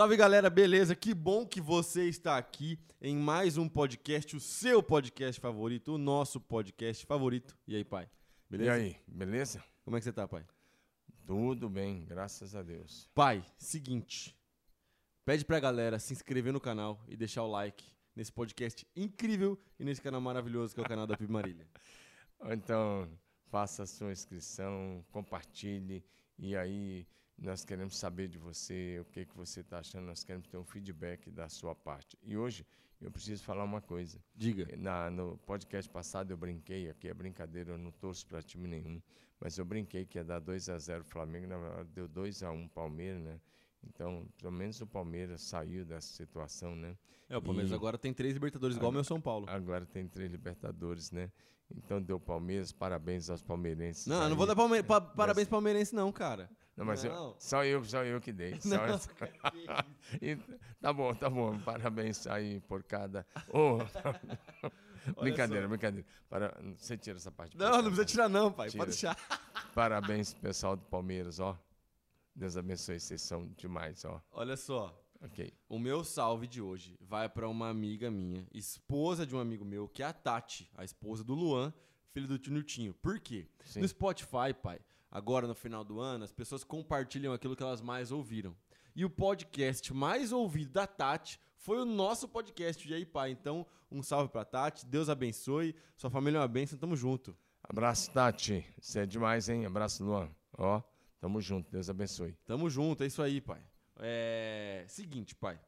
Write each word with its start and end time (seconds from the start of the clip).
Salve 0.00 0.16
galera, 0.16 0.48
beleza? 0.48 0.96
Que 0.96 1.12
bom 1.12 1.44
que 1.44 1.60
você 1.60 2.08
está 2.08 2.38
aqui 2.38 2.78
em 3.02 3.14
mais 3.14 3.58
um 3.58 3.68
podcast, 3.68 4.34
o 4.34 4.40
seu 4.40 4.82
podcast 4.82 5.38
favorito, 5.38 5.92
o 5.92 5.98
nosso 5.98 6.40
podcast 6.40 7.04
favorito. 7.04 7.54
E 7.68 7.76
aí, 7.76 7.84
pai? 7.84 8.08
Beleza? 8.48 8.70
E 8.70 8.72
aí, 8.72 8.96
beleza? 9.06 9.62
Como 9.84 9.98
é 9.98 10.00
que 10.00 10.04
você 10.04 10.12
tá, 10.14 10.26
pai? 10.26 10.42
Tudo 11.26 11.68
bem, 11.68 12.06
graças 12.06 12.54
a 12.54 12.62
Deus. 12.62 13.10
Pai, 13.14 13.44
seguinte. 13.58 14.34
Pede 15.22 15.44
pra 15.44 15.60
galera 15.60 15.98
se 15.98 16.14
inscrever 16.14 16.54
no 16.54 16.60
canal 16.62 17.04
e 17.06 17.14
deixar 17.14 17.42
o 17.42 17.50
like 17.50 17.84
nesse 18.16 18.32
podcast 18.32 18.88
incrível 18.96 19.60
e 19.78 19.84
nesse 19.84 20.00
canal 20.00 20.22
maravilhoso 20.22 20.74
que 20.74 20.80
é 20.80 20.82
o 20.82 20.88
canal 20.88 21.06
da 21.06 21.14
PIB 21.14 21.30
Marília. 21.30 21.68
Então, 22.50 23.06
faça 23.50 23.82
a 23.82 23.86
sua 23.86 24.10
inscrição, 24.12 25.04
compartilhe 25.10 26.02
e 26.38 26.56
aí 26.56 27.06
nós 27.40 27.64
queremos 27.64 27.96
saber 27.96 28.28
de 28.28 28.38
você, 28.38 28.98
o 29.00 29.04
que, 29.06 29.24
que 29.24 29.36
você 29.36 29.60
está 29.60 29.78
achando, 29.78 30.04
nós 30.06 30.22
queremos 30.22 30.46
ter 30.46 30.56
um 30.58 30.64
feedback 30.64 31.30
da 31.30 31.48
sua 31.48 31.74
parte. 31.74 32.16
E 32.22 32.36
hoje 32.36 32.66
eu 33.00 33.10
preciso 33.10 33.42
falar 33.42 33.64
uma 33.64 33.80
coisa. 33.80 34.22
Diga. 34.36 34.68
Na, 34.76 35.10
no 35.10 35.38
podcast 35.46 35.90
passado 35.90 36.30
eu 36.30 36.36
brinquei, 36.36 36.90
aqui 36.90 37.08
é 37.08 37.14
brincadeira, 37.14 37.72
eu 37.72 37.78
não 37.78 37.90
torço 37.90 38.26
para 38.26 38.42
time 38.42 38.68
nenhum, 38.68 39.00
mas 39.40 39.56
eu 39.56 39.64
brinquei 39.64 40.04
que 40.04 40.18
ia 40.18 40.24
dar 40.24 40.38
2 40.38 40.68
a 40.68 40.78
0 40.78 41.04
Flamengo, 41.04 41.46
na 41.46 41.56
verdade 41.58 41.88
deu 41.94 42.06
2 42.06 42.42
a 42.42 42.50
1 42.50 42.68
Palmeiras, 42.68 43.22
né? 43.22 43.40
Então, 43.82 44.28
pelo 44.36 44.52
menos 44.52 44.78
o 44.82 44.86
Palmeiras 44.86 45.40
saiu 45.40 45.86
dessa 45.86 46.12
situação, 46.12 46.76
né? 46.76 46.94
É, 47.30 47.36
o 47.38 47.40
Palmeiras 47.40 47.70
E- 47.70 47.74
agora 47.74 47.96
tem 47.96 48.12
três 48.12 48.34
Libertadores 48.34 48.76
igual 48.76 48.90
o 48.90 48.94
meu 48.94 49.02
São 49.04 49.18
Paulo. 49.18 49.46
Agora 49.48 49.86
tem 49.86 50.06
três 50.06 50.30
Libertadores, 50.30 51.10
né? 51.10 51.32
Então 51.74 52.02
deu 52.02 52.20
Palmeiras, 52.20 52.72
parabéns 52.72 53.30
aos 53.30 53.42
palmeirenses. 53.42 54.06
Não, 54.06 54.16
eu 54.16 54.22
não 54.22 54.30
aí. 54.32 54.34
vou 54.34 54.46
dar 54.46 54.56
palme 54.56 54.82
pa- 54.82 55.00
parabéns 55.16 55.48
palmeirense 55.48 55.94
não, 55.94 56.12
cara. 56.12 56.50
Não, 56.76 56.84
mas 56.86 57.04
eu- 57.04 57.36
só 57.38 57.64
eu, 57.64 57.84
só 57.84 58.02
eu 58.04 58.20
que 58.20 58.32
dei. 58.32 58.58
Só 58.60 58.86
eu- 58.86 58.98
E 60.22 60.36
tá 60.80 60.92
bom, 60.92 61.14
tá 61.14 61.28
bom. 61.28 61.58
Parabéns 61.60 62.26
aí 62.26 62.60
por 62.60 62.82
cada. 62.82 63.26
Ô, 63.52 63.78
brincadeira, 65.20 65.64
só. 65.64 65.68
brincadeira. 65.68 66.06
Para... 66.28 66.56
Você 66.78 66.96
tira 66.96 67.16
essa 67.18 67.30
parte. 67.30 67.56
Não, 67.56 67.70
não 67.78 67.84
precisa 67.84 68.04
tirar 68.04 68.28
não, 68.28 68.52
pai. 68.52 68.68
Tira. 68.70 68.78
Pode 68.84 68.92
deixar. 68.92 69.16
Parabéns, 69.74 70.32
pessoal 70.34 70.76
do 70.76 70.84
Palmeiras, 70.84 71.38
ó. 71.40 71.58
Deus 72.34 72.56
abençoe, 72.56 72.98
vocês 72.98 73.20
são 73.22 73.46
demais, 73.56 74.04
ó. 74.04 74.22
Olha 74.32 74.56
só. 74.56 74.96
Ok. 75.22 75.52
O 75.68 75.78
meu 75.78 76.02
salve 76.02 76.46
de 76.46 76.62
hoje 76.62 76.96
vai 77.00 77.28
pra 77.28 77.46
uma 77.48 77.68
amiga 77.68 78.10
minha, 78.10 78.46
esposa 78.52 79.26
de 79.26 79.36
um 79.36 79.38
amigo 79.38 79.64
meu, 79.64 79.86
que 79.86 80.02
é 80.02 80.06
a 80.06 80.12
Tati, 80.14 80.70
a 80.74 80.82
esposa 80.82 81.22
do 81.22 81.34
Luan, 81.34 81.74
filho 82.12 82.26
do 82.26 82.38
tio 82.38 82.52
Niltinho. 82.54 82.94
Por 82.94 83.20
quê? 83.20 83.46
Sim. 83.66 83.80
No 83.80 83.88
Spotify, 83.88 84.54
pai, 84.62 84.80
agora 85.10 85.46
no 85.46 85.54
final 85.54 85.84
do 85.84 86.00
ano, 86.00 86.24
as 86.24 86.32
pessoas 86.32 86.64
compartilham 86.64 87.32
aquilo 87.32 87.56
que 87.56 87.62
elas 87.62 87.80
mais 87.80 88.12
ouviram. 88.12 88.54
E 88.94 89.04
o 89.04 89.10
podcast 89.10 89.92
mais 89.92 90.32
ouvido 90.32 90.72
da 90.72 90.86
Tati 90.86 91.40
foi 91.56 91.78
o 91.78 91.84
nosso 91.84 92.28
podcast. 92.28 92.88
E 92.88 92.94
aí, 92.94 93.04
pai? 93.04 93.30
Então, 93.30 93.66
um 93.90 94.02
salve 94.02 94.30
pra 94.30 94.44
Tati. 94.44 94.84
Deus 94.86 95.08
abençoe. 95.08 95.74
Sua 95.96 96.10
família 96.10 96.38
é 96.38 96.40
uma 96.40 96.48
bênção. 96.48 96.78
Tamo 96.78 96.96
junto. 96.96 97.36
Abraço, 97.62 98.10
Tati. 98.10 98.64
Você 98.80 99.00
é 99.00 99.06
demais, 99.06 99.48
hein? 99.48 99.64
Abraço, 99.66 100.04
Luan. 100.04 100.28
Ó, 100.58 100.82
tamo 101.20 101.40
junto. 101.40 101.70
Deus 101.70 101.88
abençoe. 101.88 102.32
Tamo 102.44 102.68
junto. 102.68 103.04
É 103.04 103.06
isso 103.06 103.22
aí, 103.22 103.40
pai. 103.40 103.62
É. 103.96 104.84
Seguinte, 104.88 105.34
pai. 105.34 105.60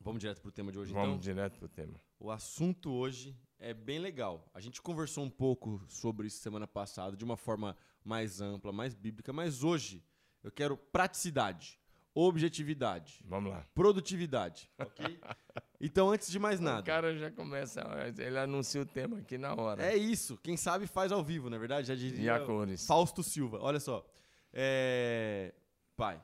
Vamos 0.00 0.20
direto 0.20 0.40
pro 0.40 0.52
tema 0.52 0.70
de 0.70 0.78
hoje, 0.78 0.92
Vamos 0.92 1.08
então? 1.08 1.18
direto 1.18 1.58
pro 1.58 1.68
tema. 1.68 2.00
O 2.20 2.30
assunto 2.30 2.90
hoje 2.90 3.36
é 3.58 3.74
bem 3.74 3.98
legal. 3.98 4.48
A 4.54 4.60
gente 4.60 4.80
conversou 4.80 5.24
um 5.24 5.30
pouco 5.30 5.82
sobre 5.88 6.28
isso 6.28 6.38
semana 6.38 6.66
passada, 6.66 7.16
de 7.16 7.24
uma 7.24 7.36
forma 7.36 7.76
mais 8.08 8.40
ampla, 8.40 8.72
mais 8.72 8.94
bíblica, 8.94 9.32
mas 9.34 9.62
hoje 9.62 10.02
eu 10.42 10.50
quero 10.50 10.76
praticidade, 10.76 11.78
objetividade, 12.14 13.22
Vamos 13.26 13.52
lá. 13.52 13.66
produtividade, 13.74 14.70
ok? 14.78 15.20
Então, 15.80 16.10
antes 16.10 16.28
de 16.28 16.40
mais 16.40 16.58
O 16.58 16.62
nada, 16.64 16.82
cara 16.82 17.16
já 17.16 17.30
começa, 17.30 17.80
ele 18.18 18.36
anuncia 18.36 18.82
o 18.82 18.84
tema 18.84 19.18
aqui 19.18 19.38
na 19.38 19.54
hora. 19.54 19.80
é 19.80 19.96
isso. 19.96 20.36
Quem 20.38 20.56
sabe 20.56 20.88
faz 20.88 21.12
ao 21.12 21.22
vivo, 21.22 21.48
na 21.48 21.54
é 21.54 21.58
verdade? 21.60 21.86
Já 21.86 21.94
diria 21.94 22.20
E 22.20 22.28
a 22.28 22.44
cores? 22.44 22.84
Fausto 22.84 23.22
Silva. 23.22 23.60
Olha 23.60 23.78
só. 23.78 24.04
É, 24.52 25.54
Pai, 25.96 26.20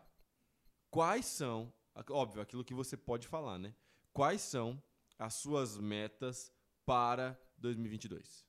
quais 0.90 1.26
são, 1.26 1.72
óbvio, 2.10 2.42
aquilo 2.42 2.64
que 2.64 2.74
você 2.74 2.96
pode 2.96 3.28
falar, 3.28 3.56
né? 3.60 3.72
Quais 4.12 4.40
são 4.40 4.82
as 5.16 5.34
suas 5.34 5.78
metas 5.78 6.52
para 6.84 7.38
2022? 7.58 8.44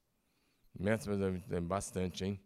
Metas 0.79 1.05
tem 1.47 1.61
bastante, 1.61 2.25
hein? 2.25 2.41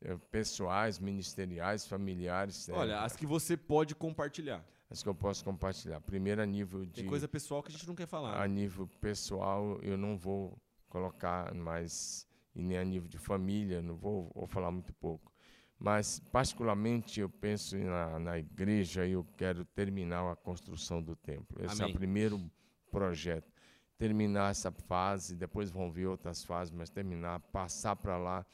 É, 0.00 0.16
Pessoais, 0.30 0.98
ministeriais, 0.98 1.86
familiares. 1.86 2.68
é, 2.68 2.72
Olha, 2.72 3.00
as 3.00 3.16
que 3.16 3.26
você 3.26 3.56
pode 3.56 3.94
compartilhar. 3.94 4.64
as 4.88 5.02
que 5.02 5.08
eu 5.08 5.14
posso 5.14 5.44
compartilhar. 5.44 6.00
Primeiro, 6.00 6.40
a 6.40 6.46
nível 6.46 6.84
de. 6.86 7.02
Tem 7.02 7.06
coisa 7.06 7.26
pessoal 7.26 7.62
que 7.62 7.70
a 7.70 7.72
gente 7.72 7.86
não 7.86 7.94
quer 7.94 8.06
falar. 8.06 8.36
A 8.36 8.46
né? 8.46 8.54
nível 8.54 8.86
pessoal, 9.00 9.78
eu 9.82 9.96
não 9.98 10.16
vou 10.16 10.56
colocar 10.88 11.52
mais. 11.54 12.26
E 12.54 12.62
nem 12.62 12.78
a 12.78 12.84
nível 12.84 13.08
de 13.08 13.18
família, 13.18 13.80
não 13.82 13.96
vou, 13.96 14.30
vou 14.34 14.46
falar 14.46 14.70
muito 14.70 14.92
pouco. 14.94 15.32
Mas, 15.78 16.18
particularmente, 16.32 17.20
eu 17.20 17.28
penso 17.28 17.76
na, 17.78 18.18
na 18.18 18.38
igreja 18.38 19.06
e 19.06 19.12
eu 19.12 19.24
quero 19.36 19.64
terminar 19.64 20.28
a 20.28 20.34
construção 20.34 21.00
do 21.00 21.14
templo. 21.14 21.56
Esse 21.64 21.80
é 21.80 21.84
Amém. 21.84 21.94
o 21.94 21.98
primeiro 21.98 22.50
projeto. 22.90 23.52
Terminar 23.96 24.50
essa 24.50 24.72
fase, 24.72 25.36
depois 25.36 25.70
vão 25.70 25.90
vir 25.90 26.06
outras 26.06 26.42
fases, 26.42 26.72
mas 26.72 26.90
terminar, 26.90 27.38
passar 27.52 27.94
para 27.94 28.16
lá 28.16 28.44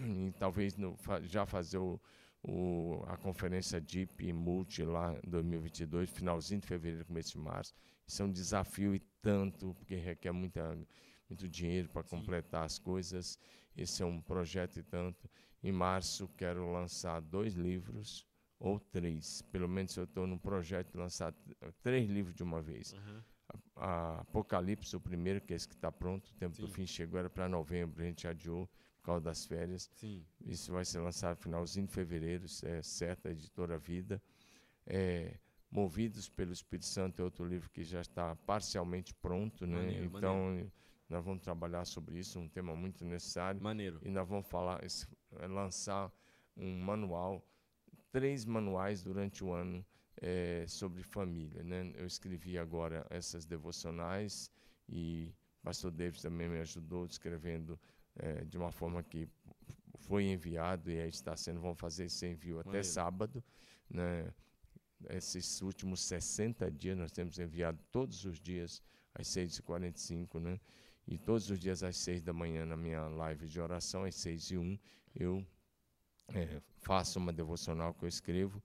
e 0.00 0.32
talvez 0.38 0.76
no- 0.76 0.96
já 1.22 1.44
fazer 1.46 1.78
o, 1.78 2.00
o- 2.42 3.02
a 3.06 3.16
conferência 3.16 3.80
DIP 3.80 4.26
e 4.28 4.32
Multi 4.32 4.82
lá 4.84 5.14
em 5.24 5.30
2022, 5.30 6.10
finalzinho 6.10 6.60
de 6.60 6.66
fevereiro, 6.66 7.04
começo 7.04 7.32
de 7.32 7.38
março. 7.38 7.74
Isso 8.06 8.22
é 8.22 8.24
um 8.24 8.30
desafio 8.32 8.94
e 8.94 9.00
tanto, 9.20 9.74
porque 9.74 9.94
requer 9.94 10.32
muita, 10.32 10.76
muito 11.28 11.48
dinheiro 11.48 11.88
para 11.88 12.02
completar 12.02 12.64
as 12.64 12.78
coisas. 12.78 13.38
Esse 13.76 14.02
é 14.02 14.06
um 14.06 14.20
projeto 14.20 14.78
e 14.78 14.82
tanto. 14.82 15.28
Em 15.62 15.72
março, 15.72 16.28
quero 16.36 16.70
lançar 16.72 17.20
dois 17.20 17.54
livros 17.54 18.26
ou 18.58 18.78
três. 18.80 19.40
Pelo 19.42 19.68
menos 19.68 19.96
eu 19.96 20.04
estou 20.04 20.26
no 20.26 20.38
projeto 20.38 20.90
de 20.92 20.98
lançar 20.98 21.32
três 21.82 22.08
livros 22.10 22.34
de 22.34 22.42
uma 22.42 22.60
vez. 22.60 22.92
A- 23.48 24.16
a 24.16 24.20
Apocalipse, 24.20 24.94
o 24.96 25.00
primeiro, 25.00 25.40
que 25.40 25.52
é 25.52 25.56
esse 25.56 25.68
que 25.68 25.74
está 25.74 25.90
pronto, 25.92 26.28
o 26.28 26.34
tempo 26.34 26.56
do 26.60 26.66
Sim. 26.66 26.72
fim 26.74 26.86
chegou, 26.86 27.18
era 27.18 27.30
para 27.30 27.48
novembro, 27.48 28.02
a 28.02 28.06
gente 28.06 28.26
adiou 28.26 28.68
por 29.02 29.06
causa 29.06 29.24
das 29.24 29.44
férias. 29.44 29.90
Sim. 29.94 30.24
Isso 30.46 30.72
vai 30.72 30.84
ser 30.84 31.00
lançado 31.00 31.36
no 31.36 31.42
finalzinho 31.42 31.86
de 31.86 31.92
fevereiro, 31.92 32.46
é 32.62 32.80
certo, 32.82 33.26
a 33.26 33.32
editora 33.32 33.76
Vida. 33.76 34.22
É, 34.86 35.38
Movidos 35.70 36.28
pelo 36.28 36.52
Espírito 36.52 36.84
Santo 36.84 37.20
é 37.20 37.24
outro 37.24 37.46
livro 37.46 37.68
que 37.70 37.82
já 37.82 38.02
está 38.02 38.36
parcialmente 38.36 39.14
pronto, 39.14 39.66
né? 39.66 39.78
Maneiro, 39.78 40.04
então, 40.04 40.70
nós 41.08 41.24
vamos 41.24 41.42
trabalhar 41.42 41.86
sobre 41.86 42.18
isso, 42.18 42.38
um 42.38 42.46
tema 42.46 42.76
muito 42.76 43.06
necessário. 43.06 43.60
Maneiro. 43.60 43.98
E 44.02 44.10
nós 44.10 44.28
vamos 44.28 44.46
falar, 44.46 44.84
eh, 44.84 45.46
lançar 45.46 46.12
um 46.54 46.78
manual, 46.78 47.42
três 48.10 48.44
manuais 48.44 49.02
durante 49.02 49.42
o 49.42 49.50
ano 49.50 49.84
eh, 50.20 50.66
sobre 50.68 51.02
família. 51.02 51.62
Né? 51.62 51.90
Eu 51.94 52.04
escrevi 52.04 52.58
agora 52.58 53.06
essas 53.08 53.46
devocionais 53.46 54.50
e 54.86 55.34
o 55.60 55.64
pastor 55.64 55.90
David 55.90 56.20
também 56.20 56.50
me 56.50 56.60
ajudou 56.60 57.06
escrevendo 57.06 57.80
eh, 58.16 58.44
de 58.44 58.56
uma 58.56 58.70
forma 58.70 59.02
que 59.02 59.28
foi 59.98 60.24
enviado 60.24 60.90
e 60.90 61.00
aí 61.00 61.08
está 61.08 61.36
sendo, 61.36 61.60
vamos 61.60 61.78
fazer 61.78 62.04
esse 62.04 62.26
envio 62.26 62.60
até 62.60 62.68
Maneiro. 62.68 62.86
sábado. 62.86 63.44
Né? 63.88 64.32
Esses 65.10 65.60
últimos 65.62 66.00
60 66.02 66.70
dias 66.70 66.96
nós 66.96 67.12
temos 67.12 67.38
enviado 67.38 67.78
todos 67.90 68.24
os 68.24 68.40
dias 68.40 68.82
às 69.14 69.26
6h45, 69.28 70.40
né? 70.40 70.60
E 71.06 71.18
todos 71.18 71.50
os 71.50 71.58
dias 71.58 71.82
às 71.82 71.96
6 71.96 72.22
da 72.22 72.32
manhã 72.32 72.64
na 72.64 72.76
minha 72.76 73.08
live 73.08 73.48
de 73.48 73.60
oração, 73.60 74.04
às 74.04 74.14
6 74.14 74.50
e 74.52 74.58
1, 74.58 74.78
eu 75.16 75.44
eh, 76.32 76.60
faço 76.78 77.18
uma 77.18 77.32
devocional 77.32 77.92
que 77.92 78.04
eu 78.04 78.08
escrevo. 78.08 78.62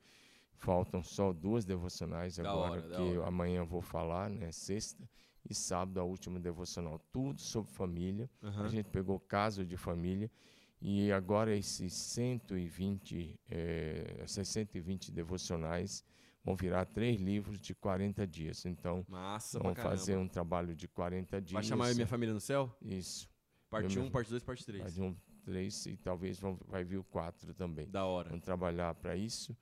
Faltam 0.54 1.04
só 1.04 1.34
duas 1.34 1.66
devocionais 1.66 2.38
Da 2.38 2.50
agora, 2.50 2.72
hora, 2.72 2.96
que 2.96 3.02
eu 3.02 3.24
amanhã 3.26 3.64
vou 3.64 3.82
falar, 3.82 4.30
né? 4.30 4.52
Sexta. 4.52 5.08
E 5.50 5.54
sábado 5.56 6.00
a 6.00 6.04
última 6.04 6.40
devocional. 6.40 7.00
Tudo 7.12 7.40
sobre 7.42 7.72
família. 7.72 8.30
Aham. 8.44 8.66
A 8.66 8.68
gente 8.68 8.90
pegou 8.90 9.20
caso 9.20 9.66
de 9.66 9.78
família. 9.78 10.30
E 10.82 11.12
agora 11.12 11.56
esses 11.56 11.94
120, 11.94 13.40
eh, 13.50 14.18
essas 14.20 14.48
120 14.50 15.12
devocionais 15.12 16.04
vão 16.44 16.56
virar 16.56 16.86
três 16.86 17.20
livros 17.20 17.60
de 17.60 17.74
40 17.74 18.26
dias. 18.28 18.66
Então, 18.66 19.06
Massa, 19.08 19.60
caramba. 19.60 19.82
fazer 19.82 20.18
um 20.18 20.28
trabalho 20.28 20.76
de 20.76 20.88
40 20.88 21.42
dias. 21.42 21.54
Vai 21.54 21.64
chamar 21.64 21.94
minha 21.94 22.08
família 22.08 22.34
no 22.34 22.40
céu? 22.40 22.76
Isso. 22.82 23.30
Parte 23.70 23.96
Eu 23.96 24.02
1, 24.04 24.06
me- 24.06 24.12
parte 24.12 24.30
2, 24.30 24.44
parte 24.44 24.66
3. 24.66 24.82
Faz 24.82 24.98
um 24.98 25.16
três 25.44 25.86
e 25.86 25.98
talvez 25.98 26.40
vão, 26.40 26.58
vai 26.68 26.84
vir 26.84 26.98
o 26.98 27.04
quatro 27.04 27.54
também. 27.54 27.90
Da 27.90 28.06
hora. 28.06 28.30
Vamos 28.30 28.44
trabalhar 28.46 28.94
para 28.96 29.16
isso, 29.16 29.58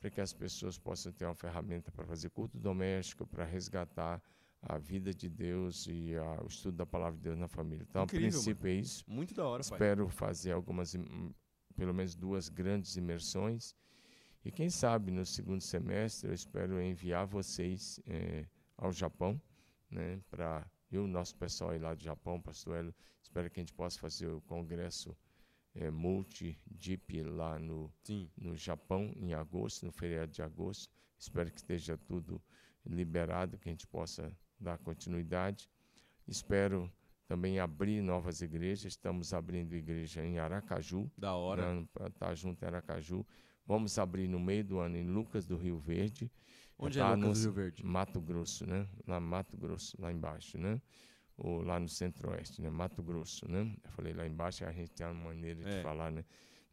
para 0.00 0.10
que 0.10 0.20
as 0.20 0.32
pessoas 0.32 0.78
possam 0.78 1.12
ter 1.12 1.24
uma 1.24 1.34
ferramenta 1.34 1.90
para 1.92 2.04
fazer 2.06 2.30
culto 2.30 2.56
doméstico, 2.58 3.26
para 3.26 3.44
resgatar 3.44 4.22
a 4.66 4.78
vida 4.78 5.12
de 5.14 5.28
Deus 5.28 5.86
e 5.86 6.14
a- 6.16 6.42
o 6.42 6.46
estudo 6.46 6.76
da 6.76 6.86
palavra 6.86 7.16
de 7.16 7.22
Deus 7.22 7.38
na 7.38 7.48
família. 7.48 7.84
Então, 7.88 8.04
Incrível, 8.04 8.28
a 8.28 8.32
princípio 8.32 8.68
é 8.68 8.72
isso. 8.74 9.04
Muito 9.06 9.34
da 9.34 9.46
hora, 9.46 9.62
pai. 9.62 9.76
Espero 9.76 10.08
fazer 10.08 10.52
algumas, 10.52 10.94
im- 10.94 11.34
pelo 11.76 11.92
menos 11.92 12.14
duas 12.14 12.48
grandes 12.48 12.96
imersões. 12.96 13.74
E 14.44 14.50
quem 14.50 14.68
sabe 14.70 15.10
no 15.10 15.24
segundo 15.24 15.60
semestre 15.62 16.28
eu 16.28 16.34
espero 16.34 16.80
enviar 16.80 17.26
vocês 17.26 17.98
é, 18.06 18.46
ao 18.76 18.92
Japão, 18.92 19.40
né, 19.90 20.20
para 20.30 20.66
e 20.90 20.98
o 20.98 21.06
nosso 21.08 21.34
pessoal 21.36 21.70
aí 21.70 21.78
lá 21.78 21.92
do 21.94 22.02
Japão, 22.02 22.40
pastor 22.40 22.76
Hélio, 22.76 22.94
espero 23.20 23.50
que 23.50 23.58
a 23.58 23.62
gente 23.62 23.72
possa 23.74 23.98
fazer 23.98 24.28
o 24.28 24.40
congresso 24.42 25.16
é, 25.74 25.90
multi-DIP 25.90 27.22
lá 27.22 27.58
no, 27.58 27.92
no 28.36 28.54
Japão 28.54 29.12
em 29.16 29.34
agosto, 29.34 29.84
no 29.86 29.90
feriado 29.92 30.30
de 30.30 30.40
agosto. 30.42 30.88
Espero 31.18 31.50
que 31.50 31.56
esteja 31.58 31.96
tudo 31.98 32.40
liberado, 32.86 33.58
que 33.58 33.68
a 33.68 33.72
gente 33.72 33.86
possa 33.88 34.32
dar 34.64 34.78
continuidade. 34.78 35.70
Espero 36.26 36.90
também 37.26 37.58
abrir 37.58 38.02
novas 38.02 38.40
igrejas. 38.40 38.92
Estamos 38.92 39.32
abrindo 39.32 39.74
igreja 39.74 40.24
em 40.24 40.38
Aracaju. 40.38 41.10
Da 41.16 41.34
hora. 41.34 41.86
Para 41.92 42.08
estar 42.08 42.28
tá 42.28 42.34
junto 42.34 42.62
em 42.64 42.66
Aracaju. 42.66 43.24
Vamos 43.66 43.98
abrir 43.98 44.28
no 44.28 44.40
meio 44.40 44.64
do 44.64 44.78
ano 44.78 44.96
em 44.96 45.06
Lucas 45.06 45.46
do 45.46 45.56
Rio 45.56 45.78
Verde. 45.78 46.30
Onde 46.78 46.98
tá 46.98 47.10
é 47.10 47.14
Lucas 47.14 47.40
do 47.40 47.44
Rio 47.44 47.52
Verde? 47.52 47.86
Mato 47.86 48.20
Grosso, 48.20 48.66
né? 48.66 48.86
Lá 49.06 49.20
Mato 49.20 49.56
Grosso, 49.56 49.96
lá 50.00 50.12
embaixo, 50.12 50.58
né? 50.58 50.80
Ou 51.36 51.62
lá 51.62 51.78
no 51.80 51.88
centro-oeste, 51.88 52.60
né? 52.60 52.70
Mato 52.70 53.02
Grosso, 53.02 53.48
né? 53.48 53.74
Eu 53.82 53.90
falei 53.90 54.12
lá 54.12 54.26
embaixo, 54.26 54.64
a 54.64 54.72
gente 54.72 54.90
tem 54.90 55.06
uma 55.06 55.14
maneira 55.14 55.62
de 55.62 55.68
é. 55.68 55.82
falar, 55.82 56.10
né? 56.10 56.24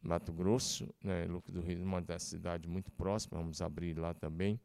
Mato 0.02 0.32
Grosso, 0.32 0.92
né? 1.02 1.24
Lucas 1.26 1.54
do 1.54 1.60
Rio, 1.60 1.82
uma 1.82 2.00
das 2.00 2.24
cidades 2.24 2.68
muito 2.68 2.90
próximas, 2.92 3.40
vamos 3.40 3.62
abrir 3.62 3.98
lá 3.98 4.12
também. 4.12 4.60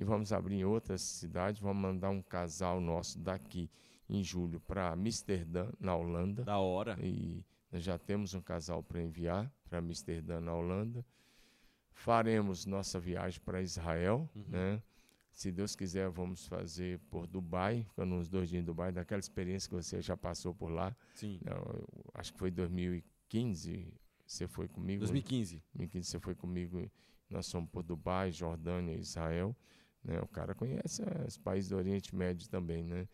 E 0.00 0.04
vamos 0.04 0.32
abrir 0.32 0.56
em 0.56 0.64
outras 0.64 1.02
cidades, 1.02 1.60
vamos 1.60 1.82
mandar 1.82 2.10
um 2.10 2.22
casal 2.22 2.80
nosso 2.80 3.18
daqui 3.18 3.68
em 4.08 4.22
julho 4.22 4.60
para 4.60 4.92
Amsterdã, 4.92 5.70
na 5.80 5.96
Holanda. 5.96 6.44
Da 6.44 6.58
hora. 6.58 6.96
E 7.02 7.44
nós 7.72 7.82
já 7.82 7.98
temos 7.98 8.32
um 8.32 8.40
casal 8.40 8.80
para 8.80 9.02
enviar 9.02 9.52
para 9.68 9.80
Amsterdã, 9.80 10.40
na 10.40 10.54
Holanda. 10.54 11.04
Faremos 11.92 12.64
nossa 12.64 13.00
viagem 13.00 13.40
para 13.40 13.60
Israel, 13.60 14.30
uhum. 14.36 14.44
né? 14.48 14.82
Se 15.32 15.52
Deus 15.52 15.76
quiser, 15.76 16.08
vamos 16.08 16.46
fazer 16.46 16.98
por 17.10 17.26
Dubai, 17.26 17.84
ficando 17.84 18.14
uns 18.14 18.28
dois 18.28 18.48
dias 18.48 18.62
em 18.62 18.64
Dubai, 18.64 18.90
daquela 18.92 19.20
experiência 19.20 19.68
que 19.68 19.74
você 19.74 20.00
já 20.00 20.16
passou 20.16 20.54
por 20.54 20.68
lá. 20.68 20.96
Sim. 21.14 21.40
acho 22.14 22.32
que 22.32 22.38
foi 22.38 22.50
2015, 22.50 23.92
você 24.26 24.48
foi 24.48 24.68
comigo. 24.68 25.00
2015. 25.00 25.62
2015 25.74 26.08
você 26.08 26.18
foi 26.18 26.34
comigo. 26.34 26.90
Nós 27.30 27.50
fomos 27.50 27.68
por 27.70 27.82
Dubai, 27.82 28.32
Jordânia, 28.32 28.94
Israel. 28.94 29.56
Né? 30.04 30.20
O 30.20 30.28
cara 30.28 30.54
conhece 30.54 31.02
os 31.26 31.36
países 31.36 31.70
do 31.70 31.76
Oriente 31.76 32.14
Médio 32.14 32.48
também, 32.48 32.84
né? 32.84 33.08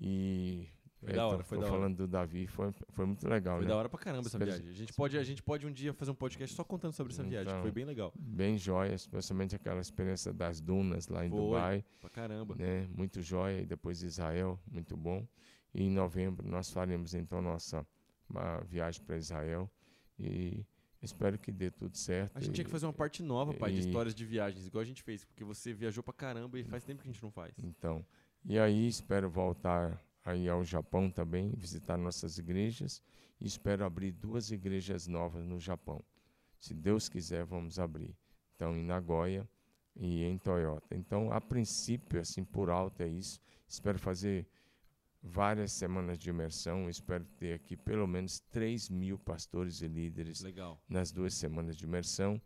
E 0.00 0.68
foi 1.00 1.10
é, 1.10 1.12
da 1.14 1.26
hora, 1.26 1.42
foi 1.42 1.58
da 1.58 1.64
hora. 1.64 1.72
falando 1.72 1.96
do 1.96 2.06
Davi, 2.06 2.46
foi, 2.46 2.72
foi 2.90 3.06
muito 3.06 3.26
legal. 3.26 3.56
Foi 3.56 3.64
né? 3.64 3.70
da 3.70 3.76
hora 3.76 3.88
pra 3.88 3.98
caramba 3.98 4.28
essa 4.28 4.38
viagem. 4.38 4.68
A 4.68 4.72
gente, 4.72 4.92
pode, 4.92 5.16
a 5.16 5.22
gente 5.22 5.42
pode 5.42 5.66
um 5.66 5.72
dia 5.72 5.94
fazer 5.94 6.10
um 6.10 6.14
podcast 6.14 6.54
só 6.54 6.62
contando 6.62 6.92
sobre 6.92 7.12
essa 7.12 7.22
viagem, 7.22 7.50
então, 7.50 7.62
foi 7.62 7.72
bem 7.72 7.86
legal. 7.86 8.12
Bem 8.18 8.58
joia, 8.58 8.94
especialmente 8.94 9.56
aquela 9.56 9.80
experiência 9.80 10.30
das 10.32 10.60
dunas 10.60 11.08
lá 11.08 11.24
em 11.24 11.30
foi, 11.30 11.38
Dubai. 11.38 11.84
Pra 12.00 12.10
caramba. 12.10 12.54
Né? 12.54 12.86
Muito 12.94 13.22
joia, 13.22 13.62
e 13.62 13.66
depois 13.66 14.02
Israel, 14.02 14.60
muito 14.70 14.94
bom. 14.94 15.26
E 15.72 15.84
em 15.84 15.90
novembro 15.90 16.46
nós 16.46 16.70
faremos 16.70 17.14
então 17.14 17.40
nossa 17.40 17.86
uma 18.28 18.60
viagem 18.60 19.02
para 19.02 19.16
Israel 19.16 19.70
e 20.18 20.64
espero 21.02 21.38
que 21.38 21.50
dê 21.50 21.70
tudo 21.70 21.96
certo. 21.96 22.36
A 22.36 22.40
gente 22.40 22.50
e, 22.50 22.54
tinha 22.54 22.64
que 22.64 22.70
fazer 22.70 22.86
uma 22.86 22.92
parte 22.92 23.22
nova, 23.22 23.54
pai, 23.54 23.70
e, 23.70 23.74
de 23.74 23.80
histórias 23.80 24.14
de 24.14 24.24
viagens, 24.24 24.66
igual 24.66 24.82
a 24.82 24.84
gente 24.84 25.02
fez, 25.02 25.24
porque 25.24 25.44
você 25.44 25.72
viajou 25.72 26.02
pra 26.02 26.12
caramba 26.12 26.58
e 26.58 26.64
faz 26.64 26.84
tempo 26.84 27.02
que 27.02 27.08
a 27.08 27.12
gente 27.12 27.22
não 27.22 27.30
faz. 27.30 27.54
Então, 27.62 28.04
e 28.44 28.58
aí 28.58 28.86
espero 28.86 29.28
voltar 29.30 30.02
aí 30.24 30.48
ao 30.48 30.64
Japão 30.64 31.10
também, 31.10 31.52
visitar 31.56 31.96
nossas 31.96 32.38
igrejas 32.38 33.02
e 33.40 33.46
espero 33.46 33.84
abrir 33.84 34.12
duas 34.12 34.50
igrejas 34.50 35.06
novas 35.06 35.44
no 35.44 35.58
Japão. 35.58 36.02
Se 36.58 36.74
Deus 36.74 37.08
quiser, 37.08 37.44
vamos 37.44 37.78
abrir. 37.78 38.14
Então, 38.54 38.76
em 38.76 38.84
Nagoya 38.84 39.48
e 39.96 40.22
em 40.24 40.36
Toyota. 40.36 40.94
Então, 40.94 41.32
a 41.32 41.40
princípio, 41.40 42.20
assim, 42.20 42.44
por 42.44 42.68
alto 42.68 43.02
é 43.02 43.08
isso. 43.08 43.40
Espero 43.66 43.98
fazer 43.98 44.46
várias 45.22 45.72
semanas 45.72 46.18
de 46.18 46.30
imersão. 46.30 46.88
Espero 46.88 47.24
ter 47.38 47.54
aqui 47.54 47.76
pelo 47.76 48.06
menos 48.06 48.40
3 48.50 48.88
mil 48.88 49.18
pastores 49.18 49.80
e 49.82 49.88
líderes 49.88 50.40
Legal. 50.40 50.82
nas 50.88 51.12
duas 51.12 51.34
semanas 51.34 51.76
de 51.76 51.84
imersão. 51.84 52.40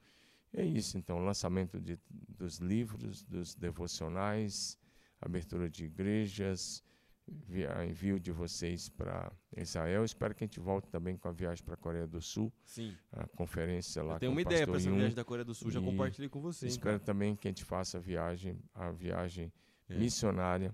É 0.52 0.64
isso, 0.64 0.96
então, 0.96 1.18
lançamento 1.18 1.80
de, 1.80 1.98
dos 2.08 2.58
livros, 2.58 3.24
dos 3.24 3.56
devocionais, 3.56 4.78
abertura 5.20 5.68
de 5.68 5.86
igrejas, 5.86 6.84
via, 7.26 7.84
envio 7.84 8.20
de 8.20 8.30
vocês 8.30 8.88
para 8.88 9.32
Israel. 9.56 10.04
Espero 10.04 10.32
que 10.32 10.44
a 10.44 10.46
gente 10.46 10.60
volte 10.60 10.88
também 10.88 11.16
com 11.16 11.26
a 11.26 11.32
viagem 11.32 11.64
para 11.64 11.74
a 11.74 11.76
Coreia 11.76 12.06
do 12.06 12.20
Sul. 12.20 12.52
Sim. 12.64 12.96
A 13.10 13.26
conferência 13.26 14.00
lá. 14.04 14.14
Eu 14.14 14.20
tenho 14.20 14.32
uma 14.32 14.42
ideia 14.42 14.64
para 14.64 14.76
essa 14.76 14.90
viagem 14.90 15.14
da 15.14 15.24
Coreia 15.24 15.44
do 15.44 15.54
Sul, 15.54 15.72
já 15.72 15.80
compartilhei 15.80 16.28
com 16.28 16.40
vocês. 16.40 16.74
Espero 16.74 17.00
cara. 17.00 17.04
também 17.04 17.34
que 17.34 17.48
a 17.48 17.50
gente 17.50 17.64
faça 17.64 17.98
a 17.98 18.00
viagem, 18.00 18.56
a 18.72 18.92
viagem 18.92 19.52
é. 19.88 19.98
missionária 19.98 20.72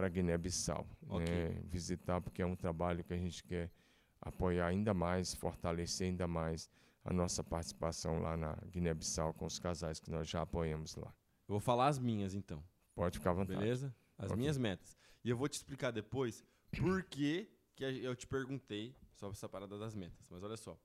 para 0.00 0.08
Guiné-Bissau. 0.08 0.88
Okay. 1.10 1.50
Né? 1.50 1.60
Visitar, 1.64 2.22
porque 2.22 2.40
é 2.40 2.46
um 2.46 2.56
trabalho 2.56 3.04
que 3.04 3.12
a 3.12 3.18
gente 3.18 3.44
quer 3.44 3.70
apoiar 4.18 4.66
ainda 4.66 4.94
mais, 4.94 5.34
fortalecer 5.34 6.08
ainda 6.08 6.26
mais 6.26 6.70
a 7.04 7.12
nossa 7.12 7.44
participação 7.44 8.18
lá 8.18 8.34
na 8.34 8.56
Guiné-Bissau 8.70 9.34
com 9.34 9.44
os 9.44 9.58
casais 9.58 10.00
que 10.00 10.10
nós 10.10 10.26
já 10.26 10.40
apoiamos 10.40 10.96
lá. 10.96 11.14
Eu 11.46 11.52
vou 11.52 11.60
falar 11.60 11.88
as 11.88 11.98
minhas 11.98 12.34
então. 12.34 12.64
Pode 12.94 13.18
ficar 13.18 13.30
à 13.30 13.34
vontade. 13.34 13.58
Beleza? 13.58 13.94
As 14.16 14.26
okay. 14.26 14.36
minhas 14.38 14.56
metas. 14.56 14.96
E 15.22 15.28
eu 15.28 15.36
vou 15.36 15.48
te 15.48 15.54
explicar 15.54 15.90
depois 15.90 16.42
por 16.78 17.02
que, 17.04 17.50
que 17.76 17.84
eu 17.84 18.16
te 18.16 18.26
perguntei 18.26 18.96
sobre 19.12 19.36
essa 19.36 19.50
parada 19.50 19.78
das 19.78 19.94
metas. 19.94 20.30
Mas 20.30 20.42
olha 20.42 20.56
só. 20.56 20.78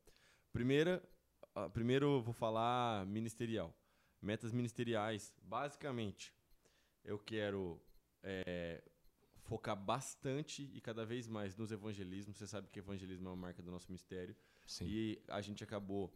Primeira, 0.51 1.01
uh, 1.55 1.69
primeiro 1.69 2.21
vou 2.21 2.33
falar 2.33 3.05
ministerial. 3.05 3.73
Metas 4.21 4.51
ministeriais. 4.51 5.33
Basicamente, 5.41 6.33
eu 7.03 7.17
quero 7.17 7.81
é, 8.23 8.81
focar 9.45 9.75
bastante 9.75 10.69
e 10.73 10.81
cada 10.81 11.05
vez 11.05 11.27
mais 11.27 11.55
nos 11.55 11.71
evangelismos. 11.71 12.37
Você 12.37 12.47
sabe 12.47 12.67
que 12.69 12.79
evangelismo 12.79 13.27
é 13.27 13.31
uma 13.31 13.35
marca 13.35 13.61
do 13.61 13.71
nosso 13.71 13.87
ministério. 13.87 14.35
Sim. 14.65 14.85
E 14.87 15.21
a 15.27 15.39
gente 15.39 15.63
acabou, 15.63 16.13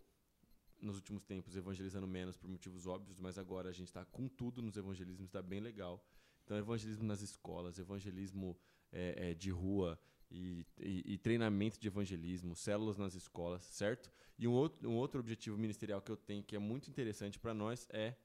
nos 0.81 0.96
últimos 0.96 1.24
tempos, 1.24 1.56
evangelizando 1.56 2.08
menos 2.08 2.36
por 2.36 2.50
motivos 2.50 2.88
óbvios, 2.88 3.20
mas 3.20 3.38
agora 3.38 3.70
a 3.70 3.72
gente 3.72 3.88
está 3.88 4.04
com 4.06 4.28
tudo 4.28 4.62
nos 4.62 4.76
evangelismos, 4.78 5.30
está 5.30 5.42
bem 5.42 5.60
legal. 5.60 6.04
Então, 6.44 6.58
evangelismo 6.58 7.04
nas 7.04 7.22
escolas, 7.22 7.78
evangelismo 7.78 8.58
é, 8.92 9.30
é, 9.30 9.34
de 9.36 9.52
rua 9.52 10.00
e, 10.31 10.66
e, 10.80 11.14
e, 11.14 11.18
treinamento 11.20 11.80
de 11.80 11.88
evangelismo, 11.88 12.56
células 12.56 12.98
nas 12.98 13.14
escolas, 13.14 13.64
certo? 13.66 14.12
E 14.38 14.48
um 14.48 14.54
outro, 14.54 14.90
um 14.90 14.96
outro 14.96 15.20
objetivo 15.20 15.58
ministerial 15.58 16.02
que 16.02 16.12
eu 16.12 16.18
tenho 16.18 16.44
que 16.44 16.56
é 16.56 16.59
muito 16.59 16.90
interessante 16.90 17.38
para 17.38 17.54
nós 17.54 17.88
é 17.92 18.16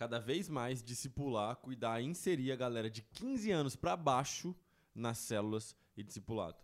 cada 0.00 0.18
vez 0.18 0.48
mais 0.48 0.82
discipular, 0.82 1.54
cuidar 1.56 2.00
inserir 2.00 2.52
a 2.52 2.56
galera 2.56 2.88
de 2.88 3.02
15 3.02 3.50
anos 3.50 3.76
para 3.76 3.94
baixo 3.94 4.56
nas 4.94 5.18
células 5.18 5.76
e 5.94 6.02
discipulado. 6.02 6.56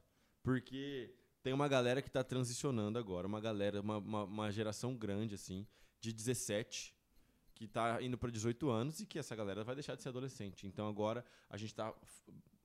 Porque 0.43 1.15
tem 1.43 1.53
uma 1.53 1.69
galera 1.69 2.01
que 2.01 2.09
está 2.09 2.25
transicionando 2.25 2.99
agora, 2.99 3.27
uma 3.27 3.39
galera, 3.39 3.83
uma, 3.83 3.99
uma, 3.99 4.25
uma 4.25 4.51
geração 4.51 4.97
grande, 4.97 5.35
assim, 5.35 5.67
de 6.01 6.15
17, 6.15 6.97
que 7.55 7.67
está 7.67 8.01
indo 8.01 8.17
para 8.17 8.31
18 8.31 8.71
anos 8.71 9.01
e 9.01 9.07
que 9.07 9.19
essa 9.19 9.37
galera 9.37 9.63
vai 9.63 9.75
deixar 9.75 9.97
de 9.97 10.03
ser 10.03 10.09
adolescente. 10.09 10.67
Então 10.67 10.89
agora 10.89 11.23
a 11.51 11.59
gente 11.59 11.73
está 11.73 11.95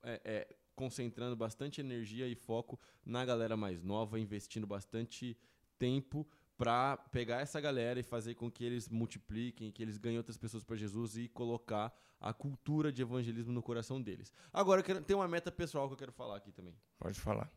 é, 0.03 0.21
é, 0.23 0.55
concentrando 0.73 1.35
bastante 1.35 1.81
energia 1.81 2.29
e 2.29 2.35
foco 2.35 2.79
na 3.05 3.25
galera 3.25 3.57
mais 3.57 3.83
nova, 3.83 4.17
investindo 4.17 4.65
bastante 4.65 5.37
tempo 5.77 6.25
para 6.61 6.95
pegar 7.11 7.41
essa 7.41 7.59
galera 7.59 7.99
e 7.99 8.03
fazer 8.03 8.35
com 8.35 8.51
que 8.51 8.63
eles 8.63 8.87
multipliquem, 8.87 9.71
que 9.71 9.81
eles 9.81 9.97
ganhem 9.97 10.19
outras 10.19 10.37
pessoas 10.37 10.63
para 10.63 10.75
Jesus 10.75 11.17
e 11.17 11.27
colocar 11.27 11.91
a 12.19 12.31
cultura 12.31 12.91
de 12.91 13.01
evangelismo 13.01 13.51
no 13.51 13.63
coração 13.63 13.99
deles. 13.99 14.31
Agora, 14.53 14.81
eu 14.81 14.85
quero, 14.85 15.01
tem 15.01 15.15
uma 15.15 15.27
meta 15.27 15.51
pessoal 15.51 15.87
que 15.87 15.93
eu 15.93 15.97
quero 15.97 16.11
falar 16.11 16.37
aqui 16.37 16.51
também. 16.51 16.75
Pode 16.99 17.19
falar. 17.19 17.51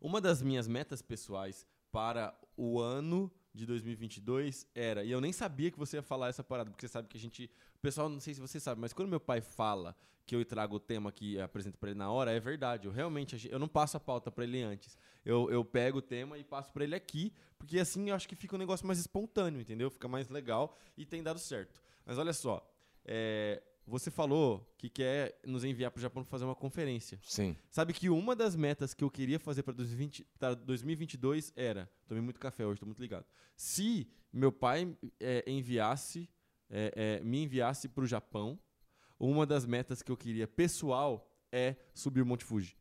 Uma 0.00 0.20
das 0.20 0.42
minhas 0.42 0.66
metas 0.66 1.00
pessoais 1.00 1.64
para 1.92 2.36
o 2.56 2.80
ano 2.80 3.30
de 3.58 3.66
2022 3.66 4.66
era, 4.74 5.04
e 5.04 5.10
eu 5.10 5.20
nem 5.20 5.32
sabia 5.32 5.70
que 5.70 5.78
você 5.78 5.96
ia 5.96 6.02
falar 6.02 6.28
essa 6.28 6.44
parada, 6.44 6.70
porque 6.70 6.86
você 6.86 6.92
sabe 6.92 7.08
que 7.08 7.18
a 7.18 7.20
gente, 7.20 7.50
o 7.74 7.80
pessoal, 7.80 8.08
não 8.08 8.20
sei 8.20 8.34
se 8.34 8.40
você 8.40 8.60
sabe, 8.60 8.80
mas 8.80 8.92
quando 8.92 9.08
meu 9.08 9.20
pai 9.20 9.40
fala 9.40 9.96
que 10.24 10.36
eu 10.36 10.44
trago 10.44 10.76
o 10.76 10.80
tema 10.80 11.10
que 11.10 11.40
apresento 11.40 11.78
para 11.78 11.90
ele 11.90 11.98
na 11.98 12.10
hora, 12.10 12.30
é 12.30 12.38
verdade. 12.38 12.86
Eu 12.86 12.92
realmente, 12.92 13.48
eu 13.50 13.58
não 13.58 13.66
passo 13.66 13.96
a 13.96 14.00
pauta 14.00 14.30
para 14.30 14.44
ele 14.44 14.62
antes. 14.62 14.98
Eu, 15.24 15.50
eu 15.50 15.64
pego 15.64 15.98
o 15.98 16.02
tema 16.02 16.36
e 16.36 16.44
passo 16.44 16.70
para 16.70 16.84
ele 16.84 16.94
aqui, 16.94 17.32
porque 17.56 17.78
assim 17.78 18.10
eu 18.10 18.14
acho 18.14 18.28
que 18.28 18.36
fica 18.36 18.54
um 18.54 18.58
negócio 18.58 18.86
mais 18.86 18.98
espontâneo, 18.98 19.58
entendeu? 19.58 19.90
Fica 19.90 20.06
mais 20.06 20.28
legal 20.28 20.76
e 20.98 21.06
tem 21.06 21.22
dado 21.22 21.38
certo. 21.38 21.80
Mas 22.04 22.18
olha 22.18 22.34
só, 22.34 22.62
é, 23.06 23.62
você 23.88 24.10
falou 24.10 24.70
que 24.76 24.88
quer 24.90 25.38
nos 25.46 25.64
enviar 25.64 25.90
para 25.90 25.98
o 25.98 26.02
Japão 26.02 26.22
para 26.22 26.30
fazer 26.30 26.44
uma 26.44 26.54
conferência. 26.54 27.18
Sim. 27.22 27.56
Sabe 27.70 27.92
que 27.92 28.10
uma 28.10 28.36
das 28.36 28.54
metas 28.54 28.92
que 28.92 29.02
eu 29.02 29.10
queria 29.10 29.38
fazer 29.40 29.62
para 29.62 29.72
2022 29.72 31.52
era. 31.56 31.90
Tomei 32.06 32.22
muito 32.22 32.38
café 32.38 32.64
hoje, 32.64 32.74
estou 32.74 32.86
muito 32.86 33.00
ligado. 33.00 33.24
Se 33.56 34.08
meu 34.32 34.52
pai 34.52 34.96
é, 35.18 35.42
enviasse, 35.50 36.28
é, 36.68 37.18
é, 37.20 37.24
me 37.24 37.42
enviasse 37.44 37.88
para 37.88 38.04
o 38.04 38.06
Japão, 38.06 38.58
uma 39.18 39.46
das 39.46 39.64
metas 39.64 40.02
que 40.02 40.12
eu 40.12 40.16
queria 40.16 40.46
pessoal 40.46 41.28
é 41.50 41.74
subir 41.94 42.20
o 42.20 42.26
Monte 42.26 42.44
Fuji. 42.44 42.76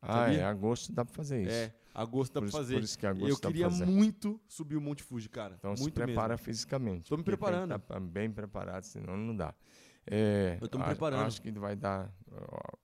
Ah, 0.00 0.24
Sabia? 0.24 0.38
é 0.40 0.44
agosto 0.44 0.92
dá 0.92 1.04
para 1.04 1.14
fazer 1.14 1.42
isso. 1.42 1.50
É, 1.50 1.72
agosto 1.94 2.32
dá 2.34 2.40
por 2.40 2.46
pra 2.46 2.48
isso, 2.48 2.56
fazer. 2.58 2.74
Por 2.74 2.82
isso 2.82 2.98
que 2.98 3.06
agosto 3.06 3.28
eu 3.28 3.34
dá 3.36 3.40
pra 3.40 3.50
queria 3.50 3.70
fazer. 3.70 3.86
muito 3.86 4.40
subir 4.48 4.76
o 4.76 4.80
Monte 4.80 5.02
Fuji, 5.02 5.28
cara. 5.28 5.54
Então 5.58 5.76
se 5.76 5.82
muito 5.82 5.94
prepara 5.94 6.34
mesmo. 6.34 6.44
fisicamente. 6.44 7.08
Tô 7.08 7.16
me 7.16 7.22
preparando. 7.22 7.78
tá 7.78 8.00
bem 8.00 8.30
preparado, 8.30 8.82
senão 8.84 9.16
não 9.16 9.34
dá. 9.34 9.54
É, 10.06 10.58
Eu 10.60 10.78
me 10.78 10.84
a- 10.84 10.88
preparando. 10.88 11.26
Acho 11.26 11.40
que 11.40 11.50
vai 11.52 11.76
dar. 11.76 12.12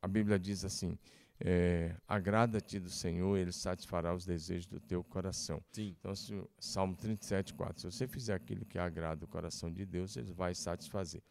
A 0.00 0.06
Bíblia 0.08 0.38
diz 0.38 0.64
assim: 0.64 0.96
é, 1.40 1.94
agrada-te 2.06 2.78
do 2.78 2.90
Senhor, 2.90 3.36
Ele 3.36 3.52
satisfará 3.52 4.14
os 4.14 4.24
desejos 4.24 4.66
do 4.66 4.80
teu 4.80 5.02
coração. 5.04 5.62
Sim. 5.72 5.94
Então, 5.98 6.14
se, 6.14 6.32
Salmo 6.58 6.94
37, 6.96 7.54
4. 7.54 7.80
Se 7.80 7.90
você 7.98 8.06
fizer 8.06 8.34
aquilo 8.34 8.64
que 8.64 8.78
agrada 8.78 9.24
o 9.24 9.28
coração 9.28 9.70
de 9.72 9.84
Deus, 9.84 10.16
Ele 10.16 10.32
vai 10.32 10.54
satisfazer. 10.54 11.22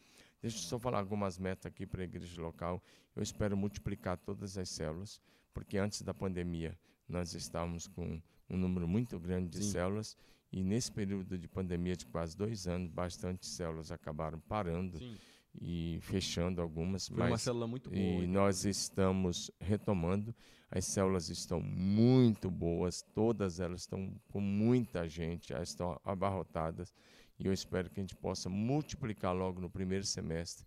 Deixa 0.41 0.58
eu 0.58 0.62
só 0.62 0.77
falar 0.79 1.00
algumas 1.00 1.38
metas 1.39 1.65
aqui 1.65 1.86
para 1.86 2.01
a 2.01 2.06
igreja 2.06 2.41
local. 2.41 2.82
Eu 3.15 3.24
espero 3.24 3.58
multiplicar 3.58 4.17
todas 4.17 4.58
as 4.58 4.70
células, 4.70 5.20
porque 5.53 5.77
antes 5.77 6.01
da 6.03 6.13
pandemia 6.13 6.77
nós 7.10 7.34
estávamos 7.34 7.88
com 7.88 8.22
um 8.50 8.58
número 8.58 8.88
muito 8.88 9.20
grande 9.20 9.50
de 9.58 9.63
Sim. 9.63 9.72
células. 9.72 10.15
E 10.51 10.63
nesse 10.63 10.91
período 10.91 11.38
de 11.38 11.48
pandemia 11.48 11.96
de 11.98 12.06
quase 12.06 12.38
dois 12.38 12.67
anos, 12.67 12.89
bastante 12.89 13.46
células 13.48 13.91
acabaram 13.91 14.39
parando 14.41 14.98
Sim. 15.00 15.17
E 15.60 16.00
fechando 16.02 16.62
algumas. 16.62 17.08
Foi 17.08 17.18
uma 17.18 17.30
mas 17.32 17.42
célula 17.42 17.68
muito 17.68 17.90
boa. 17.90 18.02
e 18.02 18.24
hein? 18.24 18.28
nós 18.28 18.66
estamos 18.66 19.52
retomando. 19.60 20.34
As 20.70 20.86
células 20.86 21.30
estão 21.30 21.62
muito 21.62 22.52
boas, 22.52 23.02
todas 23.14 23.60
elas 23.60 23.82
estão 23.82 24.14
com 24.28 24.42
muita 24.42 25.08
gente, 25.08 25.54
elas 25.54 25.70
estão 25.70 26.00
abarrotadas. 26.04 26.94
E 27.40 27.46
eu 27.46 27.54
espero 27.54 27.90
que 27.90 28.00
a 28.00 28.04
gente 28.04 28.16
possa 28.16 28.50
multiplicar 28.50 29.34
logo 29.34 29.62
no 29.62 29.70
primeiro 29.70 30.04
semestre 30.06 30.66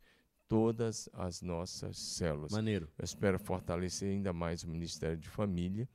todas 0.49 1.09
as 1.13 1.43
nossas 1.43 1.99
células. 1.99 2.53
Maneiro. 2.53 2.89
Eu 2.99 3.05
espero 3.05 3.39
fortalecer 3.39 4.11
ainda 4.11 4.33
mais 4.33 4.65
o 4.65 4.69
Ministério 4.69 5.19
de 5.19 5.29
Família 5.29 5.89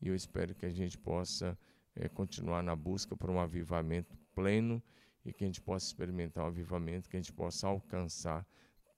e 0.00 0.08
eu 0.08 0.14
espero 0.14 0.54
que 0.54 0.64
a 0.64 0.70
gente 0.70 0.96
possa 0.96 1.58
eh, 1.94 2.08
continuar 2.08 2.62
na 2.62 2.76
busca 2.76 3.16
por 3.16 3.28
um 3.28 3.40
avivamento 3.40 4.16
pleno 4.34 4.82
e 5.28 5.32
que 5.32 5.44
a 5.44 5.46
gente 5.46 5.60
possa 5.60 5.86
experimentar 5.86 6.44
um 6.44 6.48
avivamento, 6.48 7.08
que 7.08 7.16
a 7.16 7.20
gente 7.20 7.32
possa 7.32 7.66
alcançar 7.66 8.46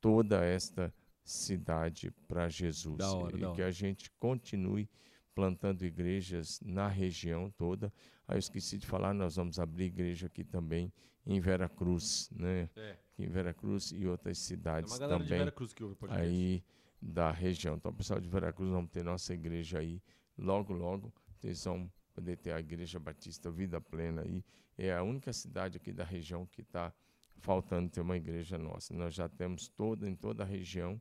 toda 0.01 0.45
esta 0.45 0.93
cidade 1.25 2.11
para 2.27 2.49
Jesus 2.49 2.97
Da 2.99 3.13
hora, 3.13 3.37
e 3.37 3.41
da 3.41 3.53
que 3.53 3.61
hora. 3.61 3.67
a 3.67 3.71
gente 3.71 4.11
continue 4.13 4.89
plantando 5.35 5.85
igrejas 5.85 6.61
na 6.65 6.89
região 6.89 7.51
toda. 7.51 7.93
Aí 8.27 8.37
eu 8.37 8.39
esqueci 8.39 8.79
de 8.79 8.87
falar, 8.87 9.15
nós 9.15 9.37
vamos 9.37 9.59
abrir 9.59 9.85
igreja 9.87 10.27
aqui 10.27 10.45
também 10.45 10.93
em 11.27 11.41
Veracruz, 11.41 12.31
né? 12.33 12.69
É. 12.77 12.97
Em 13.19 13.29
Veracruz 13.29 13.93
e 13.93 14.07
outras 14.07 14.39
cidades 14.39 14.93
de 14.93 14.99
também 15.01 15.39
Veracruz 15.39 15.73
que 15.73 15.83
ouve 15.83 15.95
o 15.95 15.97
podcast. 15.97 16.27
aí 16.27 16.65
da 17.01 17.31
região. 17.31 17.77
Então, 17.77 17.91
o 17.91 17.95
pessoal 17.95 18.21
de 18.21 18.29
Veracruz 18.29 18.71
vamos 18.71 18.91
ter 18.91 19.05
nossa 19.05 19.33
igreja 19.35 19.79
aí. 19.79 20.03
Logo, 20.37 20.73
logo, 20.73 21.13
vocês 21.37 21.65
vão 21.65 21.91
poder 22.21 22.37
ter 22.37 22.53
a 22.53 22.61
Igreja 22.61 22.99
Batista 22.99 23.51
Vida 23.51 23.81
Plena 23.81 24.23
aí. 24.23 24.45
É 24.77 24.93
a 24.93 25.03
única 25.03 25.33
cidade 25.33 25.79
aqui 25.79 25.93
da 25.93 26.05
região 26.05 26.47
que 26.47 26.61
está 26.61 26.93
faltando 27.39 27.89
ter 27.91 28.01
uma 28.03 28.17
igreja 28.17 28.59
nossa. 28.59 28.93
Nós 28.95 29.15
já 29.15 29.29
temos 29.29 29.69
toda 29.69 30.09
em 30.09 30.15
toda 30.15 30.43
a 30.43 30.47
região. 30.47 31.01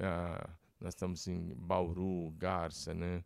ah, 0.00 0.48
nós 0.80 0.94
estamos 0.94 1.26
em 1.26 1.54
Bauru, 1.54 2.30
Garça, 2.38 2.94
né? 2.94 3.24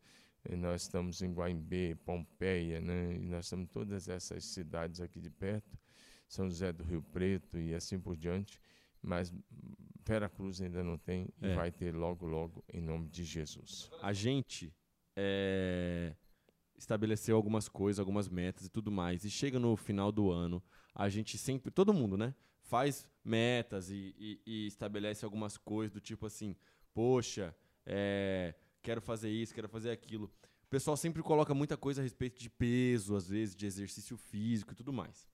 E 0.49 0.56
nós 0.56 0.82
estamos 0.82 1.20
em 1.23 1.32
Guaimbê, 1.32 1.94
Pompeia, 2.04 2.80
né? 2.80 3.14
E 3.14 3.18
nós 3.28 3.44
estamos 3.47 3.64
em 3.64 3.68
todas 3.68 4.08
essas 4.08 4.44
cidades 4.44 5.00
aqui 5.00 5.20
de 5.20 5.30
perto. 5.30 5.78
São 6.26 6.49
José 6.49 6.73
do 6.73 6.82
Rio 6.85 7.02
Preto 7.02 7.58
e 7.58 7.75
assim 7.75 7.99
por 8.00 8.16
diante. 8.16 8.61
Mas 9.02 9.32
Veracruz 10.06 10.61
ainda 10.61 10.82
não 10.82 10.97
tem 10.97 11.28
e 11.40 11.47
É. 11.49 11.54
vai 11.54 11.70
ter 11.70 11.94
logo, 11.94 12.26
logo, 12.26 12.64
em 12.73 12.80
nome 12.80 13.08
de 13.08 13.25
Jesus. 13.25 13.90
A 14.02 14.12
gente 14.12 14.73
é, 15.16 16.14
estabeleceu 16.78 17.37
algumas 17.37 17.68
coisas, 17.68 17.99
algumas 17.99 18.28
metas 18.28 18.66
e 18.66 18.70
tudo 18.70 18.90
mais. 18.90 19.25
E 19.25 19.30
chega 19.30 19.58
no 19.58 19.76
final 19.76 20.11
do 20.12 20.30
ano, 20.30 20.62
a 20.94 21.08
gente 21.08 21.37
sempre, 21.37 21.70
todo 21.70 21.92
mundo, 21.92 22.16
né? 22.16 22.35
Faz 22.62 23.08
metas 23.25 23.90
e, 23.90 24.14
e- 24.18 24.40
e 24.47 24.66
estabelece 24.66 25.25
algumas 25.25 25.56
coisas 25.56 25.92
do 25.92 26.00
tipo 26.00 26.26
assim, 26.26 26.54
poxa, 26.94 27.54
é, 27.87 28.54
quero 28.82 29.00
fazer 29.00 29.30
isso, 29.30 29.54
quero 29.54 29.68
fazer 29.68 29.90
aquilo. 29.90 30.26
O 30.64 30.68
pessoal 30.68 30.97
sempre 30.97 31.23
coloca 31.23 31.54
muita 31.54 31.76
coisa 31.76 32.00
a 32.00 32.04
respeito 32.04 32.38
de 32.40 32.50
peso, 32.50 33.16
às 33.16 33.28
vezes, 33.28 33.56
de 33.56 33.64
exercício 33.66 34.16
físico 34.16 34.73
e 34.73 34.76
tudo 34.76 34.92
mais. 34.92 35.26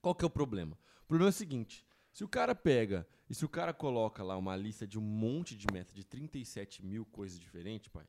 Qual 0.00 0.14
que 0.14 0.24
é 0.24 0.26
o 0.26 0.30
problema? 0.30 0.78
O 1.04 1.06
problema 1.06 1.28
é 1.28 1.30
o 1.30 1.32
seguinte: 1.32 1.84
se 2.12 2.24
o 2.24 2.28
cara 2.28 2.54
pega 2.54 3.06
e 3.28 3.34
se 3.34 3.44
o 3.44 3.48
cara 3.48 3.74
coloca 3.74 4.22
lá 4.22 4.36
uma 4.36 4.56
lista 4.56 4.86
de 4.86 4.98
um 4.98 5.02
monte 5.02 5.54
de 5.56 5.66
metas, 5.72 5.94
de 5.94 6.04
37 6.04 6.84
mil 6.84 7.04
coisas 7.04 7.38
diferentes, 7.38 7.88
pai, 7.88 8.06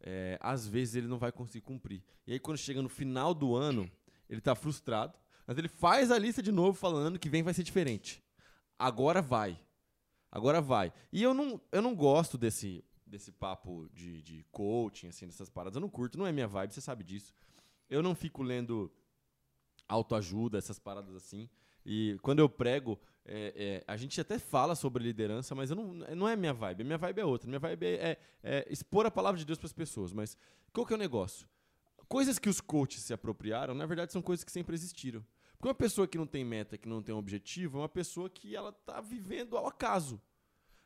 é, 0.00 0.38
às 0.40 0.66
vezes 0.66 0.94
ele 0.94 1.06
não 1.06 1.18
vai 1.18 1.32
conseguir 1.32 1.64
cumprir. 1.64 2.02
E 2.26 2.32
aí, 2.32 2.38
quando 2.38 2.58
chega 2.58 2.82
no 2.82 2.88
final 2.88 3.34
do 3.34 3.54
ano, 3.54 3.90
ele 4.28 4.40
tá 4.40 4.54
frustrado, 4.54 5.18
mas 5.46 5.56
ele 5.58 5.68
faz 5.68 6.10
a 6.10 6.18
lista 6.18 6.42
de 6.42 6.52
novo 6.52 6.78
falando 6.78 7.18
que 7.18 7.28
vem 7.28 7.42
vai 7.42 7.54
ser 7.54 7.62
diferente. 7.62 8.22
Agora 8.78 9.22
vai. 9.22 9.58
Agora 10.30 10.60
vai. 10.60 10.92
E 11.12 11.22
eu 11.22 11.32
não, 11.32 11.60
eu 11.72 11.80
não 11.80 11.94
gosto 11.94 12.36
desse, 12.36 12.84
desse 13.06 13.32
papo 13.32 13.88
de, 13.92 14.22
de 14.22 14.44
coaching, 14.52 15.08
assim, 15.08 15.26
dessas 15.26 15.48
paradas. 15.48 15.76
Eu 15.76 15.80
não 15.80 15.88
curto, 15.88 16.18
não 16.18 16.26
é 16.26 16.32
minha 16.32 16.46
vibe, 16.46 16.74
você 16.74 16.80
sabe 16.80 17.02
disso. 17.02 17.32
Eu 17.88 18.02
não 18.02 18.14
fico 18.14 18.42
lendo 18.42 18.92
autoajuda, 19.88 20.58
essas 20.58 20.78
paradas 20.78 21.16
assim. 21.16 21.48
E 21.84 22.18
quando 22.20 22.40
eu 22.40 22.48
prego, 22.48 23.00
é, 23.28 23.52
é, 23.56 23.84
a 23.86 23.96
gente 23.96 24.20
até 24.20 24.38
fala 24.38 24.74
sobre 24.74 25.04
liderança, 25.04 25.54
mas 25.54 25.70
eu 25.70 25.76
não, 25.76 25.92
não 25.92 26.28
é 26.28 26.34
minha 26.34 26.52
vibe. 26.54 26.84
Minha 26.84 26.98
vibe 26.98 27.20
é 27.20 27.24
outra. 27.24 27.48
Minha 27.48 27.58
vibe 27.60 27.86
é, 27.86 27.92
é- 27.92 28.18
é 28.42 28.66
expor 28.70 29.06
a 29.06 29.10
palavra 29.10 29.38
de 29.38 29.44
Deus 29.44 29.58
para 29.58 29.66
as 29.66 29.72
pessoas. 29.72 30.12
Mas 30.12 30.36
qual 30.72 30.86
que 30.86 30.92
é 30.92 30.96
o 30.96 30.98
negócio? 30.98 31.46
Coisas 32.08 32.38
que 32.38 32.48
os 32.48 32.60
coaches 32.60 33.02
se 33.02 33.12
apropriaram, 33.12 33.74
na 33.74 33.84
verdade, 33.86 34.12
são 34.12 34.22
coisas 34.22 34.42
que 34.44 34.50
sempre 34.50 34.74
existiram. 34.74 35.24
Porque 35.58 35.68
uma 35.68 35.74
pessoa 35.74 36.06
que 36.08 36.16
não 36.16 36.26
tem 36.26 36.44
meta, 36.44 36.78
que 36.78 36.88
não 36.88 37.02
tem 37.02 37.14
objetivo, 37.14 37.78
é 37.78 37.80
uma 37.82 37.88
pessoa 37.88 38.30
que 38.30 38.54
ela 38.56 38.72
tá 38.72 39.00
vivendo 39.00 39.56
ao 39.56 39.66
acaso. 39.66 40.20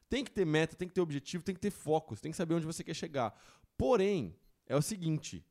Tem 0.08 0.24
que 0.24 0.30
ter 0.30 0.44
meta, 0.44 0.74
tem 0.74 0.88
que 0.88 0.94
ter 0.94 1.00
objetivo, 1.00 1.44
tem 1.44 1.54
que 1.54 1.60
ter 1.60 1.70
foco, 1.70 2.16
tem 2.20 2.30
que 2.32 2.36
saber 2.36 2.54
onde 2.54 2.66
você 2.66 2.82
quer 2.82 2.94
chegar. 2.94 3.38
Porém, 3.78 4.36
é 4.66 4.74
o 4.76 4.82
seguinte: 4.82 5.44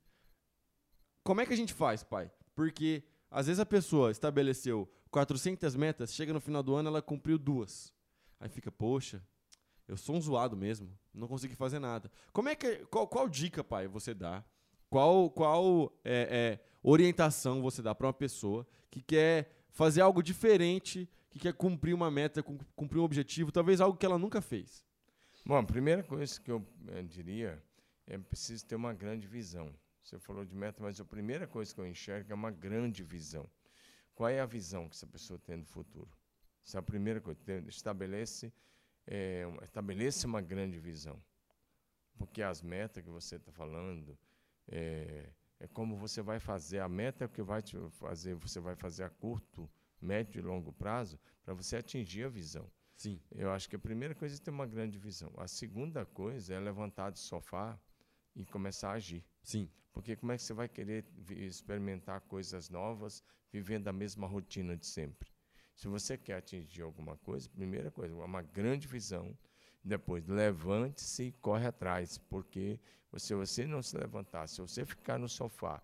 como 1.24 1.40
é 1.42 1.46
que 1.46 1.54
a 1.54 1.58
gente 1.58 1.74
faz, 1.74 2.04
pai? 2.04 2.32
Porque 2.56 3.04
às 3.30 3.48
vezes 3.48 3.60
a 3.60 3.66
pessoa 3.66 4.12
estabeleceu 4.12 4.92
400 5.12 5.76
metas, 5.76 6.14
chega 6.14 6.34
no 6.34 6.40
final 6.40 6.64
do 6.64 6.74
ano 6.74 6.88
ela 6.90 7.02
cumpriu 7.02 7.38
duas. 7.38 7.94
Aí 8.40 8.50
fica, 8.50 8.72
poxa, 8.72 9.22
eu 9.88 9.98
sou 9.98 10.16
um 10.16 10.22
zoado 10.22 10.56
mesmo, 10.58 10.90
não 11.14 11.28
consegui 11.28 11.54
fazer 11.56 11.80
nada. 11.80 12.10
Como 12.34 12.50
é 12.50 12.56
que 12.56 12.78
qual, 12.86 13.08
qual 13.08 13.28
dica, 13.30 13.64
pai, 13.64 13.88
você 13.88 14.14
dá? 14.14 14.44
Qual 14.90 15.30
qual 15.30 15.92
é, 16.04 16.60
é, 16.60 16.66
orientação 16.82 17.62
você 17.62 17.82
dá 17.82 17.94
para 17.94 18.08
uma 18.08 18.14
pessoa 18.14 18.66
que 18.90 19.02
quer 19.02 19.52
fazer 19.70 20.02
algo 20.02 20.22
diferente, 20.24 21.08
que 21.30 21.40
quer 21.40 21.54
cumprir 21.54 21.94
uma 21.94 22.10
meta, 22.10 22.42
cum- 22.42 22.58
cumprir 22.76 23.00
um 23.00 23.04
objetivo, 23.04 23.52
talvez 23.52 23.80
algo 23.80 23.98
que 23.98 24.06
ela 24.06 24.18
nunca 24.18 24.42
fez? 24.42 24.84
Bom, 25.46 25.58
a 25.58 25.64
primeira 25.64 26.04
coisa 26.04 26.40
que 26.40 26.52
eu 26.52 26.66
eh, 26.90 27.04
diria 27.04 27.62
é 28.08 28.18
preciso 28.18 28.66
ter 28.66 28.76
uma 28.76 28.94
grande 28.94 29.28
visão. 29.28 29.74
Você 30.04 30.20
falou 30.20 30.44
de 30.44 30.56
meta, 30.56 30.82
mas 30.84 31.00
a 31.00 31.06
primeira 31.06 31.48
coisa 31.48 31.74
que 31.74 31.80
eu 31.80 31.88
enxergo 31.88 32.32
é 32.32 32.36
uma 32.36 32.52
grande 32.52 33.04
visão. 33.04 33.50
Qual 34.16 34.30
é 34.30 34.40
a 34.40 34.46
visão 34.46 34.88
que 34.88 34.96
essa 34.96 35.08
pessoa 35.08 35.40
tem 35.40 35.60
do 35.60 35.66
futuro? 35.66 36.10
Essa 36.66 36.78
é 36.78 36.80
a 36.80 36.84
primeira 36.84 37.20
coisa. 37.20 37.40
Estabelece, 37.68 38.54
uma- 39.48 39.64
estabeleça 39.64 40.28
uma 40.28 40.42
grande 40.42 40.80
visão. 40.80 41.22
Porque 42.18 42.42
as 42.42 42.62
metas 42.62 43.04
que 43.04 43.10
você 43.10 43.38
está 43.38 43.52
falando 43.52 44.18
é, 44.68 45.30
é 45.60 45.68
como 45.68 45.96
você 45.96 46.22
vai 46.22 46.40
fazer. 46.40 46.80
A 46.80 46.88
meta 46.90 47.24
é 47.24 47.28
o 47.28 47.30
que 47.30 47.42
vai 47.42 47.62
te 47.62 47.78
fazer, 47.92 48.36
você 48.36 48.60
vai 48.60 48.76
fazer 48.76 49.04
a 49.04 49.10
curto, 49.10 49.70
médio 50.00 50.40
e 50.40 50.42
longo 50.42 50.72
prazo 50.72 51.20
para 51.44 51.54
você 51.54 51.78
atingir 51.78 52.26
a 52.26 52.30
visão. 52.30 52.70
Sim. 52.96 53.20
Eu 53.32 53.52
acho 53.52 53.68
que 53.68 53.76
a 53.76 53.80
primeira 53.80 54.14
coisa 54.14 54.36
é 54.36 54.40
ter 54.40 54.52
uma 54.52 54.68
grande 54.68 55.00
visão. 55.00 55.34
A 55.38 55.48
segunda 55.48 56.06
coisa 56.06 56.54
é 56.54 56.60
levantar 56.60 57.10
do 57.10 57.18
sofá 57.18 57.80
e 58.36 58.46
começar 58.46 58.92
a 58.92 58.94
agir. 58.94 59.24
Sim. 59.44 59.70
Porque 59.94 60.16
como 60.16 60.32
é 60.32 60.38
que 60.38 60.44
você 60.44 60.54
vai 60.54 60.70
querer 60.70 61.06
experimentar 61.30 62.22
coisas 62.22 62.70
novas 62.70 63.24
vivendo 63.52 63.88
a 63.88 63.94
mesma 63.94 64.26
rotina 64.28 64.78
de 64.78 64.86
sempre? 64.86 65.30
Se 65.76 65.88
você 65.88 66.18
quer 66.18 66.36
atingir 66.36 66.82
alguma 66.82 67.18
coisa, 67.18 67.50
primeira 67.50 67.92
coisa, 67.92 68.16
uma 68.16 68.42
grande 68.42 68.88
visão. 68.88 69.38
Depois, 69.84 70.28
levante-se 70.28 71.24
e 71.24 71.32
corre 71.34 71.66
atrás. 71.66 72.18
Porque 72.18 72.80
se 73.18 73.34
você 73.34 73.66
não 73.66 73.82
se 73.82 73.98
levantar, 73.98 74.48
se 74.48 74.62
você 74.62 74.86
ficar 74.86 75.18
no 75.18 75.28
sofá 75.28 75.82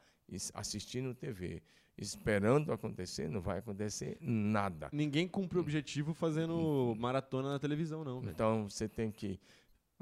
assistindo 0.54 1.16
TV, 1.16 1.64
esperando 1.98 2.72
acontecer, 2.72 3.28
não 3.28 3.42
vai 3.42 3.58
acontecer 3.58 4.18
nada. 4.22 4.90
Ninguém 4.94 5.28
cumpre 5.28 5.58
o 5.58 5.62
objetivo 5.62 6.14
fazendo 6.14 6.94
maratona 6.98 7.54
na 7.54 7.60
televisão, 7.60 8.04
não. 8.04 8.24
Então 8.24 8.70
você 8.70 8.88
tem 8.88 9.12
que 9.12 9.40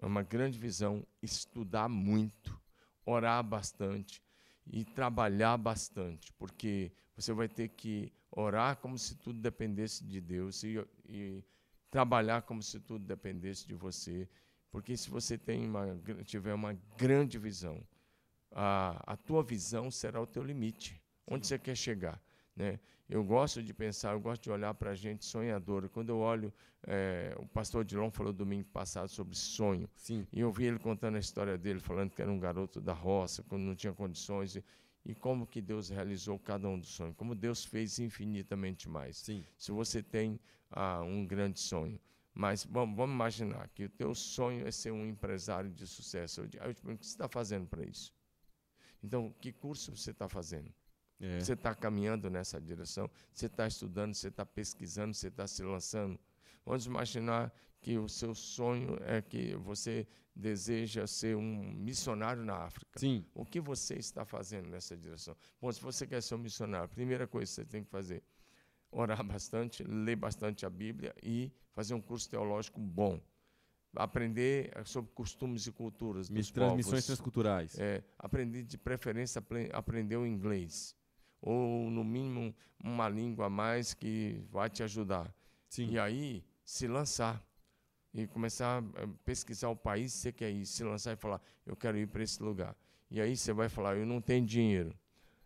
uma 0.01 0.23
grande 0.23 0.57
visão, 0.59 1.05
estudar 1.21 1.87
muito, 1.87 2.59
orar 3.05 3.43
bastante 3.43 4.21
e 4.67 4.83
trabalhar 4.83 5.57
bastante, 5.57 6.33
porque 6.33 6.91
você 7.15 7.31
vai 7.33 7.47
ter 7.47 7.69
que 7.69 8.11
orar 8.31 8.77
como 8.77 8.97
se 8.97 9.15
tudo 9.15 9.39
dependesse 9.39 10.03
de 10.03 10.19
Deus 10.19 10.63
e, 10.63 10.83
e 11.07 11.43
trabalhar 11.89 12.41
como 12.41 12.61
se 12.61 12.79
tudo 12.79 13.05
dependesse 13.05 13.67
de 13.67 13.73
você, 13.73 14.27
Porque 14.75 14.97
se 14.97 15.09
você 15.09 15.39
uma, 15.65 15.97
tiver 16.25 16.53
uma 16.53 16.73
grande 16.97 17.37
visão, 17.37 17.81
a, 18.51 19.13
a 19.13 19.15
tua 19.15 19.41
visão 19.41 19.89
será 19.89 20.19
o 20.19 20.27
teu 20.27 20.43
limite. 20.43 21.01
Onde 21.25 21.47
você 21.47 21.57
quer 21.57 21.77
chegar, 21.77 22.21
né? 22.55 22.79
Eu 23.07 23.23
gosto 23.23 23.61
de 23.61 23.73
pensar, 23.73 24.13
eu 24.13 24.19
gosto 24.19 24.43
de 24.43 24.49
olhar 24.49 24.73
para 24.73 24.91
a 24.91 24.95
gente 24.95 25.25
sonhadora. 25.25 25.87
Quando 25.87 26.09
eu 26.09 26.17
olho, 26.17 26.51
eh, 26.87 27.35
o 27.37 27.47
pastor 27.47 27.85
Dilon 27.85 28.09
falou 28.09 28.33
domingo 28.33 28.67
passado 28.69 29.09
sobre 29.09 29.35
sonho. 29.35 29.87
Sim. 29.95 30.25
E 30.31 30.39
eu 30.39 30.51
vi 30.51 30.65
ele 30.65 30.79
contando 30.79 31.15
a 31.15 31.19
história 31.19 31.55
dele, 31.55 31.79
falando 31.79 32.11
que 32.11 32.21
era 32.21 32.31
um 32.31 32.39
garoto 32.39 32.81
da 32.81 32.93
roça, 32.93 33.43
quando 33.43 33.61
não 33.61 33.75
tinha 33.75 33.93
condições, 33.93 34.55
e, 34.55 34.63
e 35.05 35.13
como 35.13 35.45
que 35.45 35.61
Deus 35.61 35.89
realizou 35.89 36.39
cada 36.39 36.67
um 36.67 36.79
dos 36.79 36.89
sonhos, 36.89 37.15
como 37.15 37.35
Deus 37.35 37.63
fez 37.63 37.99
infinitamente 37.99 38.89
mais. 38.89 39.17
Sim. 39.17 39.45
Se 39.55 39.71
você 39.71 40.01
tem 40.01 40.39
ah, 40.71 41.01
um 41.01 41.25
grande 41.27 41.59
sonho. 41.59 41.99
Mas 42.33 42.65
vamos, 42.65 42.97
vamos 42.97 43.13
imaginar 43.13 43.69
que 43.69 43.85
o 43.85 43.89
teu 43.89 44.13
sonho 44.13 44.67
é 44.67 44.71
ser 44.71 44.91
um 44.91 45.05
empresário 45.05 45.69
de 45.71 45.85
sucesso. 45.87 46.41
Eu 46.41 46.49
te 46.49 46.57
pergunto, 46.57 46.95
o 46.95 46.97
que 46.97 47.05
você 47.05 47.13
está 47.13 47.29
fazendo 47.29 47.67
para 47.67 47.85
isso? 47.85 48.11
Então, 49.01 49.33
que 49.39 49.53
curso 49.53 49.95
você 49.95 50.11
está 50.11 50.27
fazendo? 50.27 50.73
É. 51.19 51.39
Você 51.39 51.53
está 51.53 51.73
caminhando 51.73 52.29
nessa 52.29 52.59
direção? 52.59 53.09
Você 53.33 53.45
está 53.45 53.65
estudando? 53.67 54.13
Você 54.13 54.27
está 54.27 54.45
pesquisando? 54.45 55.13
Você 55.13 55.27
está 55.29 55.47
se 55.47 55.63
lançando? 55.63 56.19
Vamos 56.65 56.85
imaginar 56.85 57.53
que 57.79 57.97
o 57.97 58.09
seu 58.09 58.33
sonho 58.35 58.97
é 59.01 59.21
que 59.21 59.55
você 59.55 60.07
deseja 60.35 61.07
ser 61.07 61.37
um 61.37 61.71
missionário 61.73 62.43
na 62.43 62.55
África. 62.57 62.99
Sim. 62.99 63.25
O 63.33 63.45
que 63.45 63.61
você 63.61 63.93
está 63.95 64.25
fazendo 64.25 64.67
nessa 64.69 64.97
direção? 64.97 65.35
Bom, 65.61 65.71
se 65.71 65.79
você 65.81 66.05
quer 66.05 66.21
ser 66.21 66.35
um 66.35 66.39
missionário, 66.39 66.85
a 66.85 66.89
primeira 66.89 67.25
coisa 67.27 67.49
que 67.49 67.55
você 67.55 67.65
tem 67.65 67.83
que 67.83 67.89
fazer, 67.89 68.21
orar 68.91 69.23
bastante, 69.23 69.83
ler 69.83 70.15
bastante 70.17 70.65
a 70.65 70.69
Bíblia 70.69 71.15
e 71.23 71.51
fazer 71.73 71.93
um 71.93 72.01
curso 72.01 72.29
teológico 72.29 72.79
bom. 72.81 73.21
Aprender 73.95 74.71
eh, 74.75 74.83
sobre 74.83 75.11
costumes 75.13 75.65
e 75.67 75.71
culturas 75.71 76.27
dos 76.27 76.51
Transmissões 76.51 76.91
povos. 76.91 77.05
transculturais. 77.05 77.79
É, 77.79 78.03
aprender 78.19 78.63
de 78.63 78.77
preferência 78.77 79.39
apre- 79.39 79.69
aprender 79.71 80.17
o 80.17 80.25
inglês 80.25 80.93
ou 81.45 81.89
no 81.91 82.03
mínimo 82.03 82.53
uma 82.83 83.07
língua 83.07 83.45
a 83.45 83.49
mais 83.49 83.93
que 83.93 84.43
vai 84.51 84.69
te 84.69 84.83
ajudar. 84.83 85.33
Sim. 85.69 85.89
E 85.91 85.99
aí 85.99 86.43
se 86.65 86.87
lançar 86.87 87.41
e 88.13 88.27
começar 88.27 88.79
a 88.95 89.07
pesquisar 89.23 89.69
o 89.69 89.75
país 89.75 90.13
que 90.13 90.19
você 90.19 90.31
quer 90.33 90.51
ir, 90.51 90.65
se 90.65 90.83
lançar 90.83 91.13
e 91.13 91.15
falar, 91.15 91.41
eu 91.65 91.75
quero 91.75 91.97
ir 91.97 92.07
para 92.07 92.23
esse 92.23 92.41
lugar. 92.41 92.75
E 93.11 93.21
aí 93.21 93.37
você 93.37 93.53
vai 93.53 93.69
falar, 93.69 93.95
eu 93.97 94.05
não 94.05 94.21
tenho 94.21 94.45
dinheiro. 94.45 94.97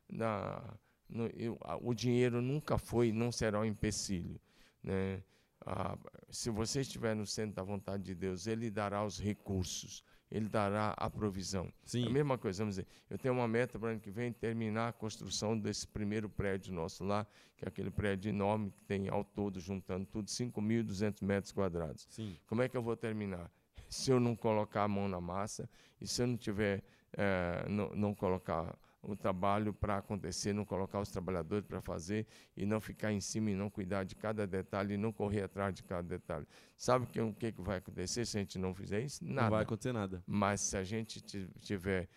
Na, 0.08 0.62
no- 1.10 1.28
eu- 1.28 1.58
o 1.82 1.94
dinheiro 1.94 2.42
nunca 2.42 2.78
foi, 2.78 3.12
não 3.12 3.32
será 3.32 3.60
um 3.60 3.66
empecilho. 3.66 4.40
Né? 4.84 5.24
Ah, 5.66 5.98
se 6.30 6.50
você 6.50 6.82
estiver 6.82 7.16
no 7.16 7.26
centro 7.26 7.56
da 7.56 7.64
vontade 7.64 8.04
de 8.04 8.16
Deus, 8.16 8.48
Ele 8.48 8.70
dará 8.72 9.04
os 9.04 9.20
recursos, 9.20 10.04
Ele 10.32 10.48
dará 10.48 10.94
a 10.96 11.10
provisão. 11.10 11.66
É 11.66 11.72
Sim. 11.86 12.06
a 12.08 12.10
mesma 12.10 12.38
coisa, 12.38 12.64
vamos 12.64 12.76
dizer, 12.76 12.88
eu 13.10 13.18
tenho 13.18 13.34
uma 13.34 13.48
meta 13.48 13.80
para 13.80 13.88
o 13.88 13.92
ano 13.92 14.00
que 14.00 14.12
vem 14.12 14.32
terminar 14.32 14.90
a 14.90 14.94
construção 14.94 15.58
desse 15.58 15.88
primeiro 15.88 16.30
prédio 16.30 16.74
nosso 16.74 17.04
lá, 17.04 17.26
que 17.58 17.66
é 17.66 17.68
aquele 17.68 17.90
prédio 17.90 18.30
enorme 18.30 18.70
que 18.72 18.82
tem 18.84 19.10
ao 19.10 19.24
todo, 19.24 19.60
juntando 19.60 20.06
tudo, 20.06 20.28
5.200 20.28 21.24
metros 21.24 21.52
quadrados. 21.52 22.06
Sim. 22.10 22.38
Como 22.46 22.62
é 22.62 22.70
que 22.70 22.78
eu 22.78 22.82
vou 22.84 22.96
terminar? 22.96 23.52
Se 23.90 24.12
eu 24.12 24.20
não 24.20 24.36
colocar 24.36 24.84
a 24.84 24.88
mão 24.88 25.08
na 25.08 25.20
massa 25.20 25.68
e 26.00 26.08
se 26.08 26.22
eu 26.22 26.28
não 26.28 26.38
tiver, 26.38 26.84
eh, 27.14 27.66
não, 27.68 27.90
não 27.96 28.14
colocar 28.14 28.78
o 29.02 29.16
trabalho 29.16 29.74
para 29.74 29.98
acontecer, 29.98 30.52
não 30.54 30.66
colocar 30.66 31.00
os 31.00 31.10
trabalhadores 31.10 31.66
para 31.66 31.80
fazer 31.82 32.28
e 32.56 32.66
não 32.66 32.82
ficar 32.82 33.12
em 33.14 33.22
cima 33.22 33.52
e 33.52 33.56
não 33.56 33.70
cuidar 33.70 34.04
de 34.04 34.16
cada 34.16 34.46
detalhe 34.46 34.96
e 34.96 34.98
não 34.98 35.12
correr 35.12 35.44
atrás 35.44 35.74
de 35.74 35.84
cada 35.84 36.04
detalhe. 36.08 36.46
Sabe 36.78 37.06
que, 37.08 37.20
o 37.22 37.34
que, 37.34 37.52
que 37.52 37.62
vai 37.62 37.78
acontecer 37.78 38.26
se 38.26 38.38
a 38.38 38.42
gente 38.42 38.60
não 38.60 38.74
fizer 38.74 39.02
isso? 39.02 39.24
Nada. 39.24 39.42
Não 39.44 39.50
vai 39.52 39.64
acontecer 39.64 39.94
nada. 39.94 40.22
Mas 40.28 40.62
se 40.62 40.76
a 40.78 40.84
gente 40.84 41.22
ti- 41.22 41.50
tiver 41.62 42.10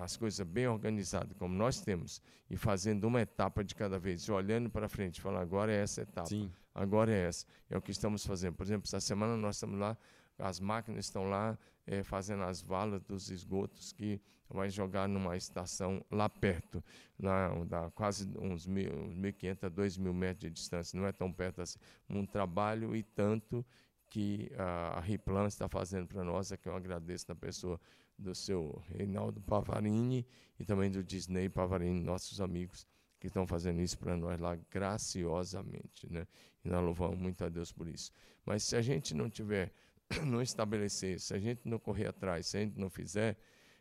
as 0.00 0.16
coisas 0.16 0.46
bem 0.46 0.68
organizadas, 0.68 1.36
como 1.38 1.54
nós 1.54 1.80
temos, 1.80 2.22
e 2.48 2.56
fazendo 2.56 3.04
uma 3.04 3.20
etapa 3.20 3.64
de 3.64 3.74
cada 3.74 3.98
vez, 3.98 4.28
olhando 4.28 4.70
para 4.70 4.88
frente, 4.88 5.20
falando 5.20 5.42
agora 5.42 5.72
é 5.72 5.82
essa 5.82 6.02
etapa, 6.02 6.28
Sim. 6.28 6.50
agora 6.74 7.10
é 7.12 7.26
essa. 7.26 7.46
É 7.68 7.76
o 7.76 7.82
que 7.82 7.90
estamos 7.90 8.24
fazendo. 8.24 8.54
Por 8.54 8.64
exemplo, 8.64 8.84
essa 8.86 9.00
semana 9.00 9.36
nós 9.36 9.56
estamos 9.56 9.78
lá, 9.78 9.96
as 10.38 10.60
máquinas 10.60 11.06
estão 11.06 11.24
lá 11.28 11.58
eh, 11.86 12.02
fazendo 12.02 12.42
as 12.44 12.60
valas 12.62 13.02
dos 13.02 13.30
esgotos 13.30 13.92
que 13.92 14.20
vai 14.48 14.70
jogar 14.70 15.08
numa 15.08 15.36
estação 15.36 16.04
lá 16.10 16.28
perto, 16.28 16.82
lá 17.18 17.50
quase 17.94 18.28
uns 18.38 18.66
mil- 18.66 18.92
uns 18.94 19.14
1.500 19.14 19.64
a 19.64 19.68
2.000 19.68 20.12
metros 20.14 20.40
de 20.44 20.50
distância, 20.50 20.98
não 20.98 21.06
é 21.06 21.12
tão 21.12 21.32
perto 21.32 21.60
assim. 21.62 21.78
Um 22.08 22.24
trabalho 22.24 22.94
e 22.94 23.02
tanto 23.02 23.64
que 24.08 24.50
ah, 24.56 24.94
a 24.98 25.00
Riplan 25.00 25.46
está 25.46 25.68
fazendo 25.68 26.06
para 26.06 26.22
nós, 26.22 26.52
é 26.52 26.56
que 26.56 26.68
eu 26.68 26.76
agradeço 26.76 27.26
na 27.28 27.34
pessoa 27.34 27.80
do 28.16 28.34
seu 28.34 28.82
Reinaldo 28.88 29.40
Pavarini 29.40 30.26
e 30.58 30.64
também 30.64 30.90
do 30.90 31.02
Disney 31.02 31.48
Pavarini, 31.48 32.00
nossos 32.00 32.40
amigos 32.40 32.86
que 33.18 33.26
estão 33.26 33.46
fazendo 33.46 33.80
isso 33.80 33.98
para 33.98 34.16
nós 34.16 34.38
lá 34.38 34.56
graciosamente, 34.70 36.10
né? 36.10 36.26
E 36.64 36.68
nós 36.68 36.84
louvamos 36.84 37.18
muito 37.18 37.44
a 37.44 37.48
Deus 37.48 37.72
por 37.72 37.88
isso. 37.88 38.10
Mas 38.44 38.62
se 38.62 38.76
a 38.76 38.82
gente 38.82 39.14
não 39.14 39.28
tiver, 39.28 39.72
não 40.24 40.42
estabelecer, 40.42 41.20
se 41.20 41.34
a 41.34 41.38
gente 41.38 41.62
não 41.64 41.78
correr 41.78 42.08
atrás, 42.08 42.46
se 42.46 42.56
a 42.56 42.60
gente 42.60 42.78
não 42.78 42.88
fizer, 42.90 43.36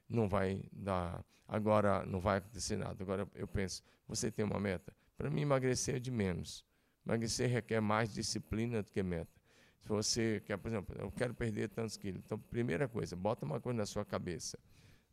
não 0.10 0.28
vai 0.28 0.64
dar. 0.72 1.24
Agora 1.48 2.06
não 2.06 2.20
vai 2.20 2.38
acontecer 2.38 2.76
nada. 2.76 3.04
Agora 3.04 3.28
eu 3.36 3.48
penso, 3.48 3.84
você 4.08 4.32
tem 4.32 4.44
uma 4.44 4.60
meta? 4.60 4.96
Para 5.18 5.30
mim 5.30 5.42
emagrecer 5.42 5.96
é 5.96 6.00
de 6.00 6.12
menos. 6.12 6.66
Emagrecer 7.06 7.50
requer 7.50 7.80
mais 7.80 8.14
disciplina 8.14 8.82
do 8.82 8.90
que 8.90 9.02
meta. 9.04 9.32
Se 9.80 9.88
você 9.88 10.42
quer, 10.46 10.58
por 10.58 10.70
exemplo, 10.70 10.96
eu 10.98 11.12
quero 11.12 11.34
perder 11.34 11.70
tantos 11.70 11.96
quilos. 11.96 12.22
Então, 12.26 12.40
primeira 12.40 12.88
coisa, 12.88 13.16
bota 13.16 13.46
uma 13.46 13.62
coisa 13.62 13.78
na 13.78 13.86
sua 13.86 14.04
cabeça. 14.04 14.58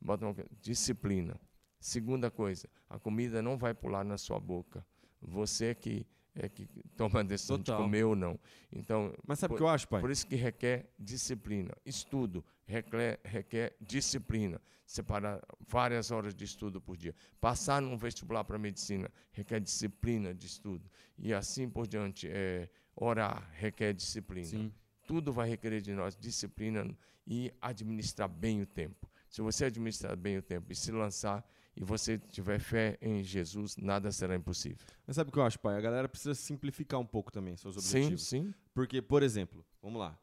Bota 0.01 0.25
uma 0.25 0.35
disciplina. 0.61 1.38
Segunda 1.79 2.31
coisa, 2.31 2.68
a 2.88 2.98
comida 2.98 3.42
não 3.42 3.59
vai 3.59 3.75
pular 3.75 4.03
na 4.05 4.16
sua 4.16 4.40
boca. 4.40 4.85
Você 5.20 5.75
que 5.75 6.07
é 6.34 6.48
que 6.48 6.66
toma 6.96 7.20
a 7.20 7.22
decisão 7.22 7.58
Total. 7.58 7.76
de 7.76 7.82
comer 7.82 8.04
ou 8.04 8.16
não. 8.16 8.38
Então, 8.70 9.14
Mas 9.26 9.38
sabe 9.38 9.54
o 9.54 9.56
que 9.56 9.62
eu 9.62 9.68
acho, 9.68 9.86
pai? 9.88 10.00
por 10.00 10.10
isso 10.10 10.26
que 10.26 10.34
requer 10.36 10.90
disciplina. 10.98 11.74
Estudo 11.84 12.44
requer, 12.66 13.20
requer 13.24 13.76
disciplina. 13.80 14.60
Separar 14.86 15.40
várias 15.66 16.10
horas 16.10 16.34
de 16.34 16.44
estudo 16.44 16.80
por 16.80 16.96
dia. 16.96 17.14
Passar 17.40 17.80
num 17.80 17.96
vestibular 17.96 18.44
para 18.44 18.58
medicina 18.58 19.10
requer 19.30 19.60
disciplina 19.60 20.34
de 20.34 20.46
estudo. 20.46 20.90
E 21.18 21.32
assim 21.32 21.68
por 21.68 21.86
diante. 21.86 22.28
É, 22.28 22.68
orar 22.94 23.48
requer 23.54 23.92
disciplina. 23.94 24.46
Sim. 24.46 24.72
Tudo 25.06 25.32
vai 25.32 25.48
requerer 25.48 25.80
de 25.80 25.92
nós 25.92 26.16
disciplina 26.16 26.86
e 27.26 27.52
administrar 27.60 28.28
bem 28.28 28.62
o 28.62 28.66
tempo. 28.66 29.08
Se 29.28 29.40
você 29.40 29.66
administrar 29.66 30.16
bem 30.16 30.36
o 30.36 30.42
tempo 30.42 30.70
e 30.70 30.74
se 30.74 30.92
lançar 30.92 31.44
e 31.76 31.82
você 31.85 32.18
tiver 32.18 32.58
fé 32.58 32.98
em 33.00 33.22
Jesus, 33.24 33.76
nada 33.76 34.11
será 34.12 34.35
impossível. 34.37 34.78
Mas 35.06 35.16
sabe 35.16 35.30
o 35.30 35.32
que 35.32 35.38
eu 35.38 35.42
acho, 35.42 35.58
pai? 35.58 35.76
A 35.76 35.80
galera 35.80 36.08
precisa 36.08 36.35
simplificar 36.35 37.00
um 37.00 37.06
pouco 37.06 37.30
também 37.32 37.56
seus 37.56 37.74
Sim, 37.76 37.98
objetivos. 37.98 38.26
sim. 38.28 38.54
Porque, 38.74 39.00
por 39.00 39.22
exemplo, 39.22 39.64
vamos 39.80 39.98
lá. 39.98 40.18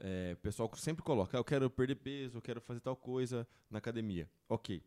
É, 0.00 0.32
o 0.34 0.36
pessoal 0.38 0.70
sempre 0.76 1.02
coloca, 1.02 1.36
"Ah, 1.36 1.40
eu 1.40 1.44
quero 1.44 1.70
perder 1.70 1.94
peso, 1.96 2.38
eu 2.38 2.42
quero 2.42 2.60
fazer 2.60 2.80
tal 2.80 2.96
coisa 2.96 3.46
na 3.70 3.78
academia. 3.78 4.28
Ok. 4.48 4.82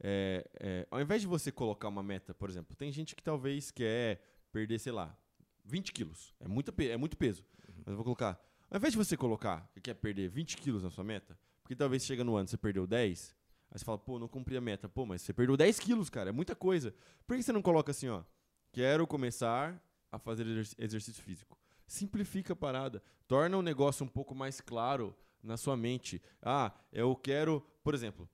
É, 0.00 0.44
é, 0.58 0.86
ao 0.90 1.00
invés 1.00 1.20
de 1.22 1.28
você 1.28 1.52
colocar 1.52 1.88
uma 1.88 2.02
meta, 2.02 2.34
por 2.34 2.50
exemplo, 2.50 2.74
tem 2.74 2.90
gente 2.90 3.14
que 3.14 3.22
talvez 3.22 3.70
quer 3.70 4.20
perder, 4.50 4.78
sei 4.78 4.92
lá, 4.92 5.16
20 5.64 5.92
quilos. 5.92 6.34
É, 6.40 6.48
muita, 6.48 6.74
é 6.82 6.96
muito 6.96 7.16
peso. 7.16 7.44
Mas 7.78 7.88
eu 7.88 7.94
vou 7.96 8.04
colocar. 8.04 8.40
Ao 8.70 8.78
invés 8.78 8.92
de 8.92 8.98
você 8.98 9.16
colocar 9.16 9.70
que 9.72 9.80
quer 9.80 9.94
perder 9.94 10.28
20 10.28 10.56
quilos 10.56 10.82
na 10.82 10.90
sua 10.90 11.04
meta, 11.04 11.38
porque 11.62 11.76
talvez 11.76 12.04
chega 12.04 12.24
no 12.24 12.36
ano 12.36 12.48
você 12.48 12.56
perdeu 12.56 12.86
10, 12.86 13.34
aí 13.72 13.78
você 13.78 13.84
fala, 13.84 13.98
pô, 13.98 14.18
não 14.18 14.28
cumpri 14.28 14.56
a 14.56 14.60
meta. 14.60 14.88
Pô, 14.88 15.04
mas 15.04 15.22
você 15.22 15.32
perdeu 15.32 15.56
10 15.56 15.80
quilos, 15.80 16.08
cara, 16.08 16.28
é 16.28 16.32
muita 16.32 16.54
coisa. 16.54 16.94
Por 17.26 17.36
que 17.36 17.42
você 17.42 17.50
não 17.52 17.62
coloca 17.62 17.90
assim, 17.90 18.08
ó? 18.08 18.22
Quero 18.70 19.06
começar 19.06 19.82
a 20.12 20.18
fazer 20.18 20.46
exerc- 20.46 20.74
exercício 20.78 21.22
físico. 21.22 21.58
Simplifica 21.86 22.52
a 22.52 22.56
parada. 22.56 23.02
Torna 23.26 23.56
o 23.58 23.62
negócio 23.62 24.04
um 24.04 24.08
pouco 24.08 24.34
mais 24.34 24.60
claro 24.60 25.14
na 25.42 25.56
sua 25.56 25.76
mente. 25.76 26.22
Ah, 26.40 26.72
eu 26.92 27.16
quero, 27.16 27.60
por 27.82 27.94
exemplo, 27.94 28.28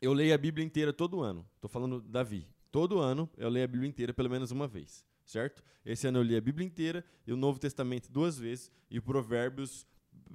eu 0.00 0.12
leio 0.12 0.34
a 0.34 0.38
Bíblia 0.38 0.64
inteira 0.66 0.92
todo 0.92 1.20
ano. 1.22 1.48
Tô 1.60 1.68
falando 1.68 2.00
Davi. 2.00 2.46
Todo 2.70 2.98
ano 2.98 3.28
eu 3.36 3.48
leio 3.48 3.64
a 3.64 3.68
Bíblia 3.68 3.88
inteira 3.88 4.12
pelo 4.12 4.28
menos 4.30 4.50
uma 4.50 4.66
vez, 4.66 5.04
certo? 5.24 5.62
Esse 5.84 6.06
ano 6.06 6.18
eu 6.18 6.22
li 6.22 6.36
a 6.36 6.40
Bíblia 6.40 6.66
inteira 6.66 7.04
e 7.26 7.32
o 7.32 7.36
Novo 7.36 7.58
Testamento 7.58 8.10
duas 8.10 8.38
vezes 8.38 8.70
e 8.90 9.00
Provérbios 9.00 9.86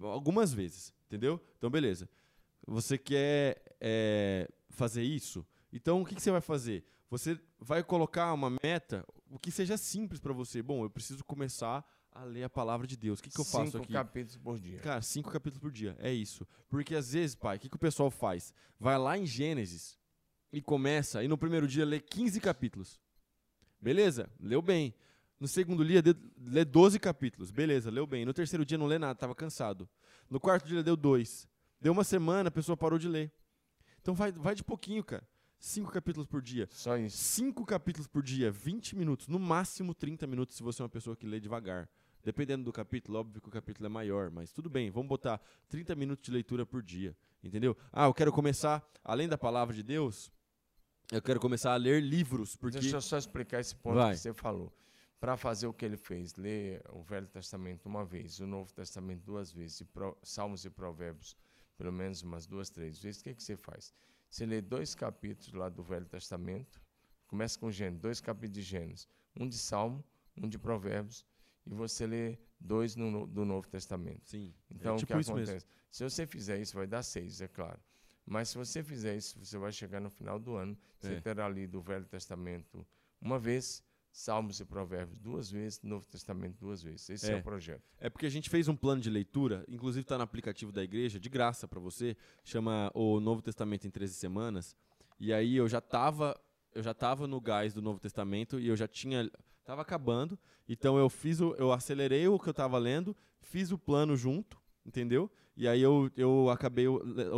algumas 0.01 0.53
vezes, 0.53 0.93
entendeu? 1.07 1.41
Então 1.57 1.69
beleza. 1.69 2.07
Você 2.67 2.97
quer 2.97 3.63
é, 3.79 4.49
fazer 4.69 5.01
isso? 5.01 5.45
Então 5.71 6.01
o 6.01 6.05
que, 6.05 6.13
que 6.13 6.21
você 6.21 6.31
vai 6.31 6.41
fazer? 6.41 6.85
Você 7.09 7.39
vai 7.59 7.81
colocar 7.81 8.33
uma 8.33 8.49
meta, 8.61 9.05
o 9.31 9.39
que 9.39 9.49
seja 9.49 9.77
simples 9.77 10.19
para 10.19 10.33
você. 10.33 10.61
Bom, 10.61 10.83
eu 10.83 10.89
preciso 10.89 11.23
começar 11.23 11.85
a 12.11 12.23
ler 12.23 12.43
a 12.43 12.49
palavra 12.49 12.85
de 12.85 12.97
Deus. 12.97 13.19
O 13.19 13.23
que, 13.23 13.29
que 13.29 13.39
eu 13.39 13.45
faço 13.45 13.71
Cinco 13.71 13.83
aqui? 13.83 13.93
capítulos 13.93 14.37
por 14.37 14.59
dia. 14.59 14.79
Cara, 14.79 15.01
cinco 15.01 15.31
capítulos 15.31 15.61
por 15.61 15.71
dia. 15.71 15.95
É 15.99 16.11
isso. 16.11 16.45
Porque 16.67 16.95
às 16.95 17.13
vezes, 17.13 17.35
pai, 17.35 17.55
o 17.55 17.59
que, 17.59 17.69
que 17.69 17.75
o 17.75 17.79
pessoal 17.79 18.11
faz? 18.11 18.53
Vai 18.79 18.97
lá 18.97 19.17
em 19.17 19.25
Gênesis 19.25 19.97
e 20.51 20.61
começa, 20.61 21.23
e 21.23 21.27
no 21.27 21.37
primeiro 21.37 21.67
dia 21.67 21.85
lê 21.85 21.99
15 21.99 22.39
capítulos. 22.41 22.99
Beleza, 23.79 24.29
leu 24.39 24.61
bem. 24.61 24.93
No 25.39 25.47
segundo 25.47 25.85
dia, 25.85 26.01
lê 26.37 26.65
12 26.65 26.99
capítulos. 26.99 27.51
Beleza, 27.51 27.91
leu 27.91 28.07
bem. 28.07 28.25
No 28.25 28.33
terceiro 28.33 28.65
dia 28.65 28.77
não 28.77 28.87
lê 28.87 28.97
nada, 28.97 29.13
tava 29.13 29.35
cansado. 29.35 29.87
No 30.29 30.39
quarto 30.39 30.67
dia, 30.67 30.83
deu 30.83 30.97
dois. 30.97 31.47
Deu 31.79 31.93
uma 31.93 32.03
semana, 32.03 32.49
a 32.49 32.51
pessoa 32.51 32.75
parou 32.75 32.97
de 32.97 33.07
ler. 33.07 33.31
Então 34.01 34.13
vai, 34.13 34.31
vai 34.31 34.55
de 34.55 34.63
pouquinho, 34.63 35.03
cara. 35.03 35.27
Cinco 35.59 35.91
capítulos 35.91 36.27
por 36.27 36.41
dia. 36.41 36.67
Só 36.71 36.97
isso. 36.97 37.17
Cinco 37.17 37.65
capítulos 37.65 38.07
por 38.07 38.21
dia, 38.21 38.51
20 38.51 38.95
minutos, 38.95 39.27
no 39.27 39.39
máximo 39.39 39.93
30 39.93 40.27
minutos 40.27 40.55
se 40.55 40.63
você 40.63 40.81
é 40.81 40.83
uma 40.83 40.89
pessoa 40.89 41.15
que 41.15 41.25
lê 41.25 41.39
devagar. 41.39 41.89
Dependendo 42.23 42.63
do 42.63 42.73
capítulo, 42.73 43.19
óbvio 43.19 43.41
que 43.41 43.47
o 43.47 43.51
capítulo 43.51 43.85
é 43.85 43.89
maior, 43.89 44.29
mas 44.29 44.51
tudo 44.51 44.69
bem, 44.69 44.91
vamos 44.91 45.07
botar 45.07 45.41
30 45.69 45.95
minutos 45.95 46.25
de 46.25 46.31
leitura 46.31 46.65
por 46.65 46.83
dia, 46.83 47.15
entendeu? 47.43 47.75
Ah, 47.91 48.05
eu 48.05 48.13
quero 48.13 48.31
começar, 48.31 48.85
além 49.03 49.29
da 49.29 49.37
palavra 49.37 49.73
de 49.73 49.81
Deus, 49.81 50.31
eu 51.11 51.21
quero 51.21 51.39
começar 51.39 51.73
a 51.73 51.77
ler 51.77 52.01
livros, 52.01 52.55
porque... 52.55 52.79
Deixa 52.79 52.97
eu 52.97 53.01
só 53.01 53.17
explicar 53.17 53.61
esse 53.61 53.75
ponto 53.75 53.95
Vai. 53.95 54.13
que 54.13 54.19
você 54.19 54.33
falou. 54.33 54.73
Para 55.19 55.37
fazer 55.37 55.67
o 55.67 55.73
que 55.73 55.85
ele 55.85 55.97
fez, 55.97 56.35
ler 56.35 56.83
o 56.91 57.01
Velho 57.01 57.27
Testamento 57.27 57.85
uma 57.85 58.05
vez, 58.05 58.39
o 58.39 58.45
Novo 58.45 58.71
Testamento 58.73 59.23
duas 59.23 59.51
vezes, 59.51 59.81
e 59.81 59.87
Salmos 60.21 60.65
e 60.65 60.69
Provérbios 60.69 61.35
pelo 61.77 61.91
menos 61.91 62.21
umas 62.23 62.45
duas, 62.45 62.69
três 62.69 62.99
vezes, 62.99 63.21
o 63.21 63.23
que, 63.23 63.33
que 63.35 63.43
você 63.43 63.55
faz? 63.55 63.93
Você 64.29 64.45
lê 64.45 64.61
dois 64.61 64.93
capítulos 64.95 65.53
lá 65.53 65.69
do 65.69 65.83
Velho 65.83 66.05
Testamento, 66.05 66.81
começa 67.27 67.57
com 67.59 67.71
Gênesis, 67.71 68.01
dois 68.01 68.19
capítulos 68.19 68.55
de 68.55 68.61
Gênesis, 68.61 69.07
um 69.39 69.47
de 69.47 69.57
Salmo, 69.57 70.03
um 70.35 70.47
de 70.49 70.57
Provérbios, 70.57 71.25
e 71.65 71.73
você 71.73 72.05
lê 72.07 72.37
dois 72.59 72.95
no, 72.95 73.27
do 73.27 73.45
Novo 73.45 73.67
Testamento. 73.67 74.29
Sim, 74.29 74.53
Então, 74.69 74.95
é 74.95 74.97
tipo 74.97 75.13
o 75.13 75.23
que 75.23 75.29
acontece? 75.29 75.65
Se 75.91 76.03
você 76.03 76.25
fizer 76.25 76.59
isso, 76.59 76.75
vai 76.75 76.87
dar 76.87 77.03
seis, 77.03 77.41
é 77.41 77.47
claro. 77.47 77.79
Mas 78.25 78.49
se 78.49 78.57
você 78.57 78.83
fizer 78.83 79.15
isso, 79.15 79.39
você 79.39 79.57
vai 79.57 79.71
chegar 79.71 80.01
no 80.01 80.09
final 80.09 80.37
do 80.37 80.55
ano, 80.55 80.77
você 80.99 81.13
É. 81.13 81.21
terá 81.21 81.47
lido 81.47 81.79
o 81.79 81.81
Velho 81.81 82.05
Testamento 82.05 82.85
uma 83.21 83.39
vez, 83.39 83.83
Salmos 84.11 84.59
e 84.59 84.65
Provérbios 84.65 85.19
duas 85.19 85.49
vezes, 85.51 85.81
Novo 85.83 86.05
Testamento 86.07 86.57
duas 86.59 86.81
vezes. 86.81 87.09
Esse 87.09 87.31
é, 87.31 87.35
É. 87.35 87.39
o 87.39 87.43
projeto. 87.43 87.83
É 87.99 88.09
porque 88.09 88.25
a 88.25 88.29
gente 88.29 88.49
fez 88.49 88.67
um 88.67 88.75
plano 88.75 89.01
de 89.01 89.09
leitura, 89.09 89.63
inclusive 89.67 90.01
está 90.01 90.17
no 90.17 90.23
aplicativo 90.23 90.71
da 90.71 90.83
igreja, 90.83 91.19
de 91.19 91.29
graça 91.29 91.67
para 91.67 91.79
você, 91.79 92.15
chama 92.43 92.91
o 92.93 93.19
Novo 93.19 93.41
Testamento 93.41 93.85
em 93.85 93.91
13 93.91 94.13
semanas. 94.15 94.75
E 95.19 95.31
aí 95.31 95.55
eu 95.55 95.67
já 95.67 95.81
tava, 95.81 96.39
eu 96.73 96.81
já 96.81 96.93
tava 96.93 97.27
no 97.27 97.39
gás 97.39 97.73
do 97.73 97.81
Novo 97.81 97.99
Testamento 97.99 98.59
e 98.59 98.67
eu 98.67 98.75
já 98.75 98.87
tinha 98.87 99.29
tava 99.63 99.81
acabando, 99.81 100.39
então 100.69 100.97
eu 100.97 101.09
fiz 101.09 101.41
o, 101.41 101.53
eu 101.55 101.73
acelerei 101.73 102.25
o 102.27 102.39
que 102.39 102.47
eu 102.47 102.53
tava 102.53 102.77
lendo, 102.77 103.13
fiz 103.41 103.69
o 103.69 103.77
plano 103.77 104.15
junto, 104.15 104.57
entendeu? 104.85 105.29
E 105.57 105.67
aí 105.67 105.81
eu, 105.81 106.09
eu 106.15 106.49
acabei 106.49 106.85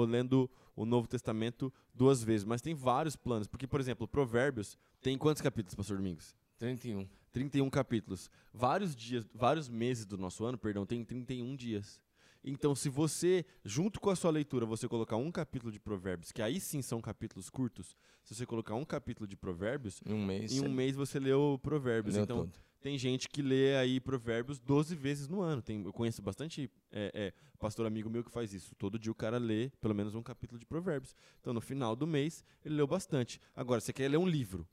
lendo 0.08 0.48
o 0.76 0.86
Novo 0.86 1.08
Testamento 1.08 1.74
duas 1.94 2.24
vezes, 2.24 2.46
mas 2.46 2.62
tem 2.62 2.76
vários 2.76 3.16
planos, 3.16 3.48
porque 3.48 3.66
por 3.66 3.80
exemplo, 3.80 4.08
Provérbios 4.08 4.78
tem 5.02 5.18
quantos 5.18 5.42
capítulos, 5.42 5.74
pastor 5.74 5.98
Domingos? 5.98 6.36
31. 6.60 7.08
31 7.32 7.70
capítulos. 7.70 8.30
Vários 8.54 8.96
dias, 8.96 9.26
vários 9.34 9.70
meses 9.70 10.06
do 10.06 10.18
nosso 10.18 10.44
ano, 10.44 10.58
perdão, 10.58 10.86
tem 10.86 11.04
31 11.04 11.56
dias. 11.56 12.02
Então, 12.44 12.74
se 12.74 12.88
você, 12.90 13.46
junto 13.66 14.00
com 14.00 14.10
a 14.10 14.16
sua 14.16 14.32
leitura, 14.32 14.66
você 14.66 14.88
colocar 14.88 15.18
um 15.18 15.32
capítulo 15.32 15.72
de 15.72 15.80
Provérbios, 15.80 16.32
que 16.32 16.42
aí 16.42 16.60
sim 16.60 16.82
são 16.82 17.02
capítulos 17.02 17.50
curtos, 17.50 17.96
se 18.24 18.34
você 18.34 18.46
colocar 18.46 18.76
um 18.76 18.86
capítulo 18.86 19.28
de 19.28 19.36
Provérbios, 19.36 20.02
Em 20.06 20.14
um 20.14 20.26
mês. 20.26 20.52
em 20.54 20.60
um 20.60 20.64
você 20.64 20.70
mês 20.70 20.96
você 20.96 21.20
leu 21.20 21.60
Provérbios. 21.62 22.16
leu 22.16 22.24
então, 22.24 22.50
tem 22.80 22.98
gente 22.98 23.28
que 23.28 23.42
lê 23.42 23.76
aí 23.76 24.00
Provérbios 24.00 24.58
12 24.58 24.96
vezes 24.96 25.28
no 25.28 25.42
ano. 25.42 25.62
Tem, 25.62 25.84
eu 25.84 25.92
conheço 25.92 26.22
bastante 26.22 26.72
é, 26.92 27.12
é, 27.14 27.34
pastor 27.58 27.86
amigo 27.86 28.10
meu 28.10 28.24
que 28.24 28.32
faz 28.32 28.54
isso. 28.54 28.74
Todo 28.76 28.98
dia 28.98 29.12
o 29.12 29.16
cara 29.16 29.38
lê 29.38 29.70
pelo 29.82 29.94
menos 29.94 30.16
um 30.16 30.24
capítulo 30.24 30.58
de 30.58 30.66
Provérbios. 30.66 31.14
Então, 31.42 31.54
no 31.54 31.60
final 31.60 31.94
do 31.94 32.08
mês, 32.08 32.44
ele 32.64 32.76
leu 32.76 32.88
bastante. 32.88 33.40
Agora, 33.54 33.82
você 33.82 33.92
quer 33.92 34.10
ler 34.10 34.18
um 34.18 34.28
livro. 34.28 34.66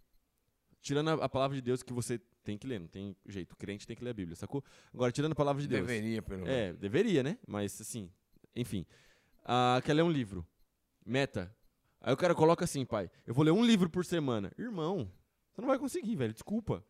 Tirando 0.86 1.08
a, 1.08 1.24
a 1.24 1.28
palavra 1.28 1.56
de 1.56 1.60
Deus 1.60 1.82
que 1.82 1.92
você 1.92 2.16
tem 2.44 2.56
que 2.56 2.64
ler, 2.64 2.78
não 2.78 2.86
tem 2.86 3.16
jeito. 3.26 3.54
O 3.54 3.56
crente 3.56 3.84
tem 3.88 3.96
que 3.96 4.04
ler 4.04 4.10
a 4.10 4.14
Bíblia, 4.14 4.36
sacou? 4.36 4.62
Agora, 4.94 5.10
tirando 5.10 5.32
a 5.32 5.34
palavra 5.34 5.60
de 5.60 5.66
Deus. 5.66 5.84
Deveria, 5.84 6.22
pelo 6.22 6.44
menos. 6.44 6.54
É, 6.54 6.72
deveria, 6.74 7.24
né? 7.24 7.36
Mas 7.44 7.80
assim, 7.80 8.08
enfim. 8.54 8.86
Ah, 9.44 9.82
quer 9.84 9.94
ler 9.94 10.02
um 10.02 10.10
livro. 10.12 10.46
Meta. 11.04 11.52
Aí 12.00 12.14
o 12.14 12.16
cara 12.16 12.36
coloca 12.36 12.64
assim, 12.64 12.86
pai, 12.86 13.10
eu 13.26 13.34
vou 13.34 13.44
ler 13.44 13.50
um 13.50 13.66
livro 13.66 13.90
por 13.90 14.04
semana. 14.04 14.52
Irmão, 14.56 15.10
você 15.52 15.60
não 15.60 15.66
vai 15.66 15.76
conseguir, 15.76 16.14
velho. 16.14 16.32
Desculpa. 16.32 16.84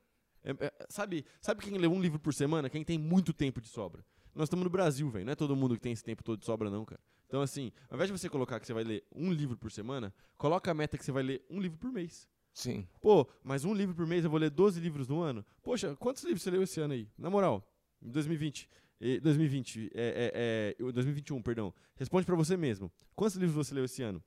É- 0.45 0.51
é- 0.67 0.87
sabe, 0.91 1.25
sabe 1.41 1.63
quem 1.63 1.79
lê 1.79 1.87
um 1.87 1.99
livro 1.99 2.19
por 2.21 2.35
semana? 2.35 2.69
Quem 2.69 2.85
tem 2.85 2.99
muito 2.99 3.33
tempo 3.33 3.63
de 3.63 3.69
sobra. 3.69 4.05
Nós 4.35 4.45
estamos 4.45 4.65
no 4.65 4.69
Brasil, 4.71 5.09
velho. 5.09 5.25
Não 5.25 5.33
é 5.33 5.37
todo 5.37 5.57
mundo 5.57 5.75
que 5.75 5.81
tem 5.81 5.93
esse 5.93 6.05
tempo 6.05 6.23
todo 6.23 6.39
de 6.39 6.45
sobra, 6.45 6.69
não, 6.69 6.85
cara. 6.85 7.01
Então, 7.27 7.41
assim, 7.41 7.73
ao 7.89 7.97
invés 7.97 8.11
de 8.11 8.19
você 8.19 8.29
colocar 8.29 8.61
que 8.61 8.67
você 8.67 8.75
vai 8.75 8.85
ler 8.85 9.07
um 9.11 9.33
livro 9.33 9.57
por 9.57 9.73
semana, 9.73 10.13
coloca 10.37 10.71
a 10.71 10.75
meta 10.75 10.99
que 10.99 11.05
você 11.05 11.13
vai 11.13 11.23
ler 11.23 11.47
um 11.49 11.59
livro 11.59 11.79
por 11.79 11.91
mês. 11.91 12.29
Sim. 12.57 12.89
Pô, 13.03 13.29
mas 13.45 13.67
um 13.67 13.75
livro 13.75 13.95
por 13.95 14.07
mês 14.07 14.25
eu 14.25 14.31
vou 14.31 14.41
ler 14.41 14.49
12 14.49 14.81
livros 14.81 15.07
no 15.07 15.21
ano? 15.21 15.45
Poxa, 15.63 15.95
quantos 15.97 16.23
livros 16.25 16.43
você 16.43 16.51
leu 16.51 16.63
esse 16.63 16.81
ano 16.81 16.95
aí? 16.95 17.07
Na 17.19 17.29
moral, 17.29 17.63
em 18.01 18.09
2020. 18.11 18.67
eh, 18.99 19.21
2020, 19.21 19.91
é, 19.95 20.75
é, 20.79 20.83
é, 20.89 20.93
2021, 20.93 21.43
perdão. 21.43 21.75
Responde 21.97 22.25
pra 22.25 22.35
você 22.35 22.57
mesmo. 22.57 22.91
Quantos 23.15 23.37
livros 23.37 23.55
você 23.55 23.75
leu 23.75 23.85
esse 23.85 24.03
ano? 24.03 24.25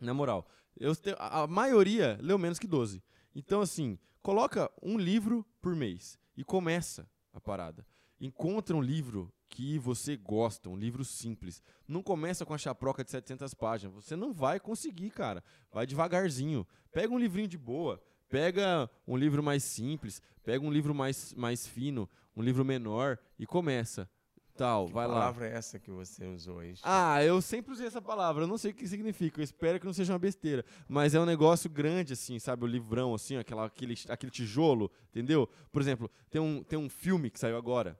Na 0.00 0.14
moral, 0.14 0.48
eu 0.74 0.94
a 1.18 1.46
maioria 1.46 2.18
leu 2.22 2.38
menos 2.38 2.58
que 2.58 2.66
12. 2.66 3.02
Então, 3.34 3.60
assim, 3.60 3.98
coloca 4.22 4.72
um 4.82 4.96
livro 4.96 5.44
por 5.60 5.76
mês 5.76 6.18
e 6.34 6.42
começa 6.42 7.06
a 7.30 7.42
parada. 7.42 7.86
Encontra 8.18 8.74
um 8.74 8.80
livro 8.80 9.30
que 9.50 9.78
você 9.78 10.16
gosta, 10.16 10.70
um 10.70 10.76
livro 10.76 11.04
simples. 11.04 11.60
Não 11.86 12.02
começa 12.02 12.46
com 12.46 12.54
a 12.54 12.58
chaproca 12.58 13.04
de 13.04 13.10
700 13.10 13.52
páginas. 13.52 13.94
Você 13.96 14.14
não 14.16 14.32
vai 14.32 14.60
conseguir, 14.60 15.10
cara. 15.10 15.42
Vai 15.72 15.84
devagarzinho. 15.86 16.66
Pega 16.92 17.12
um 17.12 17.18
livrinho 17.18 17.48
de 17.48 17.58
boa. 17.58 18.00
Pega 18.28 18.88
um 19.06 19.16
livro 19.16 19.42
mais 19.42 19.64
simples. 19.64 20.22
Pega 20.44 20.64
um 20.64 20.70
livro 20.70 20.94
mais, 20.94 21.34
mais 21.34 21.66
fino. 21.66 22.08
Um 22.36 22.42
livro 22.42 22.64
menor. 22.64 23.18
E 23.38 23.44
começa. 23.44 24.08
Tal, 24.56 24.86
Que 24.86 24.92
vai 24.92 25.06
lá. 25.06 25.14
palavra 25.14 25.48
é 25.48 25.52
essa 25.54 25.78
que 25.78 25.90
você 25.90 26.24
usou 26.26 26.58
aí? 26.58 26.74
Ah, 26.82 27.24
eu 27.24 27.40
sempre 27.40 27.72
usei 27.72 27.86
essa 27.86 28.02
palavra, 28.02 28.42
eu 28.44 28.46
não 28.46 28.58
sei 28.58 28.72
o 28.72 28.74
que 28.74 28.86
significa, 28.86 29.40
eu 29.40 29.44
espero 29.44 29.80
que 29.80 29.86
não 29.86 29.92
seja 29.94 30.12
uma 30.12 30.18
besteira. 30.18 30.62
Mas 30.86 31.14
é 31.14 31.20
um 31.20 31.24
negócio 31.24 31.70
grande, 31.70 32.12
assim, 32.12 32.38
sabe? 32.38 32.64
O 32.64 32.66
livrão, 32.66 33.14
assim, 33.14 33.36
aquela, 33.36 33.64
aquele, 33.64 33.94
aquele 34.06 34.30
tijolo, 34.30 34.90
entendeu? 35.08 35.48
Por 35.72 35.80
exemplo, 35.80 36.10
tem 36.28 36.42
um, 36.42 36.62
tem 36.62 36.78
um 36.78 36.90
filme 36.90 37.30
que 37.30 37.40
saiu 37.40 37.56
agora, 37.56 37.98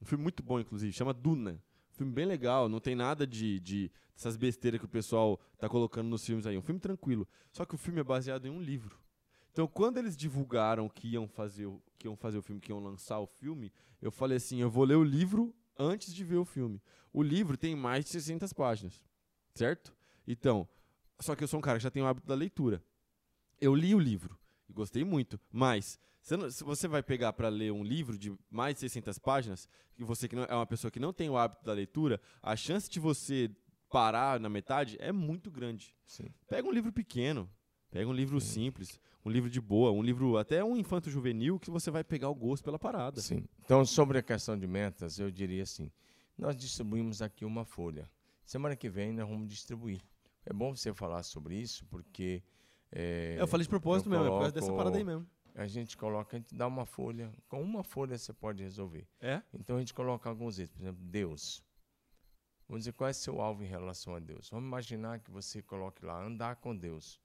um 0.00 0.04
filme 0.04 0.22
muito 0.22 0.42
bom, 0.42 0.58
inclusive, 0.60 0.92
chama 0.92 1.12
Duna. 1.12 1.62
Um 1.92 1.96
filme 1.96 2.12
bem 2.12 2.24
legal, 2.24 2.68
não 2.68 2.80
tem 2.80 2.94
nada 2.94 3.26
de, 3.26 3.60
de 3.60 3.90
dessas 4.14 4.36
besteiras 4.36 4.78
que 4.80 4.86
o 4.86 4.88
pessoal 4.88 5.38
tá 5.58 5.68
colocando 5.68 6.08
nos 6.08 6.24
filmes 6.24 6.46
aí. 6.46 6.56
Um 6.56 6.62
filme 6.62 6.80
tranquilo. 6.80 7.26
Só 7.52 7.64
que 7.64 7.74
o 7.74 7.78
filme 7.78 8.00
é 8.00 8.04
baseado 8.04 8.46
em 8.46 8.50
um 8.50 8.60
livro. 8.60 8.98
Então, 9.52 9.66
quando 9.66 9.98
eles 9.98 10.16
divulgaram 10.16 10.88
que 10.88 11.08
iam 11.08 11.26
fazer, 11.28 11.66
o- 11.66 11.82
que 11.98 12.06
iam 12.06 12.16
fazer 12.16 12.38
o 12.38 12.42
filme, 12.42 12.60
que 12.60 12.70
iam 12.70 12.78
lançar 12.80 13.18
o 13.18 13.26
filme, 13.26 13.72
eu 14.00 14.10
falei 14.10 14.36
assim, 14.36 14.60
eu 14.60 14.70
vou 14.70 14.84
ler 14.84 14.94
o 14.94 15.04
livro 15.04 15.54
antes 15.78 16.14
de 16.14 16.24
ver 16.24 16.36
o 16.36 16.44
filme. 16.44 16.80
O 17.12 17.22
livro 17.22 17.56
tem 17.56 17.74
mais 17.74 18.04
de 18.04 18.10
600 18.12 18.52
páginas, 18.52 19.02
certo? 19.54 19.94
Então, 20.26 20.68
só 21.18 21.34
que 21.34 21.42
eu 21.42 21.48
sou 21.48 21.58
um 21.58 21.62
cara 21.62 21.78
que 21.78 21.82
já 21.82 21.90
tem 21.90 22.02
o 22.02 22.06
hábito 22.06 22.26
da 22.26 22.34
leitura. 22.34 22.82
Eu 23.60 23.74
li 23.74 23.94
o 23.94 23.98
livro 23.98 24.38
e 24.68 24.72
gostei 24.72 25.04
muito, 25.04 25.38
mas 25.50 25.98
você 26.20 26.36
não- 26.36 26.50
se 26.50 26.62
você 26.64 26.86
vai 26.88 27.02
pegar 27.02 27.32
para 27.32 27.48
ler 27.48 27.72
um 27.72 27.82
livro 27.82 28.18
de 28.18 28.32
mais 28.50 28.74
de 28.74 28.80
600 28.80 29.18
páginas, 29.18 29.68
e 29.98 30.04
você 30.04 30.28
que 30.28 30.36
não, 30.36 30.44
é 30.44 30.54
uma 30.54 30.66
pessoa 30.66 30.90
que 30.90 31.00
não 31.00 31.12
tem 31.12 31.28
o 31.30 31.36
hábito 31.36 31.64
da 31.64 31.72
leitura, 31.72 32.20
a 32.42 32.54
chance 32.56 32.88
de 32.90 33.00
você 33.00 33.50
parar 33.88 34.38
na 34.38 34.48
metade 34.48 34.96
é 35.00 35.10
muito 35.12 35.50
grande. 35.50 35.94
Sim. 36.06 36.26
Pega 36.48 36.66
um 36.68 36.72
livro 36.72 36.92
pequeno, 36.92 37.50
pega 37.90 38.08
um 38.08 38.12
livro 38.12 38.40
simples, 38.40 39.00
um 39.24 39.30
livro 39.30 39.50
de 39.50 39.60
boa, 39.60 39.90
um 39.90 40.02
livro 40.02 40.36
até 40.38 40.62
um 40.62 40.76
infanto 40.76 41.10
juvenil 41.10 41.58
que 41.58 41.70
você 41.70 41.90
vai 41.90 42.04
pegar 42.04 42.28
o 42.28 42.34
gosto 42.34 42.62
pela 42.64 42.78
parada. 42.78 43.20
Sim. 43.20 43.44
Então, 43.64 43.84
sobre 43.84 44.18
a 44.18 44.22
questão 44.22 44.56
de 44.58 44.66
metas, 44.66 45.18
eu 45.18 45.30
diria 45.30 45.62
assim: 45.64 45.90
nós 46.38 46.56
distribuímos 46.56 47.20
aqui 47.20 47.44
uma 47.44 47.64
folha. 47.64 48.08
Semana 48.44 48.76
que 48.76 48.88
vem 48.88 49.12
nós 49.12 49.28
vamos 49.28 49.48
distribuir. 49.48 50.00
É 50.46 50.52
bom 50.52 50.74
você 50.74 50.92
falar 50.94 51.22
sobre 51.22 51.56
isso, 51.56 51.84
porque. 51.86 52.42
é, 52.92 53.36
eu 53.38 53.46
falei 53.46 53.64
de 53.64 53.68
propósito 53.68 54.08
mesmo, 54.08 54.24
é 54.24 54.28
por 54.28 54.38
causa 54.38 54.52
coloco- 54.52 54.60
dessa 54.60 54.72
parada 54.76 54.96
aí 54.98 55.04
mesmo. 55.04 55.26
A 55.54 55.66
gente 55.66 55.96
coloca, 55.96 56.36
a 56.36 56.40
gente 56.40 56.54
dá 56.54 56.66
uma 56.66 56.86
folha. 56.86 57.32
Com 57.48 57.62
uma 57.62 57.82
folha 57.82 58.16
você 58.16 58.32
pode 58.32 58.62
resolver. 58.62 59.06
É? 59.20 59.42
Então 59.52 59.76
a 59.76 59.78
gente 59.80 59.94
coloca 59.94 60.28
alguns 60.28 60.58
itens. 60.58 60.76
Por 60.76 60.82
exemplo, 60.82 61.02
Deus. 61.04 61.62
Vamos 62.68 62.82
dizer 62.82 62.92
qual 62.92 63.10
é 63.10 63.12
seu 63.12 63.40
alvo 63.40 63.64
em 63.64 63.66
relação 63.66 64.14
a 64.14 64.20
Deus. 64.20 64.48
Vamos 64.50 64.66
imaginar 64.66 65.18
que 65.18 65.30
você 65.30 65.60
coloque 65.60 66.04
lá 66.04 66.22
andar 66.22 66.56
com 66.56 66.76
Deus. 66.76 67.20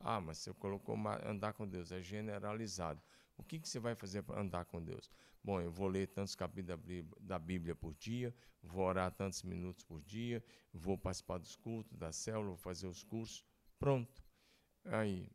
Ah, 0.00 0.20
mas 0.20 0.38
você 0.38 0.54
colocou 0.54 0.96
andar 1.26 1.52
com 1.52 1.66
Deus, 1.66 1.92
é 1.92 2.00
generalizado. 2.00 3.02
O 3.36 3.42
que, 3.42 3.58
que 3.58 3.68
você 3.68 3.78
vai 3.78 3.94
fazer 3.94 4.22
para 4.22 4.40
andar 4.40 4.64
com 4.64 4.82
Deus? 4.82 5.10
Bom, 5.42 5.60
eu 5.60 5.70
vou 5.70 5.88
ler 5.88 6.08
tantos 6.08 6.34
capítulos 6.34 6.80
da 7.20 7.38
Bíblia 7.38 7.74
por 7.74 7.94
dia, 7.94 8.34
vou 8.62 8.84
orar 8.84 9.12
tantos 9.12 9.42
minutos 9.42 9.84
por 9.84 10.00
dia, 10.00 10.42
vou 10.72 10.96
participar 10.96 11.38
dos 11.38 11.54
cultos, 11.54 11.96
da 11.96 12.12
célula, 12.12 12.48
vou 12.48 12.56
fazer 12.56 12.86
os 12.86 13.02
cursos. 13.02 13.44
Pronto. 13.78 14.22
Aí, 14.84 15.30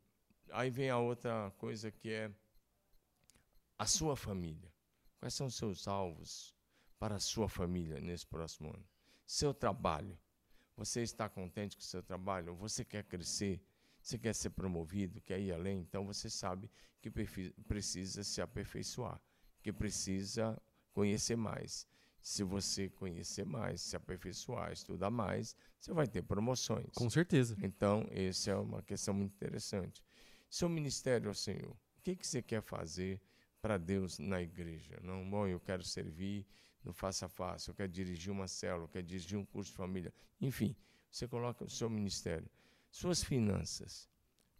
aí 0.54 0.70
vem 0.70 0.88
a 0.88 0.98
outra 0.98 1.50
coisa 1.58 1.90
que 1.90 2.10
é 2.10 2.30
a 3.76 3.86
sua 3.86 4.16
família. 4.16 4.72
Quais 5.18 5.34
são 5.34 5.48
os 5.48 5.56
seus 5.56 5.88
alvos 5.88 6.54
para 6.98 7.16
a 7.16 7.20
sua 7.20 7.48
família 7.48 8.00
nesse 8.00 8.26
próximo 8.26 8.68
ano? 8.68 8.86
Seu 9.26 9.52
trabalho. 9.52 10.16
Você 10.76 11.02
está 11.02 11.28
contente 11.28 11.76
com 11.76 11.82
o 11.82 11.84
seu 11.84 12.02
trabalho? 12.02 12.54
Você 12.54 12.84
quer 12.84 13.04
crescer? 13.04 13.60
Você 14.00 14.18
quer 14.18 14.34
ser 14.34 14.50
promovido? 14.50 15.20
Quer 15.20 15.40
ir 15.40 15.52
além? 15.52 15.80
Então 15.80 16.06
você 16.06 16.30
sabe 16.30 16.70
que 17.00 17.10
precisa 17.10 18.22
se 18.22 18.40
aperfeiçoar, 18.40 19.20
que 19.62 19.72
precisa 19.72 20.60
conhecer 20.92 21.36
mais. 21.36 21.86
Se 22.20 22.42
você 22.42 22.88
conhecer 22.88 23.44
mais, 23.44 23.82
se 23.82 23.96
aperfeiçoar, 23.96 24.72
estudar 24.72 25.10
mais, 25.10 25.54
você 25.78 25.92
vai 25.92 26.06
ter 26.06 26.22
promoções. 26.22 26.90
Com 26.94 27.10
certeza. 27.10 27.54
Então, 27.62 28.06
essa 28.10 28.52
é 28.52 28.56
uma 28.56 28.82
questão 28.82 29.12
muito 29.12 29.34
interessante. 29.34 30.02
Seu 30.48 30.68
ministério 30.68 31.28
ao 31.28 31.34
Senhor, 31.34 31.72
o 31.72 32.02
que, 32.02 32.14
que 32.16 32.26
você 32.26 32.40
quer 32.42 32.62
fazer 32.62 33.20
para 33.60 33.76
Deus 33.76 34.18
na 34.18 34.40
igreja? 34.40 34.98
Não, 35.02 35.28
bom, 35.28 35.46
eu 35.46 35.58
quero 35.58 35.82
servir 35.82 36.46
no 36.84 36.92
face 36.92 37.24
a 37.24 37.28
face, 37.28 37.68
eu 37.68 37.74
quero 37.74 37.90
dirigir 37.90 38.30
uma 38.30 38.46
célula, 38.46 38.84
eu 38.84 38.88
quero 38.88 39.06
dirigir 39.06 39.38
um 39.38 39.44
curso 39.44 39.70
de 39.70 39.76
família. 39.76 40.12
Enfim, 40.40 40.76
você 41.10 41.26
coloca 41.26 41.64
o 41.64 41.70
seu 41.70 41.88
ministério. 41.88 42.48
Suas 42.90 43.24
finanças. 43.24 44.08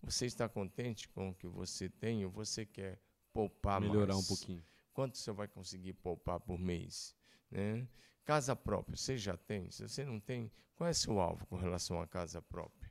Você 0.02 0.26
está 0.26 0.48
contente 0.48 1.08
com 1.08 1.30
o 1.30 1.34
que 1.34 1.46
você 1.46 1.88
tem 1.88 2.24
ou 2.24 2.30
você 2.30 2.66
quer 2.66 3.00
poupar 3.32 3.80
Melhorar 3.80 4.14
mais? 4.14 4.24
um 4.24 4.28
pouquinho. 4.28 4.64
Quanto 4.92 5.16
você 5.18 5.32
vai 5.32 5.48
conseguir 5.48 5.94
poupar 5.94 6.40
por 6.40 6.58
mês? 6.58 7.14
Né? 7.50 7.86
Casa 8.24 8.54
própria, 8.56 8.96
você 8.96 9.16
já 9.16 9.36
tem? 9.36 9.70
Se 9.70 9.86
você 9.86 10.04
não 10.04 10.18
tem, 10.20 10.50
qual 10.76 10.88
é 10.88 10.90
o 10.90 10.94
seu 10.94 11.20
alvo 11.20 11.46
com 11.46 11.56
relação 11.56 12.00
à 12.00 12.06
casa 12.06 12.40
própria? 12.40 12.83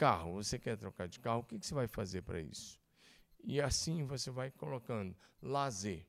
Carro, 0.00 0.32
você 0.32 0.58
quer 0.58 0.78
trocar 0.78 1.06
de 1.06 1.20
carro, 1.20 1.40
o 1.40 1.44
que, 1.44 1.58
que 1.58 1.66
você 1.66 1.74
vai 1.74 1.86
fazer 1.86 2.22
para 2.22 2.40
isso? 2.40 2.80
E 3.44 3.60
assim 3.60 4.02
você 4.06 4.30
vai 4.30 4.50
colocando. 4.50 5.14
Lazer. 5.42 6.06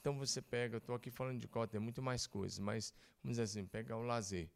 Então 0.00 0.18
você 0.18 0.40
pega, 0.40 0.78
estou 0.78 0.94
aqui 0.94 1.10
falando 1.10 1.38
de 1.38 1.46
cota, 1.46 1.72
tem 1.72 1.80
muito 1.82 2.00
mais 2.00 2.26
coisas, 2.26 2.58
mas 2.58 2.94
vamos 3.22 3.36
dizer 3.36 3.42
assim, 3.42 3.66
pega 3.66 3.94
o 3.94 4.00
lazer. 4.00 4.48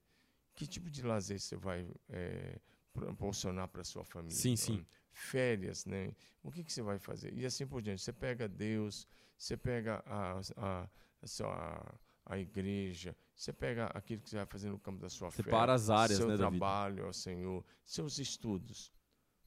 Que 0.54 0.66
tipo 0.66 0.88
de 0.88 1.02
lazer 1.02 1.38
você 1.38 1.56
vai 1.56 1.94
é, 2.08 2.58
proporcionar 2.94 3.68
para 3.68 3.84
sua 3.84 4.02
família? 4.02 4.34
Sim, 4.34 4.56
sim. 4.56 4.86
Férias, 5.10 5.84
né? 5.84 6.14
O 6.42 6.50
que, 6.50 6.64
que 6.64 6.72
você 6.72 6.80
vai 6.80 6.98
fazer? 6.98 7.34
E 7.34 7.44
assim 7.44 7.66
por 7.66 7.82
diante. 7.82 8.00
Você 8.00 8.14
pega 8.14 8.48
Deus, 8.48 9.06
você 9.36 9.58
pega 9.58 10.02
a, 10.06 10.40
a, 10.56 10.88
a, 11.20 11.26
sua, 11.26 12.00
a 12.24 12.38
igreja, 12.38 13.14
você 13.38 13.52
pega 13.52 13.86
aquilo 13.94 14.20
que 14.20 14.28
você 14.28 14.36
vai 14.36 14.46
fazer 14.46 14.68
no 14.68 14.80
campo 14.80 14.98
da 14.98 15.08
sua 15.08 15.30
fé. 15.30 15.44
Separa 15.44 15.72
as 15.72 15.88
áreas, 15.88 16.18
seu 16.18 16.26
né, 16.26 16.36
trabalho 16.36 17.06
ao 17.06 17.12
Senhor, 17.12 17.64
seus 17.84 18.18
estudos. 18.18 18.92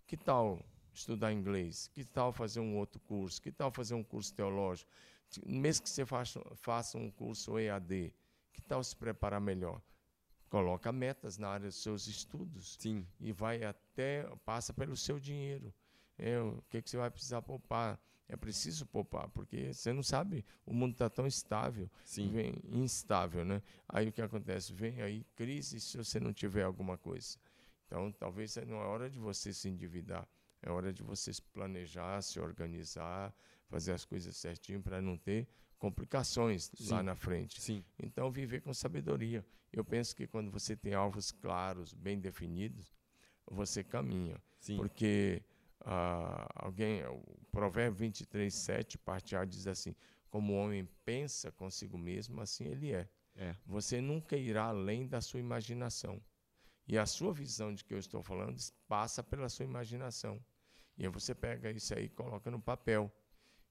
Que 0.07 0.15
tal 0.15 0.65
estudar 0.93 1.33
inglês? 1.33 1.89
Que 1.93 2.05
tal 2.05 2.31
fazer 2.31 2.61
um 2.61 2.77
outro 2.77 3.01
curso? 3.01 3.41
Que 3.41 3.51
tal 3.51 3.69
fazer 3.69 3.93
um 3.93 4.03
curso 4.03 4.33
teológico? 4.33 4.89
Mesmo 5.45 5.83
que 5.83 5.89
você 5.89 6.05
faça, 6.05 6.41
faça 6.55 6.97
um 6.97 7.11
curso 7.11 7.59
EAD, 7.59 8.13
que 8.53 8.61
tal 8.61 8.81
se 8.81 8.95
preparar 8.95 9.41
melhor? 9.41 9.81
Coloca 10.49 10.89
metas 10.93 11.37
na 11.37 11.49
área 11.49 11.67
dos 11.67 11.83
seus 11.83 12.07
estudos 12.07 12.77
Sim. 12.79 13.05
e 13.19 13.33
vai 13.33 13.61
até 13.63 14.23
passa 14.45 14.73
pelo 14.73 14.95
seu 14.95 15.19
dinheiro. 15.19 15.73
É, 16.17 16.39
o 16.39 16.63
que, 16.69 16.81
que 16.81 16.89
você 16.89 16.95
vai 16.95 17.11
precisar 17.11 17.41
poupar? 17.41 17.99
É 18.27 18.35
preciso 18.37 18.85
poupar, 18.85 19.27
porque 19.29 19.73
você 19.73 19.91
não 19.91 20.01
sabe, 20.01 20.45
o 20.65 20.73
mundo 20.73 20.93
está 20.93 21.09
tão 21.09 21.27
estável, 21.27 21.89
Sim. 22.05 22.31
vem 22.31 22.55
instável, 22.63 23.43
né? 23.43 23.61
Aí 23.89 24.07
o 24.07 24.11
que 24.11 24.21
acontece? 24.21 24.71
Vem 24.71 25.01
aí 25.01 25.25
crise 25.35 25.81
se 25.81 25.97
você 25.97 26.19
não 26.19 26.31
tiver 26.31 26.63
alguma 26.63 26.97
coisa. 26.97 27.37
Então, 27.85 28.09
talvez 28.13 28.55
não 28.65 28.77
é 28.77 28.85
hora 28.85 29.09
de 29.09 29.19
você 29.19 29.51
se 29.51 29.67
endividar, 29.67 30.25
é 30.61 30.71
hora 30.71 30.93
de 30.93 31.03
você 31.03 31.33
se 31.33 31.41
planejar, 31.41 32.21
se 32.21 32.39
organizar, 32.39 33.35
fazer 33.67 33.91
as 33.91 34.05
coisas 34.05 34.37
certinho 34.37 34.81
para 34.81 35.01
não 35.01 35.17
ter 35.17 35.45
complicações 35.77 36.71
lá 36.89 36.99
Sim. 36.99 37.03
na 37.03 37.15
frente. 37.15 37.59
Sim. 37.59 37.83
Então, 37.99 38.31
viver 38.31 38.61
com 38.61 38.73
sabedoria. 38.73 39.45
Eu 39.73 39.83
penso 39.83 40.15
que 40.15 40.27
quando 40.27 40.49
você 40.49 40.75
tem 40.75 40.93
alvos 40.93 41.31
claros, 41.31 41.93
bem 41.93 42.19
definidos, 42.19 42.93
você 43.45 43.83
caminha. 43.83 44.41
Porque 44.77 45.43
ah, 45.85 46.47
alguém, 46.55 47.03
o 47.05 47.23
Provérbio 47.51 47.97
23, 47.99 48.53
7, 48.53 48.97
parte 48.97 49.35
A, 49.35 49.43
diz 49.45 49.67
assim: 49.67 49.95
Como 50.29 50.53
o 50.53 50.57
homem 50.57 50.87
pensa 51.05 51.51
consigo 51.51 51.97
mesmo, 51.97 52.41
assim 52.41 52.65
ele 52.65 52.91
é. 52.93 53.07
É. 53.35 53.55
Você 53.65 54.01
nunca 54.01 54.35
irá 54.35 54.65
além 54.65 55.07
da 55.07 55.21
sua 55.21 55.39
imaginação. 55.39 56.21
E 56.87 56.97
a 56.97 57.05
sua 57.05 57.31
visão 57.33 57.73
de 57.73 57.83
que 57.85 57.93
eu 57.93 57.97
estou 57.99 58.21
falando 58.21 58.57
passa 58.87 59.23
pela 59.23 59.47
sua 59.47 59.63
imaginação. 59.65 60.43
E 60.97 61.03
aí 61.05 61.09
você 61.09 61.33
pega 61.33 61.71
isso 61.71 61.93
aí 61.93 62.05
e 62.05 62.09
coloca 62.09 62.51
no 62.51 62.59
papel. 62.59 63.09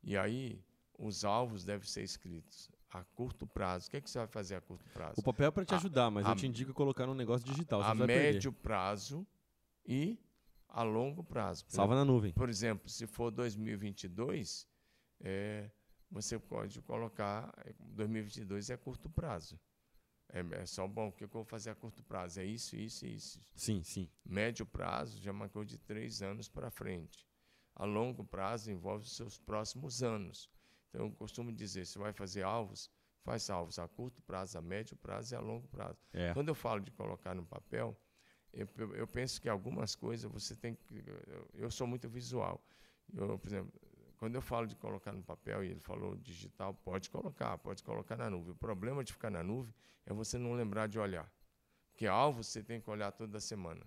E 0.02 0.16
aí 0.16 0.64
os 0.98 1.24
alvos 1.24 1.64
devem 1.64 1.86
ser 1.86 2.02
escritos 2.02 2.70
a 2.90 3.04
curto 3.04 3.46
prazo. 3.46 3.88
O 3.88 3.90
que, 3.90 3.96
é 3.98 4.00
que 4.00 4.08
você 4.10 4.18
vai 4.18 4.26
fazer 4.26 4.54
a 4.56 4.60
curto 4.60 4.88
prazo? 4.90 5.14
O 5.18 5.22
papel 5.22 5.48
é 5.48 5.50
para 5.50 5.64
te 5.64 5.74
A- 5.74 5.76
ajudar, 5.76 6.10
mas 6.10 6.26
a- 6.26 6.30
eu 6.30 6.34
te 6.36 6.46
indico 6.46 6.72
colocar 6.72 7.06
num 7.06 7.14
negócio 7.14 7.46
digital. 7.46 7.82
a 7.82 7.92
você 7.92 7.98
vai 7.98 8.06
perder. 8.06 8.32
médio 8.34 8.52
prazo 8.52 9.26
e 9.86 10.18
a 10.72 10.82
longo 10.82 11.22
prazo. 11.22 11.64
Por 11.64 11.72
Salva 11.72 11.94
na 11.94 12.04
nuvem. 12.04 12.32
Por 12.32 12.48
exemplo, 12.48 12.88
se 12.88 13.06
for 13.06 13.30
2022, 13.30 14.66
é, 15.20 15.70
você 16.10 16.38
pode 16.38 16.80
colocar. 16.82 17.52
é, 17.64 17.74
2022 17.78 18.70
é 18.70 18.76
curto 18.76 19.08
prazo. 19.08 19.58
É, 20.32 20.62
é 20.62 20.66
só 20.66 20.86
bom, 20.86 21.08
o 21.08 21.12
que 21.12 21.24
eu 21.24 21.28
vou 21.28 21.44
fazer 21.44 21.70
a 21.70 21.74
curto 21.74 22.02
prazo? 22.04 22.40
É 22.40 22.44
isso, 22.44 22.76
isso 22.76 23.04
e 23.04 23.14
isso. 23.14 23.40
Sim, 23.54 23.82
sim. 23.82 24.08
Médio 24.24 24.64
prazo 24.64 25.20
já 25.20 25.32
marcou 25.32 25.64
de 25.64 25.78
três 25.78 26.22
anos 26.22 26.48
para 26.48 26.70
frente. 26.70 27.26
A 27.74 27.84
longo 27.84 28.24
prazo 28.24 28.70
envolve 28.70 29.04
os 29.04 29.16
seus 29.16 29.38
próximos 29.38 30.02
anos. 30.02 30.48
Então, 30.88 31.06
eu 31.06 31.12
costumo 31.12 31.52
dizer: 31.52 31.86
se 31.86 31.98
vai 31.98 32.12
fazer 32.12 32.42
alvos, 32.42 32.90
faz 33.22 33.48
alvos 33.50 33.78
a 33.78 33.88
curto 33.88 34.22
prazo, 34.22 34.58
a 34.58 34.60
médio 34.62 34.96
prazo 34.96 35.34
e 35.34 35.36
a 35.36 35.40
longo 35.40 35.66
prazo. 35.68 35.98
É. 36.12 36.32
Quando 36.34 36.48
eu 36.48 36.54
falo 36.54 36.80
de 36.80 36.90
colocar 36.90 37.34
no 37.34 37.44
papel, 37.44 37.98
eu, 38.52 38.68
eu- 38.76 38.94
eu 38.96 39.06
penso 39.06 39.40
que 39.40 39.48
algumas 39.48 39.94
coisas 39.94 40.30
você 40.30 40.54
tem 40.56 40.74
que. 40.74 41.02
Eu, 41.26 41.48
eu 41.54 41.70
sou 41.70 41.86
muito 41.86 42.08
visual. 42.08 42.62
Eu, 43.14 43.38
por 43.38 43.48
exemplo, 43.48 43.72
quando 44.18 44.34
eu 44.34 44.42
falo 44.42 44.66
de 44.66 44.76
colocar 44.76 45.12
no 45.12 45.22
papel, 45.22 45.64
e 45.64 45.68
ele 45.70 45.80
falou 45.80 46.16
digital, 46.16 46.74
pode 46.74 47.08
colocar, 47.10 47.56
pode 47.58 47.82
colocar 47.82 48.16
na 48.16 48.28
nuvem. 48.30 48.52
O 48.52 48.56
problema 48.56 49.02
de 49.02 49.12
ficar 49.12 49.30
na 49.30 49.42
nuvem 49.42 49.74
é 50.06 50.12
você 50.12 50.38
não 50.38 50.52
lembrar 50.54 50.86
de 50.88 50.98
olhar. 50.98 51.30
Porque 51.90 52.06
alvo 52.06 52.42
você 52.42 52.62
tem 52.62 52.80
que 52.80 52.88
olhar 52.90 53.10
toda 53.12 53.40
semana. 53.40 53.82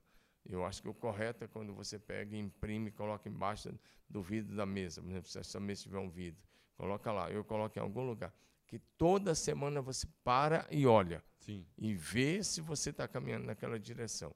Eu 0.45 0.65
acho 0.65 0.81
que 0.81 0.89
o 0.89 0.93
correto 0.93 1.43
é 1.45 1.47
quando 1.47 1.73
você 1.73 1.97
pega 1.97 2.35
imprime 2.35 2.89
e 2.89 2.91
coloca 2.91 3.29
embaixo 3.29 3.73
do 4.09 4.21
vidro 4.21 4.55
da 4.55 4.65
mesa. 4.65 5.01
Por 5.01 5.09
exemplo, 5.09 5.29
se 5.29 5.39
essa 5.39 5.59
mesa 5.59 5.83
tiver 5.83 5.99
um 5.99 6.09
vidro, 6.09 6.43
coloca 6.75 7.11
lá. 7.11 7.31
Eu 7.31 7.43
coloco 7.45 7.77
em 7.79 7.81
algum 7.81 8.05
lugar. 8.05 8.33
Que 8.67 8.77
toda 8.97 9.33
semana 9.35 9.81
você 9.81 10.05
para 10.23 10.67
e 10.69 10.85
olha 10.85 11.23
Sim. 11.39 11.65
e 11.77 11.93
ver 11.93 12.43
se 12.43 12.59
você 12.59 12.89
está 12.89 13.07
caminhando 13.07 13.45
naquela 13.45 13.79
direção. 13.79 14.35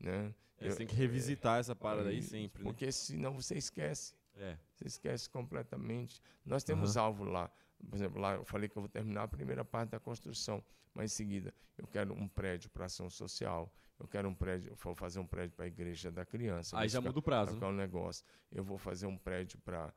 Né? 0.00 0.34
É, 0.58 0.66
Eu- 0.66 0.70
você 0.72 0.78
tem 0.78 0.86
que 0.86 0.94
revisitar 0.94 1.58
essa 1.60 1.74
parada 1.74 2.08
aí 2.08 2.22
sempre, 2.22 2.62
né? 2.62 2.70
Porque 2.70 2.90
senão 2.92 3.32
você 3.34 3.56
esquece. 3.56 4.14
É. 4.36 4.56
Você 4.74 4.86
esquece 4.86 5.28
completamente. 5.28 6.20
Nós 6.44 6.62
temos 6.64 6.96
alvo 6.96 7.24
lá. 7.24 7.50
Por 7.88 7.94
exemplo, 7.96 8.20
lá 8.20 8.34
eu 8.34 8.44
falei 8.44 8.68
que 8.68 8.76
eu 8.76 8.82
vou 8.82 8.88
terminar 8.88 9.22
a 9.24 9.28
primeira 9.28 9.64
parte 9.64 9.90
da 9.90 10.00
construção, 10.00 10.62
mas 10.94 11.12
em 11.12 11.14
seguida 11.14 11.54
eu 11.76 11.86
quero 11.86 12.12
um 12.14 12.26
prédio 12.28 12.70
para 12.70 12.86
ação 12.86 13.08
social, 13.10 13.72
eu 14.00 14.06
quero 14.08 14.28
um 14.28 14.34
prédio, 14.34 14.74
vou 14.76 14.94
fazer 14.94 15.18
um 15.20 15.26
prédio 15.26 15.54
para 15.54 15.64
a 15.64 15.68
igreja 15.68 16.10
da 16.10 16.24
criança. 16.24 16.76
Aí 16.78 16.88
já 16.88 16.98
ficar- 17.00 17.08
muda 17.10 17.18
o 17.18 17.22
prazo. 17.22 17.56
né? 17.58 17.66
um 17.66 17.72
negócio. 17.72 18.24
Eu 18.50 18.64
vou 18.64 18.78
fazer 18.78 19.06
um 19.06 19.16
prédio 19.16 19.58
para 19.60 19.92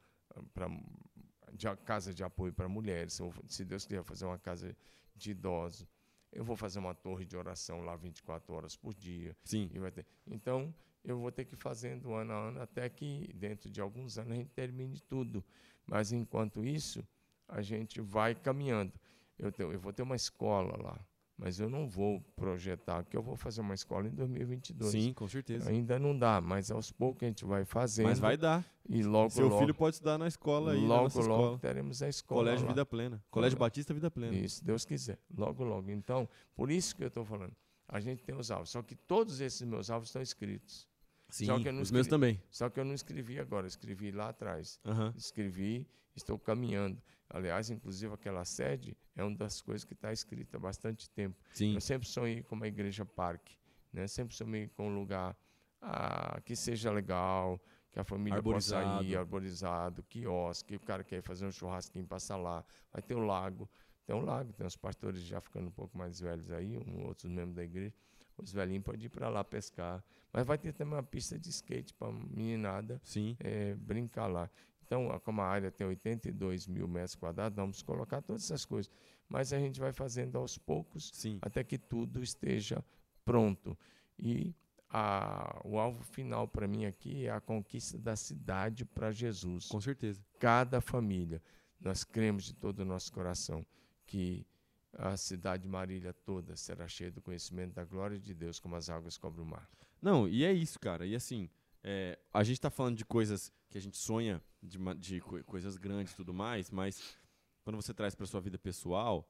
de 1.54 1.68
casa 1.86 2.14
de 2.14 2.24
apoio 2.24 2.54
para 2.54 2.68
mulheres. 2.70 3.18
Eu 3.20 3.34
se 3.48 3.66
Deus 3.66 3.86
quiser 3.86 4.04
fazer 4.04 4.26
uma 4.26 4.40
casa 4.40 4.76
de 5.16 5.32
idosos, 5.32 5.88
eu 6.32 6.44
vou 6.44 6.56
fazer 6.56 6.80
uma 6.80 6.94
torre 6.94 7.26
de 7.26 7.36
oração 7.36 7.82
lá 7.82 7.96
24 7.96 8.54
horas 8.54 8.76
por 8.76 8.94
dia. 8.94 9.36
Sim. 9.44 9.70
E 9.74 9.92
ter- 9.92 10.06
Então, 10.28 10.74
eu 11.04 11.20
vou 11.20 11.32
ter 11.32 11.46
que 11.46 11.54
ir 11.56 11.58
fazendo 11.58 12.14
ano 12.14 12.32
a 12.34 12.36
ano 12.50 12.62
até 12.62 12.90
que 12.90 13.32
dentro 13.34 13.70
de 13.70 13.82
alguns 13.82 14.18
anos 14.18 14.32
a 14.32 14.36
gente 14.36 14.50
termine 14.52 15.00
tudo. 15.02 15.44
Mas 15.86 16.12
enquanto 16.12 16.64
isso, 16.64 17.06
a 17.48 17.62
gente 17.62 18.00
vai 18.00 18.34
caminhando. 18.36 18.94
Eu, 19.38 19.52
tenho- 19.52 19.72
eu 19.72 19.80
vou 19.80 19.92
ter 19.92 20.04
uma 20.04 20.16
escola 20.16 20.78
lá, 20.82 21.06
mas 21.44 21.60
eu 21.60 21.68
não 21.68 21.88
vou 21.90 22.22
projetar, 22.36 23.02
porque 23.02 23.18
eu 23.18 23.22
vou 23.24 23.36
fazer 23.36 23.62
uma 23.62 23.74
escola 23.74 24.08
em 24.08 24.12
2022. 24.12 24.92
Sim, 24.92 25.12
com 25.12 25.28
certeza. 25.28 25.72
Ainda 25.72 25.98
não 25.98 26.16
dá, 26.16 26.40
mas 26.40 26.70
aos 26.70 26.92
poucos 26.92 27.24
a 27.24 27.26
gente 27.26 27.44
vai 27.44 27.66
fazendo. 27.66 28.06
Mas 28.06 28.20
vai 28.20 28.38
dar. 28.38 28.64
E 28.88 29.02
logo, 29.02 29.32
Seu 29.32 29.48
logo, 29.48 29.60
filho 29.60 29.74
pode 29.74 29.96
estudar 29.96 30.20
na 30.20 30.28
escola 30.28 30.74
aí, 30.74 30.80
logo, 30.80 30.94
logo 31.08 31.20
escola. 31.20 31.58
teremos 31.60 32.04
a 32.04 32.10
escola. 32.10 32.42
Colégio 32.42 32.66
lá. 32.66 32.72
Vida 32.74 32.86
Plena. 32.86 33.24
Colégio 33.32 33.58
Batista 33.58 33.92
Vida 33.92 34.12
Plena. 34.12 34.36
Isso, 34.38 34.64
Deus 34.64 34.86
quiser. 34.86 35.18
Logo, 35.36 35.64
logo. 35.64 35.90
Então, 35.90 36.30
por 36.56 36.70
isso 36.70 36.96
que 36.96 37.04
eu 37.04 37.08
estou 37.08 37.26
falando. 37.26 37.56
A 37.88 38.00
gente 38.00 38.24
tem 38.24 38.36
os 38.36 38.52
alvos. 38.52 38.70
Só 38.70 38.84
que 38.84 38.96
todos 38.96 39.42
esses 39.42 39.62
meus 39.64 39.90
alvos 39.90 40.10
estão 40.10 40.22
escritos. 40.22 40.88
Sim, 41.28 41.46
Só 41.48 41.60
que 41.60 41.68
eu 41.68 41.74
não 41.74 41.82
os 41.82 41.90
meus 41.92 42.06
escrevi- 42.06 42.10
também. 42.36 42.44
Só 42.52 42.70
que 42.70 42.80
eu 42.80 42.86
não 42.86 42.94
escrevi 42.94 43.40
agora, 43.40 43.66
escrevi 43.66 44.12
lá 44.12 44.30
atrás. 44.30 44.80
Aham. 44.86 45.12
Escrevi, 45.18 45.88
estou 46.16 46.38
caminhando. 46.38 47.02
Aliás, 47.34 47.70
inclusive 47.70 48.14
aquela 48.14 48.44
sede 48.44 48.96
é 49.16 49.24
uma 49.24 49.36
das 49.36 49.62
coisas 49.62 49.86
que 49.86 49.94
está 49.94 50.12
escrita 50.12 50.58
há 50.58 50.60
bastante 50.60 51.10
tempo. 51.10 51.38
Sim. 51.54 51.74
Eu 51.74 51.82
sempre 51.82 52.08
sonhei 52.08 52.44
com 52.44 52.56
uma 52.56 52.68
igreja 52.68 53.06
parque, 53.06 53.58
né? 53.92 54.06
Sempre 54.08 54.36
sonhei 54.36 54.68
com 54.68 54.90
um 54.90 55.00
lugar 55.00 55.36
ah, 55.82 56.40
que 56.44 56.56
seja 56.56 56.92
legal, 56.92 57.60
que 57.92 58.00
a 58.00 58.04
família 58.04 58.42
possa 58.42 58.78
Arborizado. 58.78 59.06
ir, 59.06 59.16
arborizado, 59.16 60.04
quiosque, 60.04 60.76
o 60.76 60.80
cara 60.80 61.04
quer 61.04 61.22
fazer 61.22 61.46
um 61.46 61.52
churrasquinho, 61.52 62.06
passa 62.06 62.36
lá, 62.36 62.64
vai 62.92 63.02
ter 63.02 63.16
o 63.16 63.20
lago. 63.20 63.70
Tem 64.06 64.16
um 64.16 64.22
lago, 64.22 64.52
tem 64.54 64.66
os 64.66 64.76
pastores 64.76 65.22
já 65.22 65.40
ficando 65.40 65.68
um 65.68 65.72
pouco 65.72 65.98
mais 65.98 66.20
velhos 66.20 66.52
aí, 66.52 66.78
um, 66.78 67.06
outros 67.06 67.32
membros 67.32 67.56
da 67.56 67.64
igreja. 67.64 67.94
Os 68.38 68.52
velhinhos 68.52 68.84
podem 68.84 69.06
ir 69.06 69.10
para 69.10 69.30
lá 69.30 69.44
pescar. 69.44 70.04
Mas 70.34 70.46
vai 70.46 70.58
ter 70.58 70.74
também 70.74 70.96
uma 70.96 71.04
pista 71.04 71.38
de 71.38 71.50
skate 71.50 71.94
para 71.94 72.12
meninada 72.12 73.00
Sim. 73.04 73.36
é, 73.40 73.76
brincar 73.76 74.28
lá. 74.28 74.50
Então, 74.92 75.08
como 75.24 75.40
a 75.40 75.46
área 75.46 75.72
tem 75.72 75.88
82 75.88 76.68
mil 76.68 76.86
metros 76.86 77.16
quadrados, 77.16 77.56
vamos 77.56 77.82
colocar 77.82 78.22
todas 78.22 78.44
essas 78.44 78.66
coisas. 78.66 78.92
Mas 79.30 79.54
a 79.54 79.58
gente 79.58 79.80
vai 79.80 79.94
fazendo 79.94 80.38
aos 80.38 80.58
poucos 80.58 81.12
Sim. 81.14 81.40
até 81.42 81.64
que 81.64 81.78
tudo 81.78 82.22
esteja 82.22 82.84
pronto. 83.24 83.80
E 84.20 84.54
a, 84.90 85.62
o 85.64 85.80
alvo 85.80 86.04
final 86.04 86.46
para 86.46 86.68
mim 86.68 86.84
aqui 86.84 87.26
é 87.26 87.32
a 87.32 87.40
conquista 87.40 87.98
da 87.98 88.18
cidade 88.18 88.84
para 88.84 89.14
Jesus. 89.14 89.70
Com 89.70 89.80
certeza. 89.80 90.22
Cada 90.38 90.82
família. 90.82 91.42
Nós 91.80 92.04
cremos 92.04 92.44
de 92.44 92.54
todo 92.54 92.82
o 92.82 92.86
nosso 92.86 93.14
coração 93.14 93.66
que 94.06 94.46
a 94.92 95.16
cidade 95.16 95.64
de 95.64 95.70
Marília 95.70 96.12
toda 96.12 96.58
será 96.58 96.86
cheia 96.90 97.10
do 97.10 97.22
conhecimento 97.22 97.76
da 97.76 97.86
glória 97.86 98.20
de 98.20 98.34
Deus, 98.34 98.60
como 98.60 98.76
as 98.76 98.90
águas 98.90 99.18
cobrem 99.18 99.46
o 99.46 99.50
mar. 99.50 99.70
Não, 100.02 100.28
e 100.28 100.44
é 100.44 100.52
isso, 100.52 100.78
cara. 100.78 101.06
E 101.06 101.16
assim, 101.16 101.50
é, 101.84 102.20
a 102.34 102.44
gente 102.44 102.60
tá 102.62 102.70
falando 102.70 102.98
de 102.98 103.06
coisas 103.06 103.52
que 103.70 103.78
a 103.78 103.82
gente 103.82 103.98
sonha, 103.98 104.42
de, 104.62 104.78
de 104.98 105.20
co- 105.22 105.44
coisas 105.44 105.78
grandes 105.78 106.14
e 106.14 106.16
tudo 106.16 106.34
mais, 106.34 106.70
mas 106.70 107.18
quando 107.64 107.76
você 107.76 107.94
traz 107.94 108.16
para 108.16 108.26
sua 108.26 108.42
vida 108.42 108.58
pessoal, 108.58 109.28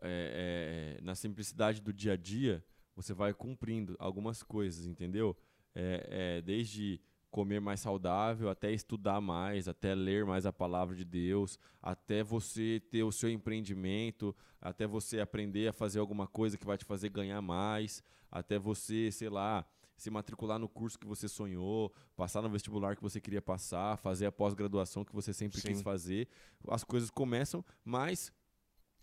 é, 0.00 0.96
é, 0.98 1.02
na 1.02 1.14
simplicidade 1.14 1.80
do 1.80 1.92
dia 1.92 2.12
a 2.12 2.16
dia, 2.16 2.64
você 2.94 3.12
vai 3.12 3.32
cumprindo 3.34 3.96
algumas 3.98 4.42
coisas, 4.42 4.86
entendeu? 4.86 5.36
É, 5.74 6.36
é, 6.38 6.42
desde 6.42 7.00
comer 7.30 7.60
mais 7.60 7.80
saudável, 7.80 8.48
até 8.48 8.70
estudar 8.70 9.20
mais, 9.20 9.66
até 9.66 9.92
ler 9.92 10.24
mais 10.24 10.46
a 10.46 10.52
palavra 10.52 10.94
de 10.94 11.04
Deus, 11.04 11.58
até 11.82 12.22
você 12.22 12.80
ter 12.90 13.02
o 13.02 13.10
seu 13.10 13.28
empreendimento, 13.28 14.34
até 14.60 14.86
você 14.86 15.18
aprender 15.18 15.66
a 15.66 15.72
fazer 15.72 15.98
alguma 15.98 16.28
coisa 16.28 16.56
que 16.56 16.64
vai 16.64 16.78
te 16.78 16.84
fazer 16.84 17.08
ganhar 17.08 17.42
mais, 17.42 18.04
até 18.30 18.56
você, 18.56 19.10
sei 19.10 19.28
lá, 19.28 19.66
se 19.96 20.10
matricular 20.10 20.58
no 20.58 20.68
curso 20.68 20.98
que 20.98 21.06
você 21.06 21.28
sonhou, 21.28 21.92
passar 22.16 22.42
no 22.42 22.50
vestibular 22.50 22.96
que 22.96 23.02
você 23.02 23.20
queria 23.20 23.42
passar, 23.42 23.96
fazer 23.98 24.26
a 24.26 24.32
pós-graduação 24.32 25.04
que 25.04 25.14
você 25.14 25.32
sempre 25.32 25.60
quis 25.60 25.78
Sim. 25.78 25.84
fazer. 25.84 26.28
As 26.68 26.84
coisas 26.84 27.10
começam, 27.10 27.64
mas 27.84 28.32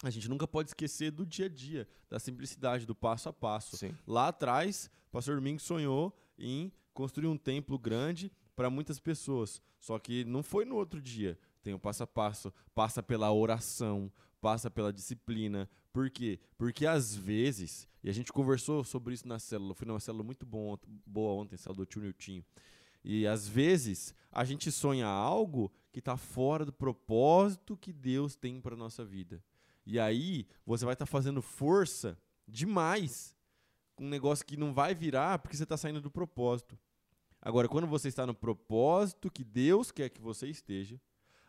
a 0.04 0.10
gente 0.10 0.30
nunca 0.30 0.48
pode 0.48 0.70
esquecer 0.70 1.12
do 1.12 1.26
dia 1.26 1.46
a 1.46 1.50
dia, 1.50 1.88
da 2.10 2.20
simplicidade, 2.20 2.86
do 2.86 2.96
passo 2.96 3.30
a 3.30 3.34
passo. 3.34 3.78
Sim. 3.78 3.96
Lá 4.06 4.30
atrás, 4.30 4.90
o 5.08 5.12
pastor 5.12 5.36
Domingos 5.36 5.64
sonhou 5.64 6.16
em 6.38 6.72
construir 6.94 7.28
um 7.28 7.38
templo 7.38 7.78
grande 7.78 8.32
para 8.56 8.70
muitas 8.70 9.00
pessoas. 9.00 9.62
Só 9.80 9.98
que 9.98 10.26
não 10.26 10.44
foi 10.44 10.66
no 10.66 10.76
outro 10.76 11.02
dia. 11.02 11.38
Tem 11.64 11.74
o 11.74 11.80
passo 11.80 12.04
a 12.04 12.08
passo, 12.08 12.54
passa 12.74 13.04
pela 13.04 13.32
oração, 13.32 14.12
passa 14.40 14.70
pela 14.70 14.92
disciplina. 14.92 15.70
Por 15.94 16.10
quê? 16.10 16.40
Porque 16.58 16.86
às 16.86 17.16
vezes, 17.16 17.88
e 18.04 18.10
a 18.10 18.14
gente 18.14 18.32
conversou 18.34 18.84
sobre 18.84 19.14
isso 19.14 19.28
na 19.28 19.40
célula, 19.40 19.76
foi 19.76 19.88
numa 19.88 20.00
célula 20.00 20.24
muito 20.24 20.46
bom, 20.46 20.78
boa 21.06 21.42
ontem, 21.42 21.58
célula 21.58 21.84
do 21.84 21.86
tio 21.86 22.02
Niltinho. 22.02 22.44
E 23.04 23.28
às 23.28 23.48
vezes 23.48 24.14
a 24.32 24.44
gente 24.44 24.72
sonha 24.72 25.08
algo 25.08 25.72
que 25.92 26.00
está 26.00 26.18
fora 26.18 26.66
do 26.66 26.74
propósito 26.74 27.78
que 27.78 27.92
Deus 27.92 28.36
tem 28.36 28.62
para 28.62 28.76
nossa 28.76 29.04
vida. 29.04 29.44
E 29.86 30.00
aí 30.00 30.48
você 30.66 30.86
vai 30.86 30.94
estar 30.94 31.06
fazendo 31.06 31.42
força 31.42 32.18
demais 32.48 33.36
com 33.96 34.06
um 34.06 34.10
negócio 34.10 34.46
que 34.46 34.58
não 34.58 34.74
vai 34.74 34.94
virar 34.96 35.40
porque 35.40 35.58
você 35.58 35.64
está 35.64 35.78
saindo 35.78 36.02
do 36.02 36.12
propósito. 36.12 36.78
Agora, 37.42 37.68
quando 37.68 37.88
você 37.88 38.08
está 38.08 38.26
no 38.26 38.36
propósito 38.36 39.32
que 39.32 39.44
Deus 39.44 39.92
quer 39.92 40.10
que 40.10 40.22
você 40.22 40.48
esteja, 40.48 41.02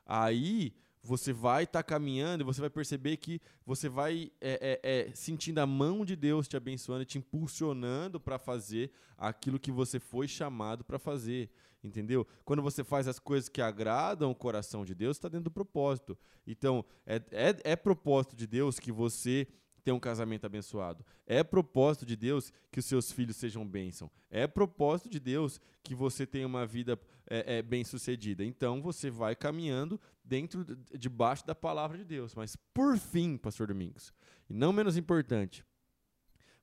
aí 0.06 0.74
você 1.02 1.32
vai 1.32 1.64
estar 1.64 1.82
caminhando 1.82 2.42
e 2.42 2.44
você 2.44 2.60
vai 2.60 2.70
perceber 2.70 3.16
que 3.16 3.40
você 3.66 3.88
vai 3.88 4.30
é, 4.40 4.80
é, 4.82 5.08
é, 5.08 5.14
sentindo 5.14 5.58
a 5.58 5.66
mão 5.66 6.04
de 6.04 6.14
Deus 6.14 6.46
te 6.46 6.56
abençoando, 6.56 7.04
te 7.04 7.18
impulsionando 7.18 8.20
para 8.20 8.38
fazer 8.38 8.92
aquilo 9.18 9.58
que 9.58 9.72
você 9.72 9.98
foi 9.98 10.28
chamado 10.28 10.84
para 10.84 10.98
fazer. 10.98 11.50
Entendeu? 11.82 12.24
Quando 12.44 12.62
você 12.62 12.84
faz 12.84 13.08
as 13.08 13.18
coisas 13.18 13.48
que 13.48 13.60
agradam 13.60 14.30
o 14.30 14.34
coração 14.36 14.84
de 14.84 14.94
Deus, 14.94 15.16
está 15.16 15.28
dentro 15.28 15.44
do 15.44 15.50
propósito. 15.50 16.16
Então, 16.46 16.84
é, 17.04 17.16
é, 17.32 17.72
é 17.72 17.76
propósito 17.76 18.36
de 18.36 18.46
Deus 18.46 18.78
que 18.78 18.92
você 18.92 19.48
tenha 19.82 19.94
um 19.94 20.00
casamento 20.00 20.44
abençoado. 20.44 21.04
É 21.26 21.42
propósito 21.42 22.06
de 22.06 22.16
Deus 22.16 22.52
que 22.70 22.78
os 22.78 22.86
seus 22.86 23.10
filhos 23.10 23.36
sejam 23.36 23.66
bênção. 23.66 24.10
É 24.30 24.46
propósito 24.46 25.08
de 25.08 25.18
Deus 25.18 25.60
que 25.82 25.94
você 25.94 26.26
tenha 26.26 26.46
uma 26.46 26.64
vida 26.66 26.98
é, 27.28 27.58
é, 27.58 27.62
bem 27.62 27.84
sucedida. 27.84 28.44
Então 28.44 28.80
você 28.80 29.10
vai 29.10 29.34
caminhando 29.34 30.00
dentro, 30.24 30.64
de- 30.64 30.98
debaixo 30.98 31.46
da 31.46 31.54
palavra 31.54 31.98
de 31.98 32.04
Deus. 32.04 32.34
Mas 32.34 32.56
por 32.74 32.96
fim, 32.96 33.36
Pastor 33.36 33.66
Domingos, 33.66 34.12
e 34.48 34.54
não 34.54 34.72
menos 34.72 34.96
importante, 34.96 35.64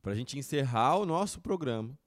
para 0.01 0.13
a 0.13 0.15
gente 0.15 0.38
encerrar 0.39 0.97
o 0.97 1.05
nosso 1.05 1.41
programa, 1.41 1.97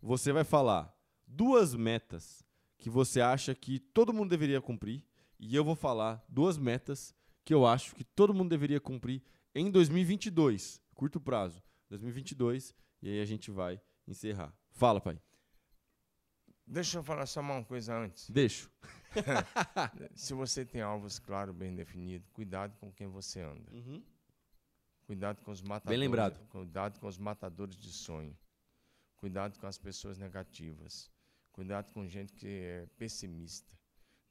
você 0.00 0.32
vai 0.32 0.44
falar 0.44 0.94
duas 1.26 1.74
metas 1.74 2.44
que 2.78 2.90
você 2.90 3.20
acha 3.20 3.54
que 3.54 3.78
todo 3.78 4.12
mundo 4.12 4.30
deveria 4.30 4.60
cumprir, 4.60 5.04
e 5.38 5.54
eu 5.56 5.64
vou 5.64 5.74
falar 5.74 6.24
duas 6.28 6.56
metas 6.58 7.14
que 7.44 7.52
eu 7.52 7.66
acho 7.66 7.94
que 7.94 8.04
todo 8.04 8.34
mundo 8.34 8.50
deveria 8.50 8.80
cumprir 8.80 9.22
em 9.54 9.70
2022, 9.70 10.80
curto 10.94 11.20
prazo, 11.20 11.62
2022, 11.90 12.74
e 13.02 13.08
aí 13.08 13.20
a 13.20 13.24
gente 13.24 13.50
vai 13.50 13.80
encerrar. 14.06 14.56
Fala, 14.70 15.00
pai. 15.00 15.20
Deixa 16.66 16.98
eu 16.98 17.02
falar 17.02 17.26
só 17.26 17.40
uma 17.40 17.62
coisa 17.64 17.94
antes. 17.94 18.30
Deixo. 18.30 18.70
Se 20.14 20.32
você 20.32 20.64
tem 20.64 20.80
alvos 20.80 21.18
claros, 21.18 21.54
bem 21.54 21.74
definidos, 21.74 22.26
cuidado 22.32 22.76
com 22.78 22.90
quem 22.90 23.08
você 23.08 23.40
anda. 23.40 23.70
Cuidado 25.04 25.44
com 25.44 25.50
os 25.50 25.60
matadores. 25.60 26.00
lembrado. 26.00 26.48
Cuidado 26.48 26.98
com 26.98 27.06
os 27.06 27.18
matadores 27.18 27.76
de 27.76 27.92
sonho. 27.92 28.36
Cuidado 29.16 29.58
com 29.58 29.66
as 29.66 29.76
pessoas 29.76 30.16
negativas. 30.16 31.10
Cuidado 31.52 31.92
com 31.92 32.06
gente 32.08 32.32
que 32.32 32.46
é 32.46 32.86
pessimista. 32.96 33.70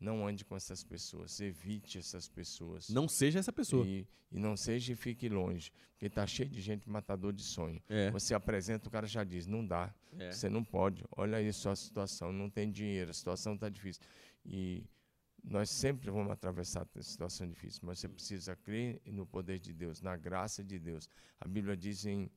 Não 0.01 0.27
ande 0.27 0.43
com 0.43 0.55
essas 0.55 0.83
pessoas. 0.83 1.39
Evite 1.39 1.99
essas 1.99 2.27
pessoas. 2.27 2.89
Não 2.89 3.07
seja 3.07 3.37
essa 3.37 3.53
pessoa. 3.53 3.85
E, 3.85 4.07
e 4.31 4.39
não 4.39 4.57
seja 4.57 4.93
e 4.93 4.95
fique 4.95 5.29
longe. 5.29 5.71
Porque 5.91 6.07
está 6.07 6.25
cheio 6.25 6.49
de 6.49 6.59
gente 6.59 6.89
matador 6.89 7.31
de 7.31 7.43
sonho. 7.43 7.79
É. 7.87 8.09
Você 8.09 8.33
apresenta, 8.33 8.87
o 8.87 8.91
cara 8.91 9.05
já 9.05 9.23
diz, 9.23 9.45
não 9.45 9.63
dá. 9.63 9.93
É. 10.17 10.31
Você 10.31 10.49
não 10.49 10.63
pode. 10.63 11.05
Olha 11.15 11.37
aí 11.37 11.53
só 11.53 11.69
a 11.69 11.75
situação, 11.75 12.33
não 12.33 12.49
tem 12.49 12.71
dinheiro, 12.71 13.11
a 13.11 13.13
situação 13.13 13.53
está 13.53 13.69
difícil. 13.69 14.01
E 14.43 14.83
nós 15.43 15.69
sempre 15.69 16.09
vamos 16.09 16.31
atravessar 16.31 16.87
essa 16.95 17.03
situação 17.03 17.47
difícil, 17.47 17.81
mas 17.83 17.99
você 17.99 18.09
precisa 18.09 18.55
crer 18.55 18.99
no 19.05 19.25
poder 19.27 19.59
de 19.59 19.71
Deus, 19.71 20.01
na 20.01 20.17
graça 20.17 20.63
de 20.63 20.79
Deus. 20.79 21.07
A 21.39 21.47
Bíblia 21.47 21.77
diz 21.77 22.05
em 22.05 22.27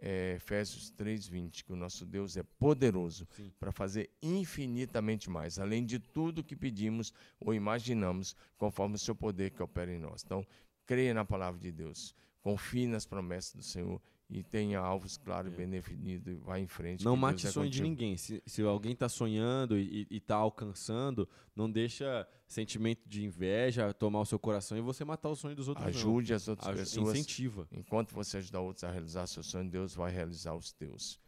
eh, 0.00 0.34
Efésios 0.36 0.90
3:20 0.90 1.64
que 1.64 1.72
o 1.72 1.76
nosso 1.76 2.06
Deus 2.06 2.36
é 2.36 2.42
poderoso 2.42 3.28
para 3.58 3.70
fazer 3.70 4.10
infinitamente 4.22 5.28
mais, 5.28 5.58
além 5.58 5.84
de 5.84 5.98
tudo 5.98 6.42
que 6.42 6.56
pedimos 6.56 7.12
ou 7.38 7.52
imaginamos, 7.52 8.34
conforme 8.56 8.94
o 8.96 8.98
seu 8.98 9.14
poder 9.14 9.50
que 9.50 9.62
opera 9.62 9.92
em 9.92 9.98
nós. 9.98 10.22
Então, 10.24 10.46
creia 10.86 11.12
na 11.12 11.24
palavra 11.24 11.60
de 11.60 11.70
Deus, 11.70 12.14
confie 12.40 12.86
nas 12.86 13.04
promessas 13.06 13.54
do 13.54 13.62
Senhor 13.62 14.00
e 14.30 14.42
tenha 14.44 14.78
alvos 14.78 15.16
claros, 15.16 15.52
É. 15.52 15.56
bem 15.56 15.68
definidos 15.68 16.26
e 16.32 16.36
vá 16.36 16.58
em 16.58 16.66
frente. 16.66 17.04
Não 17.04 17.16
mate 17.16 17.42
Deus 17.42 17.50
é 17.50 17.52
sonho 17.52 17.68
de 17.70 17.78
contigo. 17.80 17.88
ninguém. 17.90 18.16
Se, 18.16 18.40
se 18.46 18.62
alguém 18.62 18.92
está 18.92 19.08
sonhando 19.08 19.76
e 19.78 20.06
está 20.10 20.36
alcançando, 20.36 21.28
não 21.54 21.68
deixa 21.70 22.26
sentimento 22.46 23.08
de 23.08 23.24
inveja 23.24 23.92
tomar 23.92 24.20
o 24.20 24.24
seu 24.26 24.38
coração 24.38 24.78
e 24.78 24.80
você 24.80 25.04
matar 25.04 25.28
o 25.30 25.36
sonho 25.36 25.56
dos 25.56 25.66
outros. 25.68 25.84
não. 25.84 25.90
Ajude 25.90 26.32
as 26.32 26.46
outras 26.48 26.74
pessoas. 26.76 27.16
Incentiva. 27.18 27.66
Enquanto 27.72 28.12
você 28.14 28.36
ajudar 28.38 28.60
outros 28.60 28.84
a 28.84 28.90
realizar 28.90 29.26
seu 29.26 29.42
sonho, 29.42 29.68
Deus 29.68 29.94
vai 29.94 30.12
realizar 30.12 30.54
os 30.54 30.72
teus. 30.72 31.18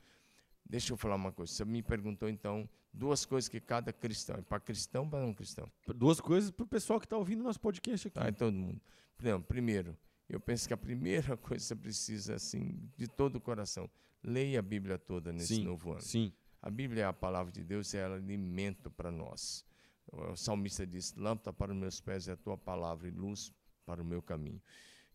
Deixa 0.64 0.92
eu 0.92 0.96
falar 0.96 1.16
uma 1.16 1.32
coisa. 1.32 1.52
Você 1.52 1.64
me 1.64 1.82
perguntou, 1.82 2.28
então, 2.28 2.68
duas 2.92 3.24
coisas 3.26 3.48
que 3.48 3.60
cada 3.60 3.92
cristão, 3.92 4.42
para 4.44 4.60
cristão 4.60 5.08
para 5.10 5.20
não 5.20 5.34
cristão, 5.34 5.70
Duas 5.94 6.20
coisas 6.20 6.50
pro 6.50 6.66
pessoal 6.66 7.00
que 7.00 7.06
tá 7.08 7.16
ouvindo 7.16 7.42
nosso 7.42 7.60
podcast 7.60 8.06
aqui. 8.08 8.14
tá? 8.18 8.30
Todo 8.32 8.54
mundo. 8.54 8.80
Não, 9.22 9.42
primeiro, 9.42 9.96
eu 10.34 10.40
penso 10.40 10.66
que 10.66 10.74
a 10.74 10.76
primeira 10.76 11.36
coisa 11.38 11.62
que 11.62 11.68
você 11.68 11.76
precisa, 11.76 12.34
assim, 12.34 12.90
de 12.96 13.06
todo 13.06 13.36
o 13.36 13.40
coração, 13.40 13.88
leia 14.22 14.58
a 14.58 14.62
Bíblia 14.62 14.98
toda 14.98 15.32
nesse 15.32 15.56
Sim, 15.56 15.64
novo 15.64 15.92
ano. 15.92 16.00
Sim. 16.00 16.32
A 16.60 16.70
Bíblia 16.70 17.02
é 17.02 17.06
a 17.06 17.12
palavra 17.12 17.52
de 17.52 17.62
Deus 17.62 17.92
e 17.92 17.98
ela 17.98 18.14
é 18.14 18.18
alimento 18.18 18.90
para 18.90 19.10
nós. 19.10 19.64
O 20.10 20.36
salmista 20.36 20.86
diz: 20.86 21.14
Lâmpada 21.14 21.52
para 21.52 21.72
os 21.72 21.78
meus 21.78 22.00
pés 22.00 22.28
é 22.28 22.32
a 22.32 22.36
tua 22.36 22.56
palavra 22.56 23.08
e 23.08 23.10
luz 23.10 23.52
para 23.84 24.02
o 24.02 24.04
meu 24.04 24.22
caminho. 24.22 24.62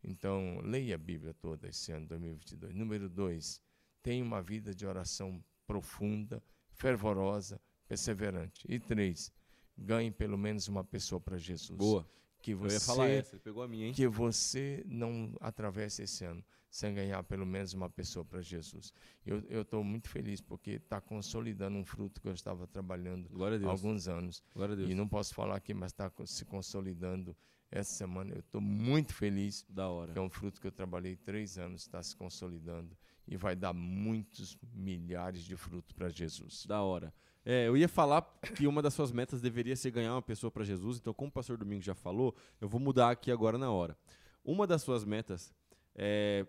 Então, 0.03 0.59
leia 0.63 0.95
a 0.95 0.97
Bíblia 0.97 1.33
toda 1.33 1.67
esse 1.67 1.91
ano 1.91 2.07
2022. 2.07 2.75
Número 2.75 3.09
dois, 3.09 3.61
tenha 4.03 4.23
uma 4.23 4.41
vida 4.41 4.73
de 4.73 4.85
oração 4.85 5.43
profunda, 5.65 6.43
fervorosa, 6.71 7.59
perseverante. 7.87 8.65
E 8.69 8.79
três, 8.79 9.31
ganhe 9.77 10.11
pelo 10.11 10.37
menos 10.37 10.67
uma 10.67 10.83
pessoa 10.83 11.19
para 11.19 11.37
Jesus. 11.37 11.77
Boa. 11.77 12.07
Que 12.47 12.63
Eu 12.63 12.63
ia 12.63 12.79
você 12.79 12.85
falar 12.85 13.09
essa, 13.09 13.35
ele 13.35 13.41
pegou 13.41 13.63
a 13.63 13.67
minha, 13.67 13.91
que 13.93 14.07
você 14.07 14.83
não 14.87 15.35
atravesse 15.41 16.03
esse 16.03 16.23
ano 16.23 16.43
sem 16.69 16.93
ganhar 16.93 17.23
pelo 17.23 17.45
menos 17.45 17.73
uma 17.73 17.89
pessoa 17.89 18.23
para 18.23 18.41
Jesus. 18.41 18.93
Eu 19.25 19.61
estou 19.61 19.83
muito 19.83 20.09
feliz 20.09 20.41
porque 20.41 20.71
está 20.71 21.01
consolidando 21.01 21.77
um 21.77 21.85
fruto 21.85 22.21
que 22.21 22.27
eu 22.27 22.33
estava 22.33 22.67
trabalhando 22.67 23.27
há 23.67 23.71
alguns 23.71 24.07
anos. 24.07 24.43
E 24.91 24.93
não 24.93 25.07
posso 25.07 25.33
falar 25.33 25.55
aqui, 25.55 25.73
mas 25.73 25.91
está 25.91 26.11
se 26.25 26.45
consolidando 26.45 27.35
essa 27.71 27.93
semana. 27.95 28.33
Eu 28.33 28.39
estou 28.39 28.61
muito 28.61 29.13
feliz 29.13 29.65
Da 29.69 29.89
hora. 29.89 30.13
que 30.13 30.19
é 30.19 30.21
um 30.21 30.29
fruto 30.29 30.61
que 30.61 30.67
eu 30.67 30.71
trabalhei 30.71 31.15
três 31.15 31.57
anos, 31.57 31.81
está 31.81 32.01
se 32.01 32.15
consolidando 32.15 32.95
e 33.27 33.35
vai 33.35 33.55
dar 33.55 33.73
muitos 33.73 34.57
milhares 34.73 35.43
de 35.43 35.55
frutos 35.57 35.91
para 35.91 36.09
Jesus. 36.09 36.65
Da 36.65 36.81
hora. 36.81 37.13
É, 37.49 37.65
eu 37.65 37.77
ia 37.77 37.87
falar 37.87 38.23
que 38.57 38.67
uma 38.67 38.81
das 38.81 38.93
suas 38.93 39.09
metas 39.09 39.39
deveria 39.39 39.73
ser 39.73 39.89
ganhar 39.89 40.13
uma 40.13 40.21
pessoa 40.21 40.51
para 40.51 40.65
Jesus, 40.65 40.97
então, 40.97 41.13
como 41.13 41.29
o 41.29 41.31
pastor 41.31 41.57
Domingos 41.57 41.85
já 41.85 41.95
falou, 41.95 42.35
eu 42.59 42.67
vou 42.67 42.77
mudar 42.77 43.09
aqui 43.09 43.31
agora 43.31 43.57
na 43.57 43.71
hora. 43.71 43.97
Uma 44.43 44.67
das 44.67 44.81
suas 44.81 45.05
metas 45.05 45.53
é, 45.95 46.45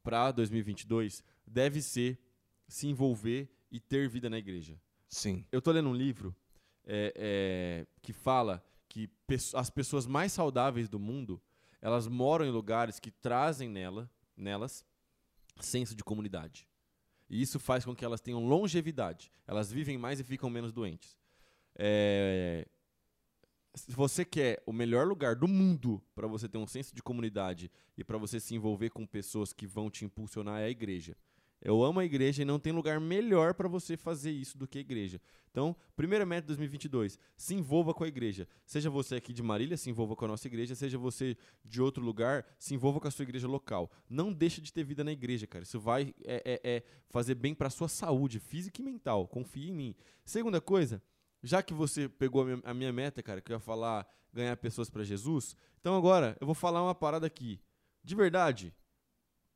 para 0.00 0.30
2022 0.30 1.24
deve 1.44 1.82
ser 1.82 2.20
se 2.68 2.86
envolver 2.86 3.50
e 3.68 3.80
ter 3.80 4.08
vida 4.08 4.30
na 4.30 4.38
igreja. 4.38 4.80
Sim. 5.08 5.44
Eu 5.50 5.60
tô 5.60 5.72
lendo 5.72 5.88
um 5.88 5.94
livro 5.94 6.32
é, 6.86 7.12
é, 7.16 7.86
que 8.00 8.12
fala 8.12 8.64
que 8.88 9.10
as 9.54 9.70
pessoas 9.70 10.06
mais 10.06 10.30
saudáveis 10.30 10.88
do 10.88 11.00
mundo 11.00 11.42
elas 11.82 12.06
moram 12.06 12.46
em 12.46 12.50
lugares 12.52 13.00
que 13.00 13.10
trazem 13.10 13.68
nela, 13.68 14.08
nelas 14.36 14.84
senso 15.58 15.96
de 15.96 16.04
comunidade. 16.04 16.67
E 17.28 17.40
isso 17.42 17.58
faz 17.58 17.84
com 17.84 17.94
que 17.94 18.04
elas 18.04 18.20
tenham 18.20 18.46
longevidade. 18.46 19.30
Elas 19.46 19.70
vivem 19.70 19.98
mais 19.98 20.20
e 20.20 20.24
ficam 20.24 20.48
menos 20.48 20.72
doentes. 20.72 21.16
É... 21.76 22.66
Se 23.74 23.92
você 23.92 24.24
quer 24.24 24.62
o 24.66 24.72
melhor 24.72 25.06
lugar 25.06 25.36
do 25.36 25.46
mundo 25.46 26.02
para 26.14 26.26
você 26.26 26.48
ter 26.48 26.58
um 26.58 26.66
senso 26.66 26.94
de 26.94 27.02
comunidade 27.02 27.70
e 27.96 28.02
para 28.02 28.18
você 28.18 28.40
se 28.40 28.54
envolver 28.54 28.90
com 28.90 29.06
pessoas 29.06 29.52
que 29.52 29.66
vão 29.66 29.90
te 29.90 30.04
impulsionar, 30.04 30.60
é 30.60 30.64
a 30.64 30.70
igreja. 30.70 31.16
Eu 31.60 31.82
amo 31.82 31.98
a 31.98 32.04
igreja 32.04 32.42
e 32.42 32.44
não 32.44 32.58
tem 32.58 32.72
lugar 32.72 33.00
melhor 33.00 33.52
para 33.52 33.68
você 33.68 33.96
fazer 33.96 34.30
isso 34.30 34.56
do 34.56 34.66
que 34.66 34.78
a 34.78 34.80
igreja. 34.80 35.20
Então, 35.50 35.74
primeira 35.96 36.24
meta 36.24 36.42
de 36.42 36.46
2022, 36.48 37.18
se 37.36 37.54
envolva 37.54 37.92
com 37.92 38.04
a 38.04 38.08
igreja. 38.08 38.46
Seja 38.64 38.88
você 38.88 39.16
aqui 39.16 39.32
de 39.32 39.42
Marília, 39.42 39.76
se 39.76 39.90
envolva 39.90 40.14
com 40.14 40.24
a 40.24 40.28
nossa 40.28 40.46
igreja. 40.46 40.74
Seja 40.74 40.96
você 40.96 41.36
de 41.64 41.82
outro 41.82 42.04
lugar, 42.04 42.46
se 42.58 42.74
envolva 42.74 43.00
com 43.00 43.08
a 43.08 43.10
sua 43.10 43.24
igreja 43.24 43.48
local. 43.48 43.90
Não 44.08 44.32
deixe 44.32 44.60
de 44.60 44.72
ter 44.72 44.84
vida 44.84 45.02
na 45.02 45.10
igreja, 45.10 45.46
cara. 45.46 45.64
Isso 45.64 45.80
vai 45.80 46.14
é, 46.24 46.42
é, 46.44 46.76
é 46.76 46.82
fazer 47.08 47.34
bem 47.34 47.54
para 47.54 47.70
sua 47.70 47.88
saúde 47.88 48.38
física 48.38 48.80
e 48.80 48.84
mental. 48.84 49.26
Confie 49.26 49.70
em 49.70 49.74
mim. 49.74 49.94
Segunda 50.24 50.60
coisa, 50.60 51.02
já 51.42 51.62
que 51.62 51.74
você 51.74 52.08
pegou 52.08 52.42
a 52.42 52.44
minha, 52.44 52.60
a 52.64 52.74
minha 52.74 52.92
meta, 52.92 53.22
cara, 53.22 53.40
que 53.40 53.50
eu 53.50 53.56
ia 53.56 53.60
falar 53.60 54.06
ganhar 54.32 54.56
pessoas 54.58 54.90
para 54.90 55.02
Jesus, 55.02 55.56
então 55.80 55.96
agora 55.96 56.36
eu 56.40 56.46
vou 56.46 56.54
falar 56.54 56.82
uma 56.82 56.94
parada 56.94 57.26
aqui. 57.26 57.60
De 58.04 58.14
verdade, 58.14 58.74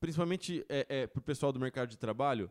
principalmente 0.03 0.67
é, 0.69 0.85
é, 0.89 1.07
pro 1.07 1.23
pessoal 1.23 1.53
do 1.53 1.61
mercado 1.61 1.89
de 1.89 1.97
trabalho, 1.97 2.51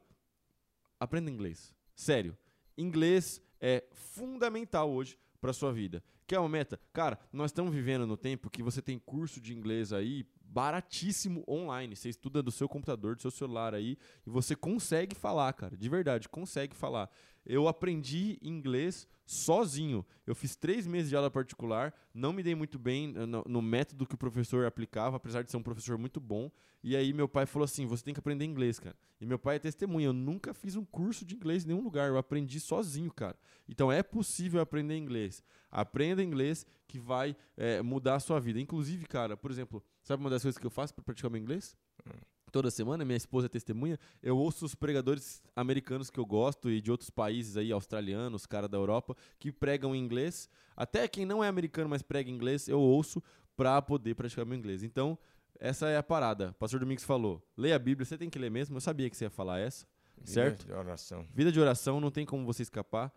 aprenda 0.98 1.30
inglês. 1.30 1.76
Sério. 1.94 2.38
Inglês 2.78 3.42
é 3.60 3.84
fundamental 3.92 4.90
hoje 4.90 5.20
para 5.42 5.52
sua 5.52 5.74
vida. 5.74 6.02
Quer 6.26 6.40
uma 6.40 6.48
meta? 6.48 6.80
Cara, 6.94 7.20
nós 7.30 7.52
estamos 7.52 7.74
vivendo 7.74 8.08
no 8.08 8.16
tempo 8.16 8.50
que 8.50 8.64
você 8.64 8.82
tem 8.82 8.98
curso 8.98 9.42
de 9.42 9.54
inglês 9.54 9.92
aí 9.92 10.26
baratíssimo 10.42 11.44
online. 11.46 11.94
Você 11.94 12.08
estuda 12.08 12.42
do 12.42 12.52
seu 12.52 12.70
computador, 12.70 13.18
do 13.18 13.22
seu 13.22 13.32
celular 13.32 13.74
aí 13.74 13.98
e 14.26 14.30
você 14.30 14.56
consegue 14.56 15.14
falar, 15.14 15.52
cara. 15.52 15.76
De 15.76 15.90
verdade, 15.90 16.30
consegue 16.30 16.74
falar. 16.74 17.10
Eu 17.46 17.68
aprendi 17.68 18.38
inglês 18.42 19.08
sozinho. 19.26 20.06
Eu 20.28 20.36
fiz 20.36 20.56
três 20.56 20.86
meses 20.86 21.10
de 21.10 21.16
aula 21.16 21.32
particular, 21.32 21.94
não 22.14 22.34
me 22.34 22.44
dei 22.44 22.54
muito 22.54 22.78
bem 22.78 23.08
no, 23.14 23.44
no, 23.48 23.62
método 23.62 24.06
que 24.06 24.16
o 24.16 24.18
professor 24.18 24.66
aplicava, 24.66 25.18
apesar 25.18 25.42
de 25.42 25.50
ser 25.50 25.58
um 25.58 25.64
professor 25.64 25.98
muito 25.98 26.20
bom. 26.20 26.52
E 26.84 26.96
aí 26.96 27.14
meu 27.14 27.28
pai 27.28 27.46
falou 27.46 27.64
assim: 27.64 27.86
você 27.86 28.04
tem 28.04 28.14
que 28.14 28.20
aprender 28.20 28.46
inglês, 28.46 28.80
cara. 28.80 28.96
E 29.20 29.26
meu 29.26 29.40
pai 29.40 29.56
é 29.56 29.60
testemunha. 29.60 30.08
Eu 30.08 30.14
nunca 30.14 30.54
fiz 30.54 30.76
um 30.76 30.84
curso 30.84 31.24
de 31.26 31.36
inglês 31.36 31.64
em 31.64 31.70
nenhum 31.70 31.82
lugar. 31.82 32.10
Eu 32.10 32.18
aprendi 32.18 32.60
sozinho, 32.60 33.12
cara. 33.12 33.38
Então 33.68 33.92
é 33.92 34.04
possível 34.04 34.62
aprender 34.62 34.98
inglês. 34.98 35.44
Aprenda 35.70 36.24
inglês 36.24 36.66
que 36.88 37.00
vai 37.00 37.36
é, 37.56 37.82
mudar 37.82 38.16
a 38.16 38.20
sua 38.20 38.40
vida. 38.40 38.60
Inclusive, 38.60 39.06
cara, 39.06 39.38
por 39.38 39.50
exemplo, 39.50 39.84
sabe 40.04 40.22
uma 40.22 40.30
das 40.30 40.42
coisas 40.42 40.60
que 40.60 40.66
eu 40.66 40.72
faço 40.72 40.94
para 40.94 41.04
praticar 41.04 41.32
meu 41.32 41.42
inglês? 41.42 41.78
Hum 42.06 42.32
toda 42.52 42.70
semana, 42.70 43.06
minha 43.06 43.18
esposa 43.18 43.48
é 43.48 43.50
testemunha, 43.50 44.00
eu 44.22 44.38
ouço 44.38 44.66
os 44.66 44.76
pregadores 44.76 45.42
americanos 45.56 46.10
que 46.10 46.20
eu 46.20 46.26
gosto 46.26 46.70
e 46.70 46.82
de 46.82 46.92
outros 46.92 47.10
países 47.10 47.58
aí, 47.58 47.72
australianos, 47.72 48.46
cara 48.46 48.68
da 48.68 48.78
Europa, 48.78 49.16
que 49.40 49.52
pregam 49.52 49.96
inglês. 49.96 50.50
Até 50.76 51.08
quem 51.08 51.26
não 51.26 51.44
é 51.44 51.48
americano, 51.48 51.90
mas 51.90 52.02
prega 52.02 52.30
inglês, 52.30 52.68
eu 52.68 52.80
ouço 52.80 53.24
para 53.56 53.82
poder 53.82 54.16
praticar 54.16 54.46
meu 54.46 54.58
inglês. 54.58 54.84
Então, 54.84 55.18
essa 55.60 55.88
é 55.88 55.98
a 55.98 56.04
parada. 56.04 56.50
O 56.50 56.54
pastor 56.56 56.80
Domingos 56.80 57.04
falou: 57.04 57.42
leia 57.56 57.76
a 57.76 57.80
Bíblia, 57.80 58.06
você 58.06 58.18
tem 58.18 58.30
que 58.30 58.40
ler 58.40 58.50
mesmo. 58.50 58.76
Eu 58.76 58.82
sabia 58.82 59.10
que 59.10 59.16
você 59.16 59.26
ia 59.26 59.30
falar 59.30 59.60
essa, 59.60 59.86
certo? 60.24 60.64
Vida 60.66 60.74
de 60.74 60.80
oração. 60.80 61.28
Vida 61.34 61.52
de 61.52 61.60
oração, 61.60 62.02
não 62.02 62.10
tem 62.10 62.26
como 62.26 62.46
você 62.46 62.64
escapar. 62.64 63.14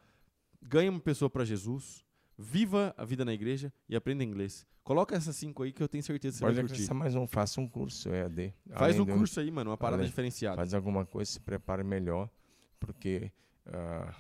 Ganhe 0.60 0.90
uma 0.90 1.00
pessoa 1.00 1.30
para 1.30 1.44
Jesus. 1.44 2.03
Viva 2.36 2.94
a 2.96 3.04
vida 3.04 3.24
na 3.24 3.32
igreja 3.32 3.72
e 3.88 3.94
aprenda 3.94 4.24
inglês. 4.24 4.66
Coloca 4.82 5.14
essas 5.16 5.34
cinco 5.36 5.62
aí 5.62 5.72
que 5.72 5.82
eu 5.82 5.88
tenho 5.88 6.04
certeza 6.04 6.34
que 6.34 6.38
você 6.38 6.44
Pode 6.44 6.56
vai 6.56 6.68
curtir. 6.68 6.92
mais 6.92 7.14
um, 7.14 7.26
faça 7.26 7.60
um 7.60 7.68
curso 7.68 8.10
EAD. 8.10 8.52
Faz 8.70 8.98
um 8.98 9.06
curso 9.06 9.40
aí, 9.40 9.50
mano, 9.50 9.70
uma 9.70 9.78
parada 9.78 10.02
além, 10.02 10.08
diferenciada. 10.08 10.56
Faz 10.56 10.74
alguma 10.74 11.06
coisa, 11.06 11.30
se 11.30 11.40
prepare 11.40 11.82
melhor, 11.82 12.28
porque 12.78 13.32
uh, 13.66 14.14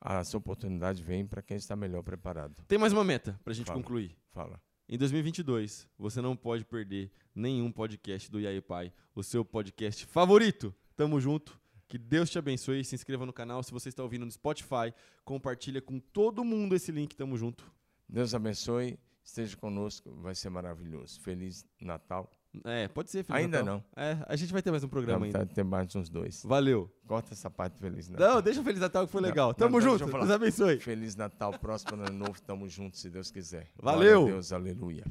as 0.00 0.32
oportunidades 0.34 1.00
vêm 1.00 1.26
para 1.26 1.42
quem 1.42 1.56
está 1.56 1.76
melhor 1.76 2.02
preparado. 2.02 2.54
Tem 2.66 2.78
mais 2.78 2.92
uma 2.92 3.04
meta 3.04 3.38
para 3.44 3.52
a 3.52 3.54
gente 3.54 3.66
Fala. 3.66 3.78
concluir. 3.78 4.16
Fala. 4.32 4.60
Em 4.88 4.96
2022, 4.96 5.86
você 5.98 6.22
não 6.22 6.34
pode 6.34 6.64
perder 6.64 7.10
nenhum 7.34 7.70
podcast 7.70 8.30
do 8.30 8.40
Yai 8.40 8.60
Pai, 8.62 8.90
o 9.14 9.22
seu 9.22 9.44
podcast 9.44 10.06
favorito. 10.06 10.74
Tamo 10.96 11.20
junto. 11.20 11.60
Que 11.88 11.96
Deus 11.96 12.28
te 12.28 12.38
abençoe. 12.38 12.84
Se 12.84 12.94
inscreva 12.94 13.24
no 13.24 13.32
canal. 13.32 13.62
Se 13.62 13.72
você 13.72 13.88
está 13.88 14.02
ouvindo 14.02 14.26
no 14.26 14.30
Spotify, 14.30 14.92
compartilha 15.24 15.80
com 15.80 15.98
todo 15.98 16.44
mundo 16.44 16.76
esse 16.76 16.92
link. 16.92 17.16
Tamo 17.16 17.36
junto. 17.36 17.64
Deus 18.06 18.34
abençoe. 18.34 18.98
Esteja 19.24 19.56
conosco. 19.56 20.10
Vai 20.20 20.34
ser 20.34 20.50
maravilhoso. 20.50 21.20
Feliz 21.20 21.64
Natal. 21.80 22.30
É, 22.64 22.88
pode 22.88 23.10
ser. 23.10 23.24
Feliz 23.24 23.44
ainda 23.44 23.62
Natal. 23.62 23.84
não. 23.96 24.02
É, 24.02 24.18
a 24.26 24.36
gente 24.36 24.52
vai 24.52 24.62
ter 24.62 24.70
mais 24.70 24.84
um 24.84 24.88
programa 24.88 25.20
não, 25.20 25.26
ainda. 25.26 25.38
Vai 25.38 25.46
ter 25.46 25.64
mais 25.64 25.94
uns 25.96 26.08
dois. 26.08 26.42
Valeu. 26.44 26.90
Corta 27.06 27.32
essa 27.32 27.50
parte 27.50 27.78
Feliz 27.78 28.08
Natal. 28.08 28.34
Não, 28.34 28.42
deixa 28.42 28.60
o 28.60 28.64
Feliz 28.64 28.80
Natal 28.80 29.06
que 29.06 29.12
foi 29.12 29.20
legal. 29.20 29.54
Tamo 29.54 29.80
não, 29.80 29.98
junto. 29.98 30.10
Deus 30.10 30.30
abençoe. 30.30 30.80
Feliz 30.80 31.16
Natal, 31.16 31.58
próximo 31.58 32.02
ano 32.02 32.12
novo. 32.12 32.40
Tamo 32.42 32.68
juntos, 32.68 33.00
se 33.00 33.10
Deus 33.10 33.30
quiser. 33.30 33.66
Valeu. 33.76 34.26
Deus, 34.26 34.52
aleluia. 34.52 35.04